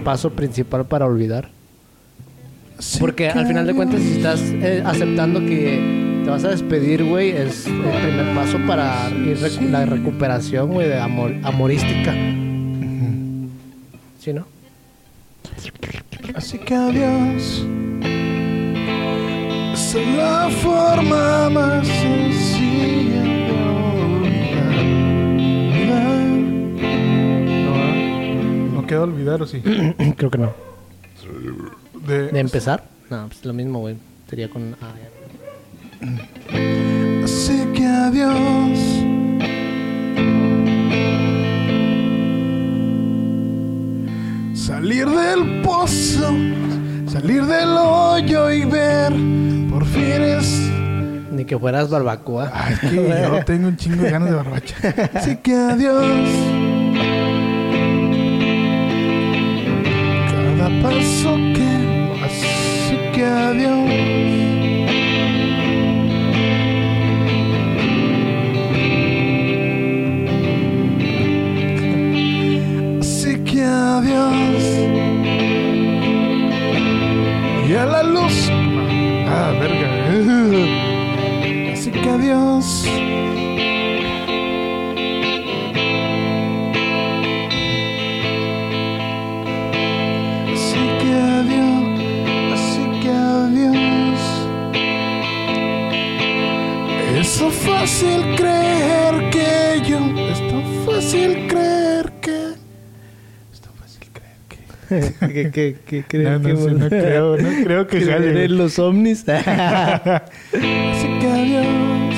paso 0.06 0.30
principal 0.30 0.84
para 0.86 1.04
olvidar. 1.04 1.48
Porque 3.00 3.28
al 3.28 3.44
final 3.46 3.66
de 3.66 3.74
cuentas, 3.74 4.00
si 4.00 4.12
estás 4.18 4.40
eh, 4.40 4.82
aceptando 4.86 5.40
que 5.40 6.22
te 6.24 6.30
vas 6.30 6.44
a 6.44 6.50
despedir, 6.50 7.02
güey, 7.04 7.30
es 7.30 7.66
el 7.66 7.72
primer 7.80 8.32
paso 8.34 8.56
para 8.68 9.08
ir 9.10 9.36
recu- 9.38 9.68
la 9.68 9.84
recuperación, 9.84 10.70
güey, 10.72 10.86
de 10.88 10.98
amor, 11.00 11.34
amorística. 11.42 12.12
¿Sí, 14.20 14.32
no? 14.32 14.46
Así 16.34 16.58
que 16.58 16.74
adiós. 16.74 17.66
Esa 19.74 20.00
es 20.00 20.16
la 20.16 20.48
forma 20.62 21.50
más 21.50 21.86
sencilla 21.88 22.45
Queda 28.86 29.02
olvidar, 29.02 29.42
¿o 29.42 29.46
sí? 29.46 29.60
Creo 30.16 30.30
que 30.30 30.38
no. 30.38 30.52
De, 32.06 32.28
¿De 32.28 32.40
empezar? 32.40 32.84
No, 33.10 33.26
pues 33.26 33.44
lo 33.44 33.52
mismo, 33.52 33.80
güey. 33.80 33.96
Sería 34.28 34.48
con... 34.48 34.76
ah, 34.80 34.92
ya. 35.02 35.10
Así 37.24 37.64
que 37.74 37.84
adiós. 37.84 38.78
Salir 44.54 45.06
del 45.08 45.62
pozo, 45.62 46.34
salir 47.06 47.44
del 47.44 47.68
hoyo 47.78 48.50
y 48.50 48.64
ver, 48.64 49.12
por 49.70 49.84
fin 49.84 50.22
es 50.22 50.70
Ni 51.30 51.44
que 51.44 51.58
fueras 51.58 51.90
barbacoa. 51.90 52.50
Ay, 52.52 52.74
es 52.74 52.80
que 52.80 52.96
yo 52.96 53.44
tengo 53.46 53.68
un 53.68 53.76
chingo 53.76 54.02
de 54.02 54.10
ganas 54.10 54.30
de 54.30 54.36
barbacha. 54.36 54.76
Así 55.14 55.36
que 55.36 55.54
adiós. 55.54 56.28
Paso 60.86 61.34
que. 61.54 61.72
Así 62.24 62.96
que 63.14 63.24
adiós. 63.24 63.90
Así 73.00 73.32
que 73.48 73.62
adiós. 73.62 74.64
Y 77.68 77.74
a 77.74 77.86
la 77.86 78.02
luz. 78.02 78.36
Ah, 79.28 79.52
verga. 79.60 79.88
Así 81.72 81.90
que 81.90 82.08
adiós. 82.08 82.66
¿Qué, 104.88 105.50
qué, 105.52 106.04
qué 106.08 106.18
No, 106.18 106.40
crees 106.40 106.40
no 106.40 106.48
que 106.48 106.56
sé, 106.56 106.70
no 106.72 106.88
creo, 106.88 107.36
no 107.36 107.64
creo 107.64 107.86
que 107.86 107.98
creer 107.98 108.12
jale. 108.12 108.44
en 108.44 108.56
los 108.58 108.78
ovnis? 108.78 109.28
Así 109.28 109.42
que 111.20 111.26
adiós. 111.26 112.14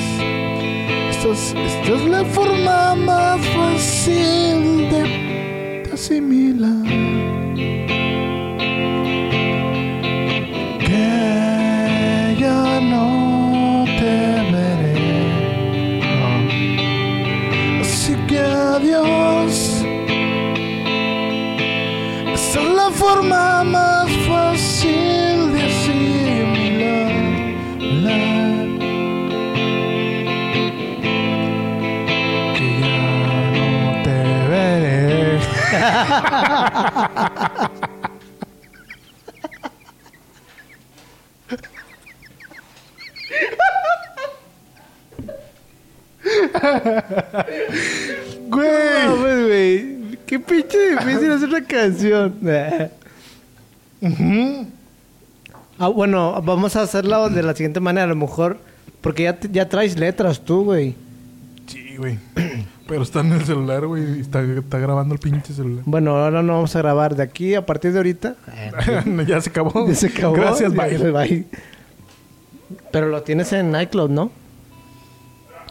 Esto 1.09 1.33
es, 1.33 1.55
es 1.55 2.05
la 2.09 2.23
forma 2.25 2.95
más 2.95 3.41
fácil 3.47 4.89
de 4.91 5.89
asimilar. 5.93 6.88
Forma 22.99 23.63
más 23.63 24.11
fácil 24.27 25.53
de 25.53 25.61
asimilar. 25.71 27.11
Que 32.55 32.65
ya 32.81 32.99
no 33.55 33.91
te 34.03 34.17
veré. 34.49 35.39
Güey. 48.49 49.05
No, 49.05 49.15
güey. 49.17 49.98
Qué 50.29 50.39
pinche 50.39 50.91
difícil 50.91 51.31
hacer 51.31 51.49
una 51.49 51.63
canción. 51.65 52.35
ah, 55.79 55.87
bueno, 55.87 56.39
vamos 56.43 56.75
a 56.75 56.83
hacerla 56.83 57.29
de 57.29 57.41
la 57.41 57.55
siguiente 57.55 57.79
manera. 57.79 58.03
A 58.03 58.07
lo 58.07 58.15
mejor, 58.15 58.59
porque 59.01 59.23
ya, 59.23 59.39
ya 59.51 59.67
traes 59.67 59.97
letras 59.97 60.41
tú, 60.41 60.65
güey. 60.65 60.93
Sí, 61.65 61.95
güey. 61.97 62.19
Pero 62.87 63.01
está 63.01 63.21
en 63.21 63.31
el 63.31 63.43
celular, 63.43 63.87
güey. 63.87 64.17
y 64.17 64.21
Está, 64.21 64.43
está 64.43 64.77
grabando 64.77 65.15
el 65.15 65.19
pinche 65.19 65.51
celular. 65.51 65.81
Bueno, 65.87 66.15
ahora 66.15 66.43
no 66.43 66.53
vamos 66.53 66.75
a 66.75 66.79
grabar 66.79 67.15
de 67.15 67.23
aquí 67.23 67.55
a 67.55 67.65
partir 67.65 67.91
de 67.91 67.97
ahorita. 67.97 68.35
ya 69.27 69.41
se 69.41 69.49
acabó. 69.49 69.87
Ya 69.87 69.95
se 69.95 70.07
acabó. 70.09 70.33
Gracias, 70.35 70.71
bye. 70.75 71.11
bye. 71.11 71.45
Pero 72.91 73.09
lo 73.09 73.23
tienes 73.23 73.51
en 73.53 73.73
iCloud, 73.81 74.11
¿no? 74.11 74.31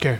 ¿Qué? 0.00 0.18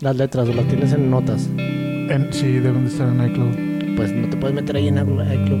Las 0.00 0.16
letras, 0.16 0.48
o 0.48 0.54
las 0.54 0.66
tienes 0.68 0.90
en 0.94 1.10
notas. 1.10 1.48
En- 1.58 2.28
sí, 2.32 2.46
deben 2.60 2.84
de 2.86 2.90
estar 2.90 3.08
en 3.08 3.30
iCloud. 3.30 3.73
Pues 3.96 4.12
no 4.12 4.28
te 4.28 4.36
puedes 4.36 4.54
meter 4.54 4.76
ahí 4.76 4.88
en 4.88 4.98
iCloud. 5.32 5.58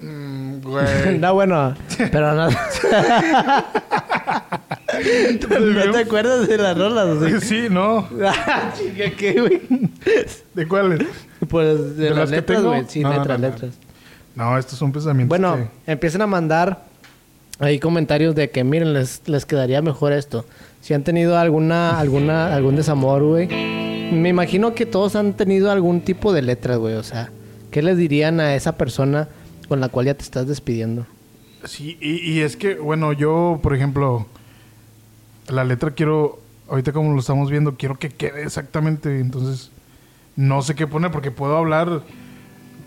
Mm, 0.00 0.60
güey. 0.62 1.18
no, 1.18 1.34
bueno, 1.34 1.74
pero 2.12 2.34
no. 2.34 2.48
¿No 4.96 5.92
te 5.92 5.98
acuerdas 5.98 6.48
de 6.48 6.58
las 6.58 6.76
rolas? 6.76 7.18
sea? 7.28 7.40
sí, 7.48 7.66
no. 7.70 8.08
Chica, 8.76 9.10
¿qué, 9.16 9.40
güey? 9.40 9.60
¿De 10.54 10.66
cuáles? 10.68 11.00
Pues 11.48 11.96
de, 11.96 12.04
¿De 12.04 12.10
las 12.14 12.30
letras, 12.30 12.62
güey. 12.62 12.84
Sí, 12.88 13.00
No, 13.00 13.10
letras, 13.10 13.38
no, 13.40 13.46
no. 13.46 13.52
letras. 13.52 13.74
No, 14.34 14.58
estos 14.58 14.78
son 14.78 14.92
pensamientos. 14.92 15.28
Bueno, 15.38 15.68
que- 15.86 15.92
empiecen 15.92 16.22
a 16.22 16.26
mandar 16.26 16.82
ahí 17.58 17.78
comentarios 17.78 18.34
de 18.34 18.50
que 18.50 18.64
miren, 18.64 18.92
les, 18.92 19.22
les 19.26 19.46
quedaría 19.46 19.80
mejor 19.82 20.12
esto. 20.12 20.44
Si 20.80 20.94
han 20.94 21.02
tenido 21.04 21.38
alguna, 21.38 21.98
alguna, 21.98 22.54
algún 22.54 22.76
desamor, 22.76 23.22
güey. 23.22 23.48
Me 24.12 24.28
imagino 24.28 24.74
que 24.74 24.86
todos 24.86 25.16
han 25.16 25.34
tenido 25.34 25.70
algún 25.70 26.00
tipo 26.00 26.32
de 26.32 26.42
letras, 26.42 26.78
güey. 26.78 26.94
O 26.94 27.02
sea, 27.02 27.30
¿qué 27.70 27.82
les 27.82 27.96
dirían 27.96 28.40
a 28.40 28.54
esa 28.54 28.76
persona 28.76 29.28
con 29.68 29.80
la 29.80 29.88
cual 29.88 30.06
ya 30.06 30.14
te 30.14 30.22
estás 30.22 30.46
despidiendo? 30.46 31.06
Sí, 31.64 31.98
y, 32.00 32.16
y 32.30 32.40
es 32.40 32.56
que, 32.56 32.76
bueno, 32.76 33.12
yo, 33.12 33.58
por 33.62 33.74
ejemplo, 33.74 34.26
la 35.48 35.64
letra 35.64 35.90
quiero, 35.90 36.38
ahorita 36.68 36.92
como 36.92 37.12
lo 37.12 37.18
estamos 37.20 37.50
viendo, 37.50 37.76
quiero 37.76 37.98
que 37.98 38.08
quede 38.10 38.42
exactamente, 38.44 39.20
entonces 39.20 39.70
no 40.36 40.62
sé 40.62 40.74
qué 40.74 40.86
poner 40.86 41.10
porque 41.10 41.30
puedo 41.32 41.56
hablar, 41.56 42.02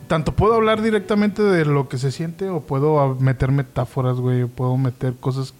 tanto 0.08 0.34
puedo 0.36 0.54
hablar 0.54 0.82
directamente 0.82 1.42
de 1.44 1.66
lo 1.66 1.90
que 1.90 1.98
se 1.98 2.12
siente 2.12 2.48
o 2.50 2.62
puedo 2.62 3.16
meter 3.16 3.52
metáforas, 3.52 4.18
güey, 4.18 4.44
o 4.44 4.48
puedo 4.48 4.78
meter 4.78 5.16
cosas 5.20 5.54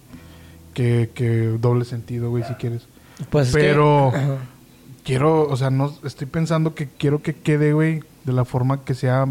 que, 0.72 1.10
que 1.14 1.56
doble 1.60 1.84
sentido, 1.84 2.30
güey, 2.30 2.44
si 2.44 2.54
quieres. 2.54 2.86
Pues 3.28 3.48
es 3.48 3.54
que- 3.54 3.60
Pero. 3.60 4.12
quiero, 5.04 5.48
o 5.48 5.56
sea, 5.56 5.70
no 5.70 5.92
estoy 6.04 6.26
pensando 6.26 6.74
que 6.74 6.88
quiero 6.88 7.22
que 7.22 7.34
quede, 7.34 7.72
güey, 7.72 8.00
de 8.24 8.32
la 8.32 8.44
forma 8.44 8.84
que 8.84 8.94
sea 8.94 9.26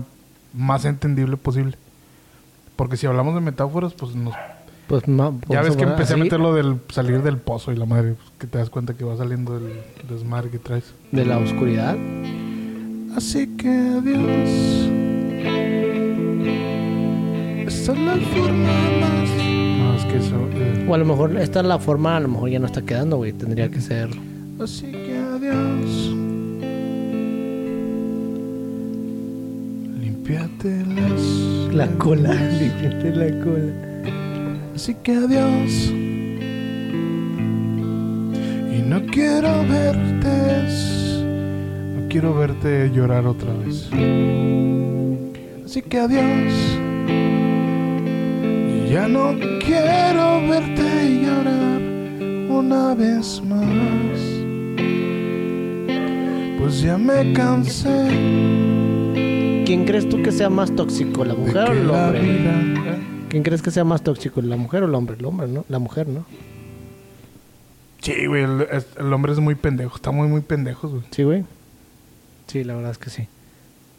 más 0.54 0.86
entendible 0.86 1.38
posible. 1.38 1.78
Porque 2.76 2.98
si 2.98 3.08
hablamos 3.08 3.36
de 3.36 3.42
metáforas, 3.42 3.94
pues 3.94 4.16
nos 4.16 4.34
Pues, 4.88 5.04
ya 5.50 5.62
ves 5.62 5.76
que 5.76 5.84
empecé 5.84 6.14
así, 6.14 6.22
a 6.22 6.24
meter 6.24 6.40
lo 6.40 6.54
del 6.54 6.78
salir 6.90 7.22
del 7.22 7.38
pozo 7.38 7.72
y 7.72 7.76
la 7.76 7.86
madre, 7.86 8.14
pues, 8.14 8.30
que 8.40 8.48
te 8.48 8.58
das 8.58 8.70
cuenta 8.70 8.96
que 8.96 9.04
va 9.04 9.16
saliendo 9.18 9.58
el 9.58 9.70
desmadre 10.10 10.50
que 10.50 10.60
traes. 10.60 10.94
De 11.12 11.26
la 11.26 11.38
oscuridad. 11.38 11.96
Así 13.16 13.56
que 13.58 13.70
adiós. 13.70 14.50
Esta 17.68 17.94
es 17.94 18.00
la 18.00 18.16
forma 18.16 18.74
más. 19.02 19.30
No, 19.78 19.96
es 19.96 20.06
que 20.06 20.18
eso. 20.18 20.36
eh, 20.54 20.86
O 20.90 20.94
a 20.96 20.98
lo 20.98 21.06
mejor 21.06 21.38
esta 21.38 21.60
es 21.60 21.66
la 21.66 21.80
forma, 21.80 22.18
a 22.18 22.20
lo 22.20 22.28
mejor 22.30 22.50
ya 22.50 22.60
no 22.60 22.66
está 22.66 22.82
quedando, 22.82 23.18
güey. 23.18 23.34
Tendría 23.34 23.70
que 23.70 23.82
ser. 23.82 24.10
Así 24.62 24.92
que 24.92 25.18
adiós. 25.18 26.12
Limpiate 30.02 30.84
las. 30.96 31.74
La 31.74 31.88
cola. 31.98 32.34
Límpiate 32.60 33.16
la 33.16 33.44
cola. 33.44 33.74
Así 34.76 34.96
que 34.96 35.14
adiós. 35.16 35.94
Y 38.76 38.82
no 38.82 39.02
quiero 39.06 39.66
verte. 39.66 40.20
No 41.96 42.10
quiero 42.10 42.36
verte 42.36 42.92
llorar 42.94 43.28
otra 43.28 43.54
vez. 43.54 43.90
Así 45.64 45.82
que 45.84 46.00
adiós. 46.00 46.54
Ya 48.92 49.08
no 49.08 49.38
quiero 49.66 50.46
verte 50.50 51.22
llorar 51.24 51.82
una 52.50 52.94
vez 52.94 53.42
más. 53.48 54.29
Pues 56.60 56.82
ya 56.82 56.98
me 56.98 57.34
cansé. 57.34 57.90
¿Quién 59.66 59.86
crees 59.86 60.08
tú 60.10 60.22
que 60.22 60.32
sea 60.32 60.50
más 60.50 60.76
tóxico, 60.76 61.24
la 61.26 61.34
mujer 61.36 61.70
o 61.70 61.72
el 61.72 61.88
la 61.88 62.06
hombre? 62.08 62.22
vida- 62.22 62.62
¿eh? 62.96 63.00
¿Quién 63.30 63.44
crees 63.44 63.62
que 63.62 63.72
sea 63.72 63.84
más 63.84 64.04
tóxico, 64.04 64.42
la 64.42 64.58
mujer 64.58 64.84
o 64.84 64.88
el 64.88 64.96
hombre? 64.96 65.16
El 65.20 65.26
hombre, 65.26 65.48
¿no? 65.48 65.66
La 65.70 65.80
mujer, 65.80 66.08
¿no? 66.08 66.26
Sí, 68.02 68.26
güey, 68.28 68.44
el 68.44 69.14
hombre 69.14 69.34
es 69.34 69.40
muy 69.40 69.56
pendejo. 69.56 69.96
Está 69.96 70.12
muy, 70.12 70.28
muy 70.28 70.42
pendejo, 70.42 70.90
güey. 70.90 71.04
Sí, 71.12 71.24
güey. 71.24 71.44
Sí, 72.48 72.64
la 72.64 72.76
verdad 72.76 72.92
es 72.92 72.98
que 72.98 73.10
sí. 73.10 73.28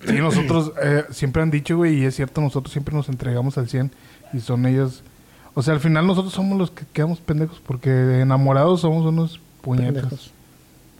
Sí, 0.06 0.14
nosotros 0.14 0.72
eh, 0.82 1.04
siempre 1.10 1.42
han 1.42 1.50
dicho, 1.50 1.76
güey, 1.76 2.00
y 2.00 2.04
es 2.04 2.16
cierto, 2.16 2.40
nosotros 2.40 2.72
siempre 2.72 2.94
nos 2.94 3.08
entregamos 3.08 3.56
al 3.58 3.68
100 3.68 3.92
y 4.32 4.40
son 4.40 4.66
ellas. 4.66 5.02
O 5.54 5.62
sea, 5.62 5.74
al 5.74 5.80
final 5.80 6.06
nosotros 6.06 6.32
somos 6.32 6.58
los 6.58 6.70
que 6.70 6.84
quedamos 6.92 7.20
pendejos 7.20 7.60
porque 7.64 8.20
enamorados 8.20 8.80
somos 8.80 9.04
unos 9.06 9.40
puñetas. 9.62 9.92
Pendejos. 10.02 10.32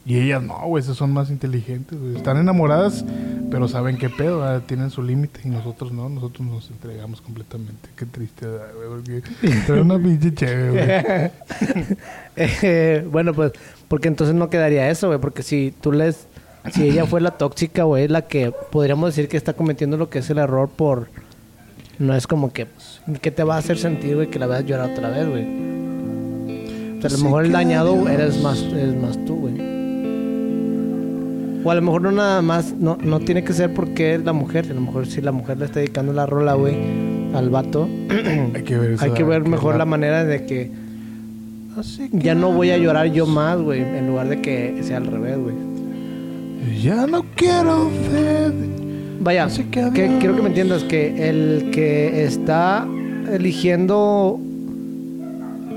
Y 0.06 0.18
ellas 0.18 0.42
no, 0.42 0.58
güey, 0.66 0.82
esas 0.82 0.96
son 0.96 1.12
más 1.12 1.30
inteligentes, 1.30 1.98
güey. 1.98 2.16
Están 2.16 2.38
enamoradas, 2.38 3.04
pero 3.50 3.68
saben 3.68 3.98
qué 3.98 4.08
pedo, 4.08 4.42
ah, 4.42 4.60
tienen 4.64 4.90
su 4.90 5.02
límite 5.02 5.40
y 5.44 5.48
nosotros 5.48 5.92
no, 5.92 6.08
nosotros 6.08 6.46
nos 6.48 6.70
entregamos 6.70 7.20
completamente. 7.20 7.90
Qué 7.96 8.06
tristeza, 8.06 8.64
güey, 8.74 8.88
porque 8.88 9.72
una 9.72 9.98
pinche 9.98 10.34
chévere, 10.34 10.70
güey. 10.70 11.96
Eh, 12.36 13.06
bueno, 13.10 13.34
pues, 13.34 13.52
porque 13.88 14.08
entonces 14.08 14.34
no 14.34 14.48
quedaría 14.48 14.88
eso, 14.88 15.08
güey. 15.08 15.20
Porque 15.20 15.42
si 15.42 15.74
tú 15.80 15.92
les... 15.92 16.26
Si 16.72 16.84
ella 16.84 17.06
fue 17.06 17.20
la 17.20 17.32
tóxica, 17.32 17.84
güey, 17.84 18.08
la 18.08 18.22
que 18.22 18.52
podríamos 18.70 19.10
decir 19.10 19.28
que 19.28 19.36
está 19.36 19.52
cometiendo 19.54 19.96
lo 19.96 20.08
que 20.08 20.20
es 20.20 20.30
el 20.30 20.38
error 20.38 20.70
por... 20.70 21.08
No 21.98 22.14
es 22.14 22.26
como 22.26 22.52
que... 22.52 22.66
¿Qué 23.20 23.30
te 23.30 23.44
va 23.44 23.56
a 23.56 23.58
hacer 23.58 23.78
sentir, 23.78 24.14
güey, 24.14 24.30
que 24.30 24.38
la 24.38 24.46
veas 24.46 24.64
llorar 24.64 24.90
otra 24.90 25.10
vez, 25.10 25.28
güey? 25.28 25.44
O 26.98 27.00
sea, 27.00 27.10
a 27.10 27.12
lo 27.12 27.24
mejor 27.24 27.44
el 27.44 27.50
que 27.50 27.52
dañado 27.52 28.08
eres 28.08 28.40
más, 28.42 28.62
eres 28.62 28.94
más 28.94 29.22
tú, 29.26 29.36
güey. 29.36 29.79
O 31.64 31.70
a 31.70 31.74
lo 31.74 31.82
mejor 31.82 32.02
no 32.02 32.12
nada 32.12 32.40
más... 32.42 32.74
No, 32.78 32.96
no 33.02 33.20
tiene 33.20 33.44
que 33.44 33.52
ser 33.52 33.74
porque 33.74 34.14
es 34.14 34.24
la 34.24 34.32
mujer. 34.32 34.66
A 34.70 34.74
lo 34.74 34.80
mejor 34.80 35.06
si 35.06 35.20
la 35.20 35.32
mujer 35.32 35.58
le 35.58 35.66
está 35.66 35.80
dedicando 35.80 36.12
la 36.12 36.24
rola, 36.26 36.54
güey, 36.54 36.74
al 37.34 37.50
vato... 37.50 37.88
Hay 38.54 38.62
que 38.62 38.76
ver, 38.78 38.88
Hay 39.00 39.08
esa- 39.08 39.14
que 39.14 39.22
ver 39.24 39.46
mejor 39.46 39.76
la- 39.76 39.84
manera 39.84 40.24
de 40.24 40.46
que 40.46 40.70
que 42.10 42.18
ya 42.18 42.34
no 42.34 42.52
voy 42.52 42.70
a 42.70 42.78
llorar 42.78 43.06
yo 43.12 43.26
más, 43.26 43.58
güey, 43.58 43.80
en 43.80 44.08
lugar 44.08 44.28
de 44.28 44.42
que 44.42 44.80
sea 44.82 44.96
al 44.98 45.06
revés, 45.06 45.38
güey. 45.38 45.54
Ya 46.82 47.06
no 47.06 47.24
quiero 47.36 47.90
ver. 48.12 48.52
Vaya, 49.20 49.46
que 49.70 49.90
quiero 50.18 50.34
que 50.36 50.42
me 50.42 50.48
entiendas 50.48 50.82
que 50.84 51.28
el 51.30 51.70
que 51.72 52.24
está 52.24 52.86
eligiendo 53.32 54.40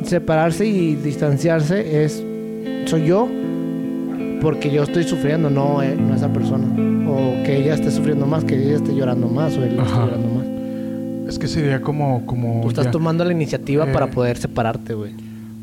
separarse 0.04 0.66
y 0.66 0.96
distanciarse 0.96 2.04
es 2.04 2.24
soy 2.86 3.06
yo 3.06 3.30
porque 4.44 4.70
yo 4.70 4.84
estoy 4.84 5.04
sufriendo, 5.06 5.50
no, 5.50 5.82
eh, 5.82 5.96
no 5.96 6.14
esa 6.14 6.32
persona. 6.32 6.68
O 7.10 7.44
que 7.44 7.58
ella 7.58 7.74
esté 7.74 7.90
sufriendo 7.90 8.28
más, 8.28 8.44
que 8.44 8.56
ella 8.62 8.76
esté 8.76 8.94
llorando 8.94 9.28
más 9.28 9.58
o 9.58 9.64
él 9.64 9.80
esté 9.80 9.90
llorando 9.90 10.28
más. 10.28 11.30
Es 11.30 11.40
que 11.40 11.48
sería 11.48 11.82
como, 11.82 12.26
como 12.28 12.62
Tú 12.62 12.68
estás 12.70 12.86
ya- 12.86 12.92
tomando 12.92 13.24
la 13.26 13.32
iniciativa 13.32 13.90
Eh. 13.90 13.94
para 13.94 14.08
poder 14.12 14.38
separarte, 14.38 14.94
güey. 14.94 15.14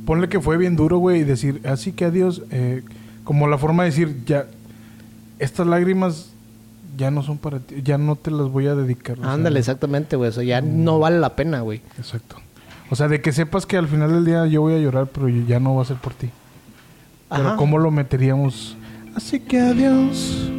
Ponle 0.06 0.28
que 0.28 0.40
fue 0.40 0.56
bien 0.56 0.74
duro, 0.74 0.98
güey, 0.98 1.20
y 1.20 1.24
decir, 1.24 1.60
así 1.64 1.92
que 1.92 2.06
adiós, 2.06 2.42
eh, 2.50 2.82
como 3.22 3.46
la 3.46 3.58
forma 3.58 3.84
de 3.84 3.90
decir, 3.90 4.16
ya, 4.26 4.46
estas 5.38 5.66
lágrimas 5.66 6.30
ya 6.96 7.10
no 7.10 7.22
son 7.22 7.38
para 7.38 7.60
ti, 7.60 7.76
ya 7.84 7.98
no 7.98 8.16
te 8.16 8.30
las 8.30 8.48
voy 8.48 8.66
a 8.66 8.74
dedicar. 8.74 9.18
o 9.18 9.22
sea, 9.22 9.32
Ándale, 9.34 9.60
exactamente, 9.60 10.16
güey. 10.16 10.30
Eso 10.30 10.42
ya 10.42 10.60
no 10.60 10.98
vale 10.98 11.20
la 11.20 11.36
pena, 11.36 11.60
güey. 11.60 11.80
Exacto. 11.98 12.36
O 12.90 12.96
sea, 12.96 13.06
de 13.08 13.20
que 13.20 13.30
sepas 13.32 13.66
que 13.66 13.76
al 13.76 13.86
final 13.86 14.10
del 14.12 14.24
día 14.24 14.46
yo 14.46 14.62
voy 14.62 14.74
a 14.74 14.78
llorar, 14.78 15.06
pero 15.12 15.28
ya 15.28 15.60
no 15.60 15.76
va 15.76 15.82
a 15.82 15.84
ser 15.84 15.96
por 15.98 16.12
ti. 16.14 16.30
Pero. 17.30 17.56
¿cómo 17.56 17.78
lo 17.78 17.90
meteríamos? 17.90 18.76
Así 19.14 19.40
que 19.40 19.60
adiós. 19.60 20.50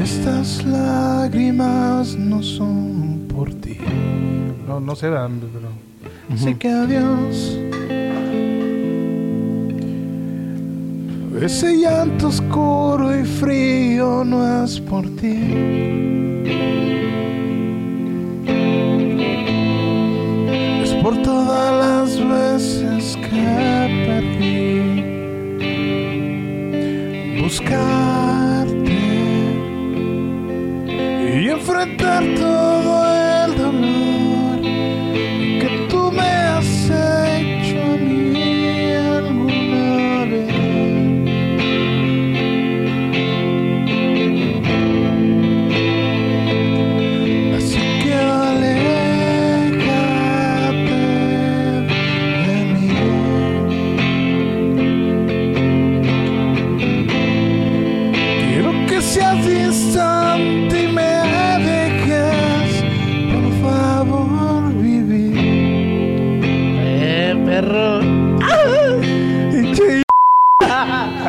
Estas 0.00 0.64
lágrimas 0.64 2.14
no 2.16 2.42
son 2.42 3.26
por 3.28 3.52
ti. 3.54 3.76
No, 4.66 4.80
no 4.80 4.94
dónde, 4.94 5.46
pero... 5.52 5.68
Así 6.32 6.54
que 6.54 6.68
adiós. 6.68 7.58
Ese 11.42 11.76
llanto 11.76 12.28
oscuro 12.28 13.18
y 13.18 13.24
frío 13.24 14.24
no 14.24 14.64
es 14.64 14.78
por 14.78 15.04
ti. 15.16 16.99
Por 21.10 21.22
todas 21.22 21.72
las 21.84 22.10
veces 22.28 23.16
que 23.16 23.46
perdí. 24.06 25.02
Buscarte 27.42 29.00
y 31.34 31.48
enfrentar 31.48 32.22
todo 32.38 32.79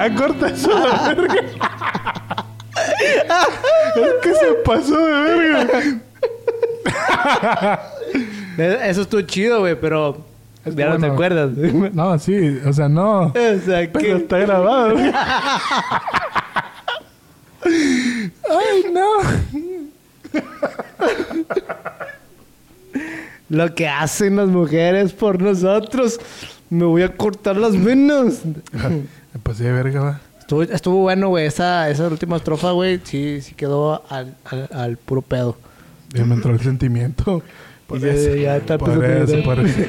corta 0.10 0.48
eso 0.50 0.70
la 0.78 1.14
verga. 1.14 1.36
es 3.96 4.14
que 4.24 4.34
se 4.34 4.54
pasó 4.66 4.98
de 4.98 5.36
verga. 5.36 5.80
Eso 8.58 9.02
estuvo 9.04 9.22
chido, 9.22 9.62
güey, 9.62 9.80
pero 9.80 10.26
Es 10.66 10.76
ya 10.76 10.90
no 10.90 10.98
te 11.00 11.06
acuerdas. 11.08 11.52
No, 11.94 12.20
sí, 12.20 12.60
o 12.66 12.74
sea, 12.74 12.90
no. 12.90 13.28
o 13.28 13.34
sea, 13.34 13.90
Pero 13.92 14.18
está 14.18 14.38
grabado. 14.40 14.98
Ay, 17.64 18.86
no. 18.92 19.08
Lo 23.50 23.74
que 23.76 23.88
hacen 23.88 24.36
las 24.38 24.48
mujeres 24.50 25.14
por 25.14 25.42
nosotros. 25.42 26.20
Me 26.70 26.86
voy 26.86 27.02
a 27.04 27.10
cortar 27.16 27.58
las 27.58 27.82
venas. 27.82 28.42
Me 29.34 29.40
pasé 29.42 29.64
de 29.66 29.72
verga, 29.72 30.02
va. 30.02 30.20
Estuvo, 30.40 30.62
estuvo 30.64 30.98
bueno, 31.02 31.30
güey. 31.30 31.46
Esa, 31.46 31.90
esa 31.90 32.08
última 32.08 32.36
estrofa, 32.38 32.72
güey, 32.72 33.00
sí, 33.04 33.40
sí 33.42 33.54
quedó 33.56 34.04
al, 34.10 34.36
al, 34.46 34.70
al 34.74 34.98
puro 34.98 35.22
pedo. 35.22 35.58
Ya 36.14 36.26
me 36.26 36.36
entró 36.36 36.52
el 36.54 36.60
sentimiento. 36.60 37.42
Por 37.88 38.00
Ya- 38.00 38.12
eso, 38.14 38.36
ya 38.36 38.58
está 38.58 38.78
por 38.78 39.04
eso, 39.04 39.44
por 39.44 39.60
eso. 39.60 39.80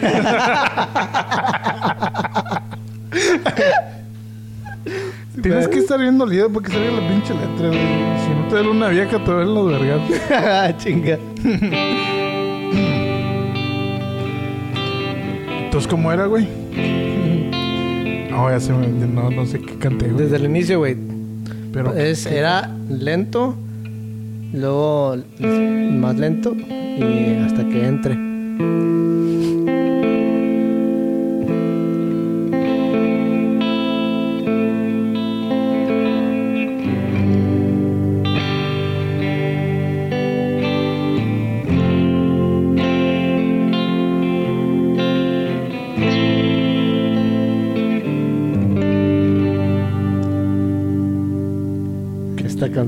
Tienes 5.42 5.68
que 5.68 5.78
estar 5.78 5.98
bien 5.98 6.18
dolido 6.18 6.50
porque 6.50 6.70
salga 6.70 6.90
la 6.90 7.08
pinche 7.08 7.32
letra, 7.34 7.68
güey. 7.68 7.80
Si 8.24 8.30
no 8.30 8.48
te 8.48 8.54
da 8.56 8.62
una 8.70 8.88
vieja, 8.88 9.24
te 9.24 9.30
ven 9.32 9.54
los 9.54 9.66
vergas. 9.70 10.76
Chinga. 10.82 11.18
Entonces, 15.64 15.88
¿cómo 15.88 16.12
era, 16.12 16.26
güey? 16.26 16.46
No, 18.32 18.50
ya 18.50 18.58
se 18.60 18.72
me... 18.72 18.88
No, 18.88 19.30
no 19.30 19.44
sé 19.44 19.60
qué 19.60 19.74
canté, 19.76 20.08
güey. 20.08 20.24
Desde 20.24 20.36
el 20.36 20.46
inicio, 20.46 20.78
güey. 20.78 20.96
Pero... 21.70 21.92
Es, 21.92 22.24
era 22.24 22.74
lento, 22.88 23.54
luego 24.54 25.16
más 25.38 26.16
lento 26.18 26.54
y 26.56 27.36
hasta 27.44 27.68
que 27.68 27.86
entre. 27.86 28.14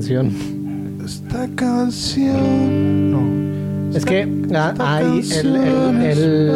Canción. 0.05 0.31
Esta 1.03 1.49
canción. 1.55 3.11
No. 3.11 3.97
Es 3.97 4.05
que 4.05 4.29
ah, 4.55 4.73
Esta 4.73 4.97
ahí 4.97 5.21
el, 5.33 5.57
el, 5.57 6.51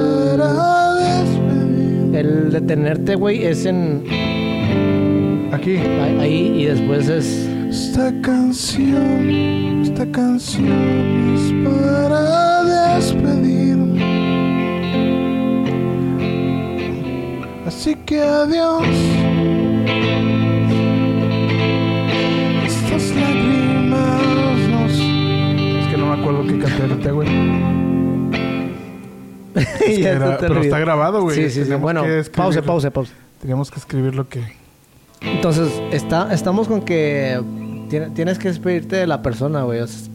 el, 2.12 2.14
el 2.14 2.52
detenerte, 2.52 3.14
güey, 3.14 3.46
es 3.46 3.64
en 3.64 4.04
Aquí. 5.52 5.76
ahí 6.20 6.56
y 6.58 6.64
después 6.66 7.08
es 7.08 7.48
Esta 7.70 8.12
canción, 8.20 9.30
esta 9.82 10.04
canción 10.10 11.34
es 11.34 11.54
para 11.64 12.64
despedirme. 12.96 14.04
Así 17.66 17.94
que 18.04 18.20
adiós. 18.20 18.86
Acuerdo 26.30 26.46
qué 26.46 26.58
canté 26.58 26.82
ahorita, 26.82 27.10
güey. 27.12 27.28
Es 29.54 29.98
Ya 29.98 30.10
era- 30.10 30.38
pero 30.38 30.60
está 30.60 30.78
grabado, 30.78 31.22
güey. 31.22 31.36
Sí, 31.36 31.50
sí, 31.50 31.64
sí. 31.64 31.74
Bueno, 31.74 32.04
escribirlo. 32.04 32.62
pause, 32.62 32.90
pause. 32.90 33.10
Teníamos 33.40 33.70
que 33.70 33.78
escribir 33.78 34.14
lo 34.14 34.28
que... 34.28 34.42
Entonces, 35.20 35.68
está, 35.90 36.32
estamos 36.32 36.68
con 36.68 36.82
que 36.82 37.40
tiene- 37.90 38.10
tienes 38.10 38.38
que 38.38 38.48
despedirte 38.48 38.96
de 38.96 39.06
la 39.06 39.22
persona, 39.22 39.62
güey. 39.62 39.80
O 39.80 39.86
sea, 39.86 40.08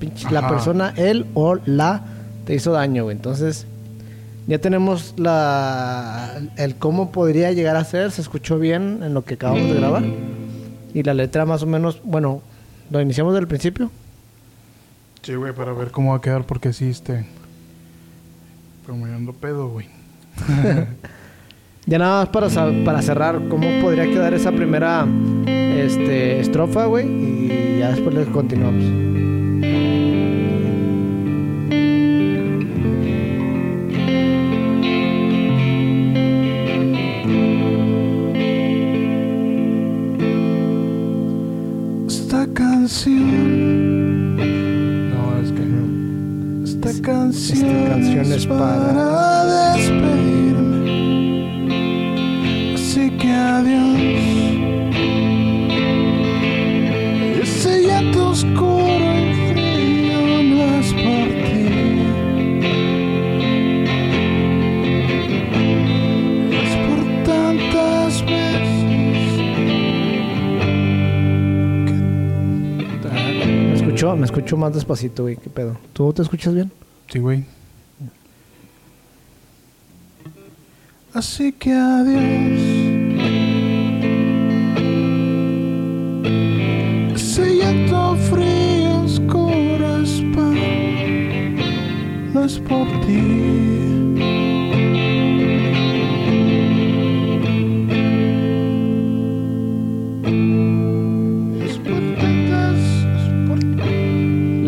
pinche- 0.00 0.30
la 0.30 0.48
persona, 0.48 0.94
él 0.96 1.26
o 1.34 1.56
la, 1.66 2.02
te 2.46 2.54
hizo 2.54 2.72
daño, 2.72 3.04
güey. 3.04 3.16
Entonces, 3.16 3.66
ya 4.46 4.58
tenemos 4.58 5.14
la 5.18 6.40
el 6.56 6.76
cómo 6.76 7.12
podría 7.12 7.52
llegar 7.52 7.76
a 7.76 7.84
ser. 7.84 8.10
Se 8.12 8.22
escuchó 8.22 8.58
bien 8.58 9.00
en 9.02 9.12
lo 9.12 9.24
que 9.24 9.34
acabamos 9.34 9.68
de 9.68 9.74
grabar. 9.74 10.04
Y 10.94 11.02
la 11.02 11.12
letra 11.14 11.44
más 11.44 11.62
o 11.62 11.66
menos, 11.66 12.00
bueno, 12.02 12.40
lo 12.90 13.00
iniciamos 13.00 13.34
del 13.34 13.46
principio. 13.46 13.90
Sí, 15.22 15.34
güey, 15.34 15.54
para 15.54 15.72
ver 15.72 15.90
cómo 15.90 16.10
va 16.12 16.18
a 16.18 16.20
quedar, 16.20 16.44
porque 16.46 16.72
sí, 16.72 16.88
este... 16.88 17.26
Como 18.86 19.06
yo 19.06 19.14
ando 19.14 19.32
pedo, 19.32 19.68
güey. 19.68 19.88
Ya 21.86 21.98
nada 21.98 22.20
más 22.20 22.28
para, 22.28 22.48
para 22.84 23.02
cerrar, 23.02 23.40
¿cómo 23.48 23.66
podría 23.80 24.04
quedar 24.04 24.34
esa 24.34 24.52
primera 24.52 25.06
este, 25.46 26.38
estrofa, 26.38 26.84
güey? 26.84 27.08
Y 27.08 27.78
ya 27.80 27.90
después 27.90 28.14
le 28.14 28.26
continuamos. 28.26 29.19
Canción, 47.50 47.76
esta 47.76 47.88
canción 47.90 48.32
es 48.32 48.46
para 48.46 49.74
despedirme. 49.74 50.78
Así 52.74 53.10
que 53.10 53.30
adiós. 53.30 54.00
Ese 57.42 57.82
llanto 57.82 58.30
oscuro 58.30 59.06
y 59.16 59.34
frío 59.52 60.42
no 60.44 60.62
es 60.80 60.92
por 60.92 61.26
ti. 61.44 61.64
Es 66.52 66.72
por 66.86 67.00
tantas 67.24 68.12
veces. 68.26 68.80
Me 73.42 73.74
escuchó, 73.74 74.16
me 74.16 74.24
escuchó 74.26 74.56
más 74.56 74.72
despacito, 74.74 75.22
güey. 75.24 75.36
¿Qué 75.36 75.50
pedo? 75.50 75.76
¿Tú 75.92 76.12
te 76.12 76.22
escuchas 76.22 76.54
bien? 76.54 76.70
Güey. 77.18 77.44
Así 81.12 81.50
que 81.52 81.72
adiós. 81.72 82.60
Ese 87.14 87.56
llanto 87.56 88.14
frío 88.30 89.02
oscuro 89.02 89.98
no 92.32 92.44
es 92.44 92.58
por 92.60 92.86
ti. 93.06 93.69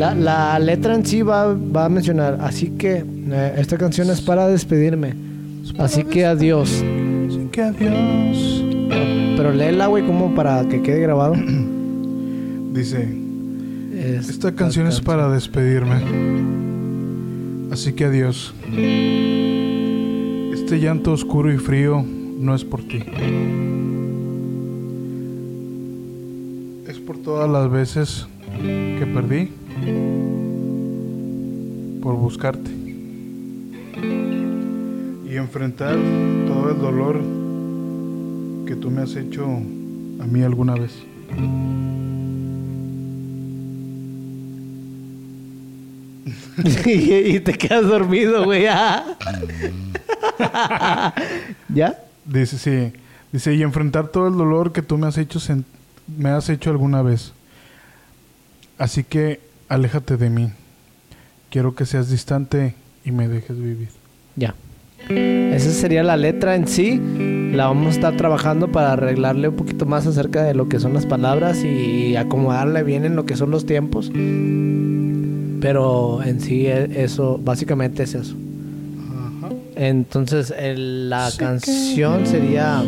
La, 0.02 0.14
la 0.16 0.58
letra 0.58 0.96
en 0.96 1.06
sí 1.06 1.22
va, 1.22 1.54
va 1.54 1.84
a 1.84 1.88
mencionar, 1.88 2.38
así 2.40 2.70
que 2.70 3.04
eh, 3.06 3.54
esta 3.56 3.78
canción 3.78 4.10
es 4.10 4.20
para 4.20 4.48
despedirme. 4.48 5.14
Así 5.78 6.02
que 6.02 6.24
adiós. 6.26 6.82
Así 7.28 7.48
que 7.52 7.62
adiós. 7.62 8.64
Pero 9.36 9.52
léela, 9.52 9.86
güey, 9.86 10.04
como 10.04 10.34
para 10.34 10.66
que 10.68 10.82
quede 10.82 10.98
grabado. 11.02 11.34
Dice, 12.74 13.08
Es- 13.94 14.28
esta 14.28 14.50
canción 14.56 14.88
es 14.88 15.00
para 15.00 15.28
despedirme. 15.30 16.02
Así 17.70 17.92
que 17.92 18.04
adiós. 18.06 18.52
Este 20.52 20.80
llanto 20.80 21.12
oscuro 21.12 21.52
y 21.52 21.58
frío 21.58 22.04
no 22.40 22.56
es 22.56 22.64
por 22.64 22.82
ti. 22.82 23.04
Es 26.88 26.98
por 26.98 27.18
todas 27.18 27.48
las 27.48 27.70
veces 27.70 28.26
que 28.60 29.06
perdí 29.14 29.50
por 32.02 32.16
buscarte. 32.16 32.70
Y 35.24 35.36
enfrentar 35.36 35.96
todo 36.46 36.70
el 36.70 36.78
dolor 36.78 37.20
que 38.66 38.76
tú 38.76 38.90
me 38.90 39.02
has 39.02 39.14
hecho 39.16 39.44
a 39.46 40.26
mí 40.26 40.42
alguna 40.42 40.74
vez. 40.74 40.92
y, 46.84 47.36
y 47.36 47.40
te 47.40 47.54
quedas 47.54 47.86
dormido, 47.86 48.44
güey. 48.44 48.66
ah. 48.66 49.16
¿Ya? 51.68 51.98
Dice, 52.24 52.58
sí. 52.58 52.92
Dice, 53.32 53.54
y 53.54 53.62
enfrentar 53.62 54.08
todo 54.08 54.28
el 54.28 54.36
dolor 54.36 54.72
que 54.72 54.82
tú 54.82 54.98
me 54.98 55.06
has 55.06 55.16
hecho 55.18 55.40
me 56.18 56.30
has 56.30 56.48
hecho 56.48 56.70
alguna 56.70 57.02
vez. 57.02 57.32
Así 58.78 59.04
que 59.04 59.40
aléjate 59.72 60.16
de 60.16 60.30
mí. 60.30 60.50
Quiero 61.50 61.74
que 61.74 61.86
seas 61.86 62.10
distante 62.10 62.74
y 63.04 63.10
me 63.12 63.28
dejes 63.28 63.58
vivir. 63.58 63.88
Ya. 64.36 64.54
Esa 65.08 65.70
sería 65.72 66.02
la 66.02 66.16
letra 66.16 66.54
en 66.54 66.68
sí. 66.68 67.00
La 67.52 67.66
vamos 67.66 67.88
a 67.88 67.90
estar 67.90 68.16
trabajando 68.16 68.70
para 68.70 68.92
arreglarle 68.92 69.48
un 69.48 69.56
poquito 69.56 69.84
más 69.84 70.06
acerca 70.06 70.42
de 70.44 70.54
lo 70.54 70.68
que 70.68 70.78
son 70.78 70.94
las 70.94 71.06
palabras 71.06 71.64
y 71.64 72.16
acomodarle 72.16 72.82
bien 72.82 73.04
en 73.04 73.16
lo 73.16 73.26
que 73.26 73.36
son 73.36 73.50
los 73.50 73.66
tiempos. 73.66 74.10
Pero 75.60 76.22
en 76.22 76.40
sí 76.40 76.66
e- 76.66 77.02
eso, 77.04 77.38
básicamente 77.42 78.04
es 78.04 78.14
eso. 78.14 78.34
Entonces 79.76 80.52
el- 80.56 81.10
la 81.10 81.30
que- 81.32 81.38
canción 81.44 82.26
sería... 82.26 82.82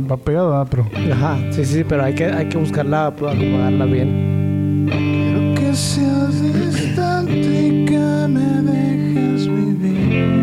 va, 0.00 0.06
va 0.06 0.16
pegada, 0.16 0.64
pero. 0.64 0.86
Ajá, 1.12 1.38
sí, 1.50 1.64
sí, 1.64 1.84
pero 1.88 2.04
hay 2.04 2.14
que, 2.14 2.26
hay 2.26 2.46
que 2.46 2.58
buscarla, 2.58 3.12
pues, 3.16 3.34
acomodarla 3.34 3.84
bien. 3.86 4.86
Quiero 4.90 5.54
que 5.54 5.74
seas 5.74 6.42
distante 6.42 7.32
y 7.32 7.84
que 7.84 7.98
me 8.28 8.62
dejes 8.62 9.48
vivir. 9.48 10.36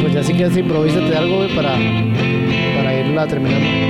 Pues 0.00 0.14
ya 0.14 0.22
si 0.22 0.32
quieres 0.32 0.56
improvisate 0.56 1.16
algo, 1.16 1.36
güey, 1.38 1.54
para, 1.54 1.72
para 2.76 3.00
irla 3.00 3.26
terminando. 3.26 3.81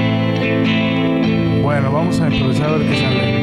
Bueno, 1.82 1.96
vamos 1.96 2.20
a 2.20 2.30
improvisar 2.30 2.68
a 2.68 2.76
ver 2.76 2.88
qué 2.88 2.96
sale. 2.96 3.41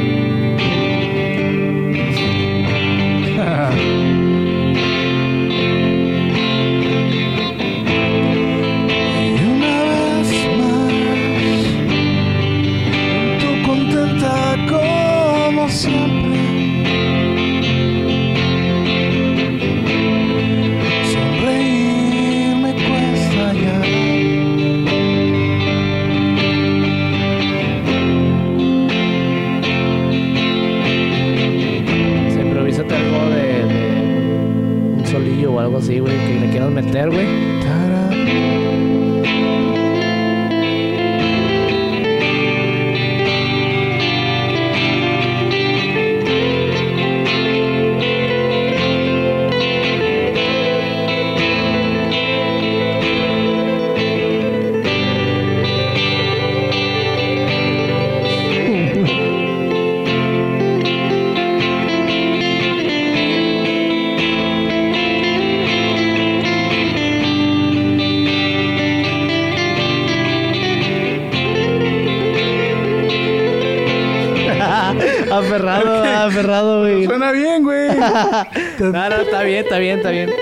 Aferrado, 76.39 76.39
aferrado, 76.39 76.79
güey. 76.81 77.05
Suena 77.05 77.31
bien, 77.31 77.63
güey. 77.63 77.89
No, 78.79 79.09
no, 79.09 79.15
está 79.15 79.43
bien, 79.43 79.63
está 79.63 79.77
bien, 79.77 79.97
está 79.97 80.09
bien. 80.11 80.29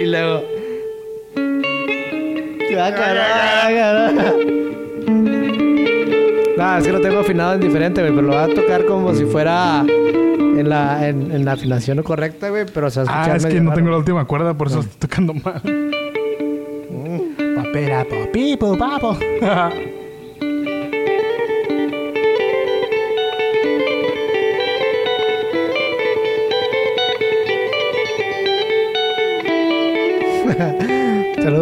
y 0.00 0.04
luego. 0.06 0.42
Ah, 2.80 2.92
caray, 2.94 3.74
No, 6.56 6.78
es 6.78 6.84
que 6.84 6.92
lo 6.92 7.00
tengo 7.00 7.20
afinado 7.20 7.54
en 7.54 7.60
diferente, 7.60 8.00
güey, 8.02 8.14
pero 8.14 8.26
lo 8.28 8.34
voy 8.34 8.52
a 8.52 8.54
tocar 8.54 8.84
como 8.86 9.14
si 9.14 9.24
fuera 9.24 9.84
en 9.88 10.68
la, 10.68 11.08
en, 11.08 11.32
en 11.32 11.44
la 11.44 11.52
afinación 11.52 12.02
correcta, 12.02 12.50
güey, 12.50 12.66
pero 12.72 12.90
se 12.90 13.02
va 13.02 13.02
a 13.02 13.06
escuchar 13.06 13.32
Ah, 13.32 13.36
es 13.36 13.46
que 13.46 13.60
no 13.60 13.72
tengo 13.72 13.90
la 13.90 13.98
última 13.98 14.24
cuerda, 14.26 14.54
por 14.54 14.68
eso 14.68 14.80
estoy 14.80 14.96
tocando 14.98 15.34
mal. 15.34 15.60
Papera, 17.56 18.06
papipo, 18.08 18.76
papo. 18.78 19.18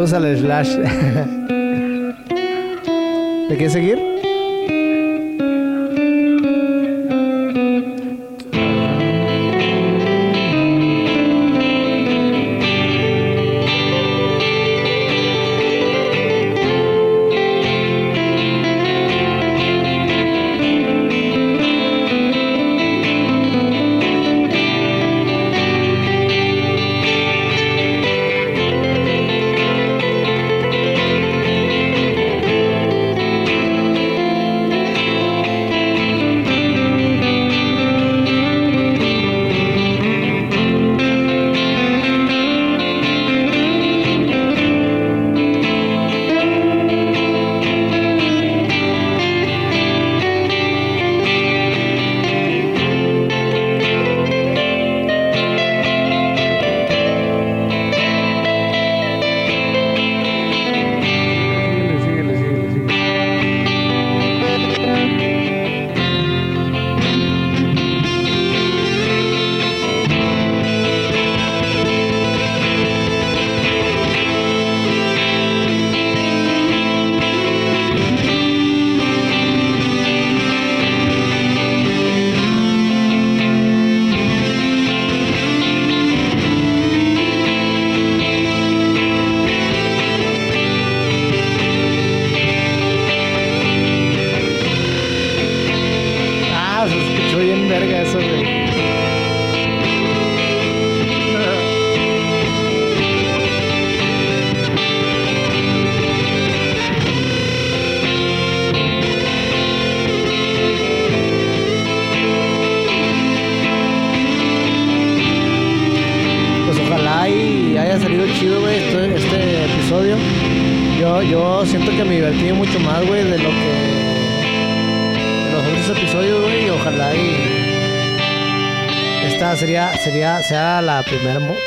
Saludos 0.06 0.12
al 0.12 0.38
Slash. 0.38 0.76
¿Me 3.48 3.56
quieres 3.56 3.72
seguir? 3.72 4.15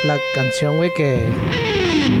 La 0.04 0.18
canción, 0.34 0.76
güey, 0.76 0.90
que, 0.94 1.20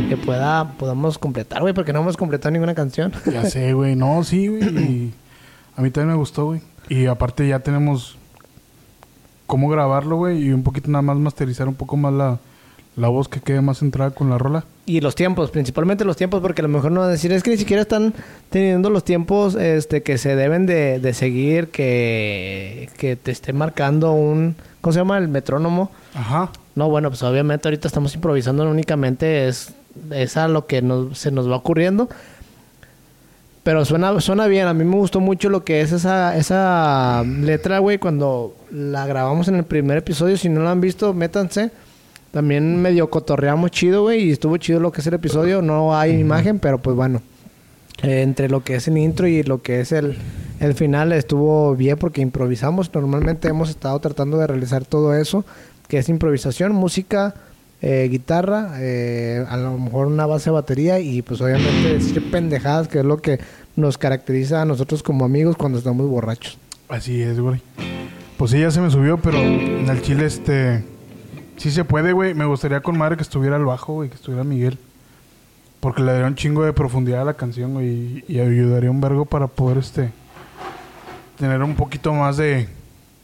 que 0.08 0.16
pueda, 0.16 0.72
podamos 0.78 1.18
completar, 1.18 1.62
güey, 1.62 1.74
porque 1.74 1.92
no 1.92 2.00
hemos 2.00 2.16
completado 2.16 2.50
ninguna 2.52 2.74
canción. 2.74 3.12
Ya 3.30 3.44
sé, 3.50 3.72
güey. 3.72 3.96
No, 3.96 4.22
sí, 4.24 4.48
güey. 4.48 5.12
A 5.76 5.82
mí 5.82 5.90
también 5.90 6.08
me 6.08 6.18
gustó, 6.18 6.46
güey. 6.46 6.60
Y 6.88 7.06
aparte 7.06 7.46
ya 7.46 7.60
tenemos 7.60 8.18
cómo 9.46 9.68
grabarlo, 9.68 10.16
güey. 10.16 10.44
Y 10.44 10.52
un 10.52 10.62
poquito 10.62 10.90
nada 10.90 11.02
más 11.02 11.16
masterizar 11.16 11.68
un 11.68 11.74
poco 11.74 11.96
más 11.96 12.12
la, 12.12 12.38
la 12.96 13.08
voz 13.08 13.28
que 13.28 13.40
quede 13.40 13.60
más 13.60 13.78
centrada 13.78 14.10
con 14.10 14.28
la 14.30 14.38
rola. 14.38 14.64
Y 14.90 15.00
los 15.00 15.14
tiempos, 15.14 15.52
principalmente 15.52 16.04
los 16.04 16.16
tiempos, 16.16 16.42
porque 16.42 16.62
a 16.62 16.64
lo 16.64 16.68
mejor 16.68 16.90
no 16.90 16.98
van 16.98 17.10
a 17.10 17.12
decir, 17.12 17.30
es 17.30 17.44
que 17.44 17.50
ni 17.50 17.56
siquiera 17.56 17.82
están 17.82 18.12
teniendo 18.48 18.90
los 18.90 19.04
tiempos 19.04 19.54
este, 19.54 20.02
que 20.02 20.18
se 20.18 20.34
deben 20.34 20.66
de, 20.66 20.98
de 20.98 21.14
seguir, 21.14 21.68
que, 21.68 22.88
que 22.98 23.14
te 23.14 23.30
esté 23.30 23.52
marcando 23.52 24.10
un, 24.10 24.56
¿cómo 24.80 24.92
se 24.92 24.98
llama? 24.98 25.16
El 25.18 25.28
metrónomo. 25.28 25.92
Ajá. 26.12 26.50
No, 26.74 26.90
bueno, 26.90 27.08
pues 27.08 27.22
obviamente 27.22 27.68
ahorita 27.68 27.86
estamos 27.86 28.16
improvisando 28.16 28.68
únicamente 28.68 29.46
es, 29.46 29.74
es 30.10 30.36
a 30.36 30.48
lo 30.48 30.66
que 30.66 30.82
nos, 30.82 31.16
se 31.16 31.30
nos 31.30 31.48
va 31.48 31.54
ocurriendo. 31.54 32.08
Pero 33.62 33.84
suena, 33.84 34.20
suena 34.20 34.48
bien, 34.48 34.66
a 34.66 34.74
mí 34.74 34.82
me 34.82 34.96
gustó 34.96 35.20
mucho 35.20 35.50
lo 35.50 35.62
que 35.62 35.82
es 35.82 35.92
esa, 35.92 36.36
esa 36.36 37.22
letra, 37.24 37.78
güey, 37.78 37.98
cuando 37.98 38.56
la 38.72 39.06
grabamos 39.06 39.46
en 39.46 39.54
el 39.54 39.62
primer 39.62 39.98
episodio. 39.98 40.36
Si 40.36 40.48
no 40.48 40.64
la 40.64 40.72
han 40.72 40.80
visto, 40.80 41.14
métanse. 41.14 41.70
También 42.32 42.80
medio 42.80 43.10
cotorreamos 43.10 43.70
chido, 43.70 44.02
güey, 44.02 44.24
y 44.24 44.30
estuvo 44.30 44.56
chido 44.56 44.80
lo 44.80 44.92
que 44.92 45.00
es 45.00 45.06
el 45.06 45.14
episodio. 45.14 45.62
No 45.62 45.96
hay 45.96 46.12
imagen, 46.18 46.58
pero 46.58 46.78
pues 46.78 46.96
bueno. 46.96 47.20
eh, 48.02 48.22
entre 48.22 48.48
lo 48.48 48.62
que 48.64 48.76
es 48.76 48.88
el 48.88 48.98
intro 48.98 49.26
y 49.26 49.42
lo 49.42 49.62
que 49.62 49.80
es 49.80 49.92
el, 49.92 50.16
el 50.60 50.74
final 50.74 51.12
estuvo 51.12 51.74
bien 51.76 51.98
porque 51.98 52.20
improvisamos. 52.20 52.92
Normalmente 52.94 53.48
hemos 53.48 53.70
estado 53.70 53.98
tratando 54.00 54.38
de 54.38 54.46
realizar 54.46 54.84
todo 54.84 55.14
eso, 55.14 55.44
que 55.88 55.98
es 55.98 56.08
improvisación, 56.08 56.72
música, 56.72 57.34
eh, 57.82 58.08
guitarra, 58.10 58.72
eh, 58.78 59.44
a 59.48 59.56
lo 59.56 59.76
mejor 59.78 60.06
una 60.06 60.26
base 60.26 60.50
de 60.50 60.54
batería 60.54 61.00
y 61.00 61.22
pues 61.22 61.40
obviamente 61.40 61.94
decir 61.94 62.30
pendejadas, 62.30 62.88
que 62.88 63.00
es 63.00 63.04
lo 63.04 63.18
que 63.18 63.38
nos 63.76 63.98
caracteriza 63.98 64.62
a 64.62 64.64
nosotros 64.64 65.02
como 65.02 65.24
amigos 65.24 65.56
cuando 65.56 65.78
estamos 65.78 66.06
borrachos. 66.06 66.58
Así 66.88 67.22
es, 67.22 67.38
güey. 67.40 67.60
Pues 68.36 68.50
sí, 68.52 68.60
ya 68.60 68.70
se 68.70 68.80
me 68.80 68.90
subió, 68.90 69.18
pero 69.18 69.38
en 69.38 69.88
el 69.88 70.00
chile, 70.02 70.26
este. 70.26 70.82
Sí 71.60 71.70
se 71.70 71.84
puede, 71.84 72.12
güey. 72.14 72.32
Me 72.32 72.46
gustaría 72.46 72.80
con 72.80 72.96
madre 72.96 73.16
que 73.18 73.22
estuviera 73.22 73.56
el 73.56 73.66
bajo, 73.66 73.92
güey, 73.92 74.08
que 74.08 74.14
estuviera 74.14 74.44
Miguel. 74.44 74.78
Porque 75.80 76.02
le 76.02 76.12
daría 76.12 76.26
un 76.26 76.34
chingo 76.34 76.64
de 76.64 76.72
profundidad 76.72 77.20
a 77.20 77.24
la 77.26 77.34
canción, 77.34 77.74
güey. 77.74 78.24
Y, 78.26 78.40
ayudaría 78.40 78.90
un 78.90 79.02
vergo 79.02 79.26
para 79.26 79.46
poder, 79.46 79.76
este. 79.76 80.10
Tener 81.38 81.62
un 81.62 81.74
poquito 81.76 82.14
más 82.14 82.38
de. 82.38 82.66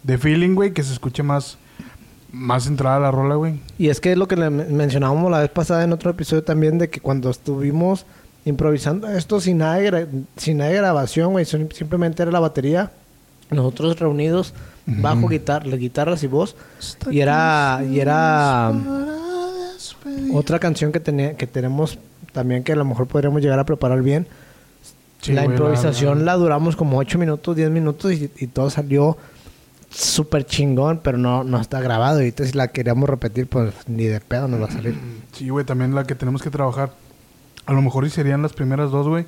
De 0.03 0.19
feeling, 0.19 0.55
güey. 0.55 0.73
Que 0.75 0.83
se 0.83 0.93
escuche 0.93 1.23
más. 1.23 1.57
Más 2.31 2.65
centrada 2.65 3.01
la 3.01 3.11
rola, 3.11 3.37
güey. 3.37 3.59
Y 3.79 3.89
es 3.89 4.01
que 4.03 4.13
es 4.13 4.19
lo 4.19 4.29
que 4.29 4.37
le 4.37 4.51
men- 4.51 4.77
mencionábamos 4.77 5.31
la 5.31 5.41
vez 5.41 5.49
pasada 5.49 5.85
en 5.85 5.93
otro 5.95 6.11
episodio 6.11 6.45
también 6.45 6.77
de 6.77 6.91
que 6.91 7.01
cuando 7.01 7.31
estuvimos 7.31 8.05
improvisando 8.45 9.09
esto 9.09 9.41
sin 9.41 9.59
nada 9.59 9.77
de, 9.77 10.07
sin 10.37 10.59
nada 10.59 10.71
de 10.71 10.77
grabación, 10.77 11.33
güey, 11.33 11.47
simplemente 11.47 12.23
era 12.23 12.31
la 12.31 12.41
batería, 12.41 12.93
nosotros 13.51 13.99
reunidos, 13.99 14.53
bajo, 14.87 15.29
guitarra, 15.29 15.67
guitarras 15.77 16.23
y 16.23 16.27
voz, 16.29 16.55
y 17.11 17.21
era 17.21 17.83
y 17.91 17.99
era 18.01 18.73
otra 20.35 20.59
canción 20.59 20.93
que 20.93 21.01
tenía 21.01 21.37
que 21.37 21.47
tenemos 21.47 21.99
también 22.33 22.63
que 22.63 22.73
a 22.73 22.77
lo 22.77 22.85
mejor 22.85 23.07
podríamos 23.07 23.43
llegar 23.43 23.59
a 23.59 23.65
preparar 23.65 24.03
bien. 24.03 24.27
Sí, 25.23 25.33
la 25.33 25.45
improvisación 25.45 26.21
la- 26.25 26.33
la, 26.33 26.39
duramos 26.39 26.77
como 26.77 26.99
8 26.99 27.19
minutos, 27.19 27.57
10 27.57 27.71
minutos 27.71 28.13
y, 28.13 28.31
y 28.39 28.47
todo 28.47 28.69
salió 28.71 29.17
súper 29.91 30.45
chingón, 30.45 31.01
pero 31.03 31.17
no, 31.19 31.43
no 31.43 31.59
está 31.61 31.81
grabado. 31.81 32.19
Y 32.19 32.25
ahorita 32.25 32.45
si 32.45 32.53
la 32.53 32.69
queríamos 32.69 33.09
repetir, 33.09 33.47
pues 33.49 33.73
ni 33.89 34.05
de 34.05 34.21
pedo 34.21 34.47
nos 34.47 34.61
va 34.61 34.67
a 34.67 34.71
salir. 34.71 34.95
Sí, 35.33 35.49
güey, 35.49 35.65
también 35.65 35.95
la 35.95 36.05
que 36.05 36.15
tenemos 36.15 36.43
que 36.43 36.51
trabajar. 36.51 36.93
A 37.65 37.73
lo 37.73 37.81
mejor 37.83 38.05
y 38.05 38.11
serían 38.11 38.43
las 38.43 38.53
primeras 38.53 38.91
dos, 38.91 39.09
güey. 39.09 39.25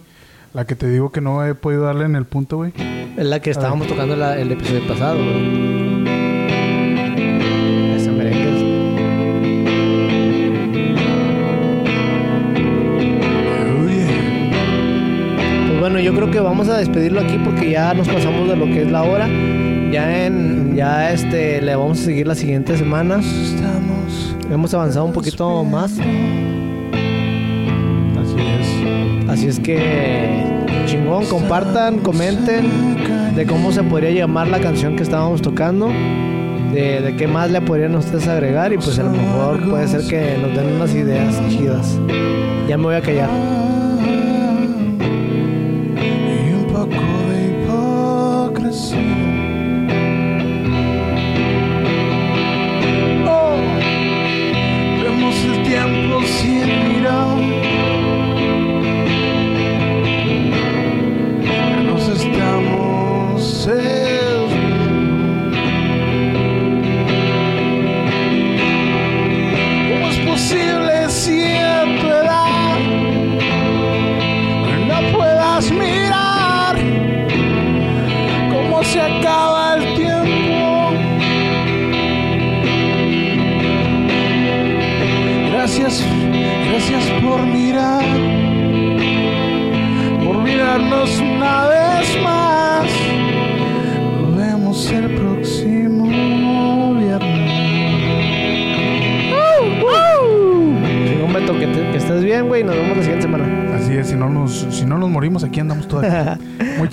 La 0.55 0.65
que 0.67 0.75
te 0.75 0.89
digo 0.89 1.11
que 1.13 1.21
no 1.21 1.45
he 1.45 1.55
podido 1.55 1.83
darle 1.85 2.05
en 2.05 2.17
el 2.17 2.25
punto, 2.25 2.57
güey. 2.57 2.73
Es 3.17 3.25
la 3.27 3.41
que 3.41 3.51
estábamos 3.51 3.87
tocando 3.87 4.17
la- 4.17 4.39
el 4.39 4.51
episodio 4.53 4.87
pasado, 4.87 5.17
güey. 5.17 6.07
Esa 7.97 8.11
merengue. 8.13 8.49
Pues 15.69 15.81
bueno, 15.81 16.01
yo 16.01 16.15
creo 16.15 16.31
que 16.31 16.41
vamos 16.41 16.69
a 16.69 16.79
despedirlo 16.79 17.21
aquí 17.21 17.39
porque 17.45 17.71
ya 17.71 17.93
nos 17.95 18.09
pasamos 18.09 18.49
de 18.49 18.57
lo 18.57 18.65
que 18.67 18.83
es 18.83 18.91
la 18.91 19.03
hora. 19.03 19.29
Ya 19.91 20.27
en, 20.27 20.75
ya 20.77 21.13
este, 21.13 21.63
le 21.63 21.75
vamos 21.75 22.01
a 22.01 22.05
seguir 22.05 22.27
la 22.27 22.35
siguiente 22.35 22.77
semana. 22.77 23.21
Hemos 24.51 24.73
avanzado 24.75 25.05
un 25.05 25.13
poquito 25.13 25.63
más. 25.65 25.93
Así 29.29 29.47
es. 29.47 29.61
Que 29.61 30.43
chingón, 30.87 31.27
compartan, 31.27 31.99
comenten 31.99 33.37
de 33.37 33.47
cómo 33.47 33.73
se 33.73 33.83
podría 33.83 34.11
llamar 34.11 34.49
la 34.49 34.61
canción 34.61 34.97
que 34.97 35.03
estábamos 35.03 35.43
tocando, 35.43 35.89
de, 36.73 37.01
de 37.01 37.17
qué 37.17 37.29
más 37.29 37.51
le 37.51 37.61
podrían 37.61 37.95
ustedes 37.95 38.27
agregar 38.27 38.73
y 38.73 38.77
pues 38.77 38.99
a 38.99 39.05
lo 39.05 39.11
mejor 39.11 39.69
puede 39.69 39.87
ser 39.87 40.03
que 40.09 40.39
nos 40.39 40.57
den 40.57 40.75
unas 40.77 40.95
ideas 40.95 41.35
chidas. 41.49 41.99
Ya 42.69 42.77
me 42.77 42.85
voy 42.85 42.97
a 42.97 43.01
callar. 43.01 43.29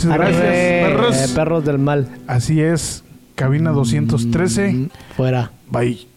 Muchas 0.05 0.19
gracias, 0.19 0.41
Arre, 0.43 0.81
perros. 0.87 1.15
eh, 1.17 1.27
perros 1.35 1.65
del 1.65 1.79
mal. 1.79 2.07
Así 2.27 2.61
es, 2.61 3.03
cabina 3.35 3.71
213. 3.71 4.89
Fuera. 5.15 5.51
Bye. 5.69 6.07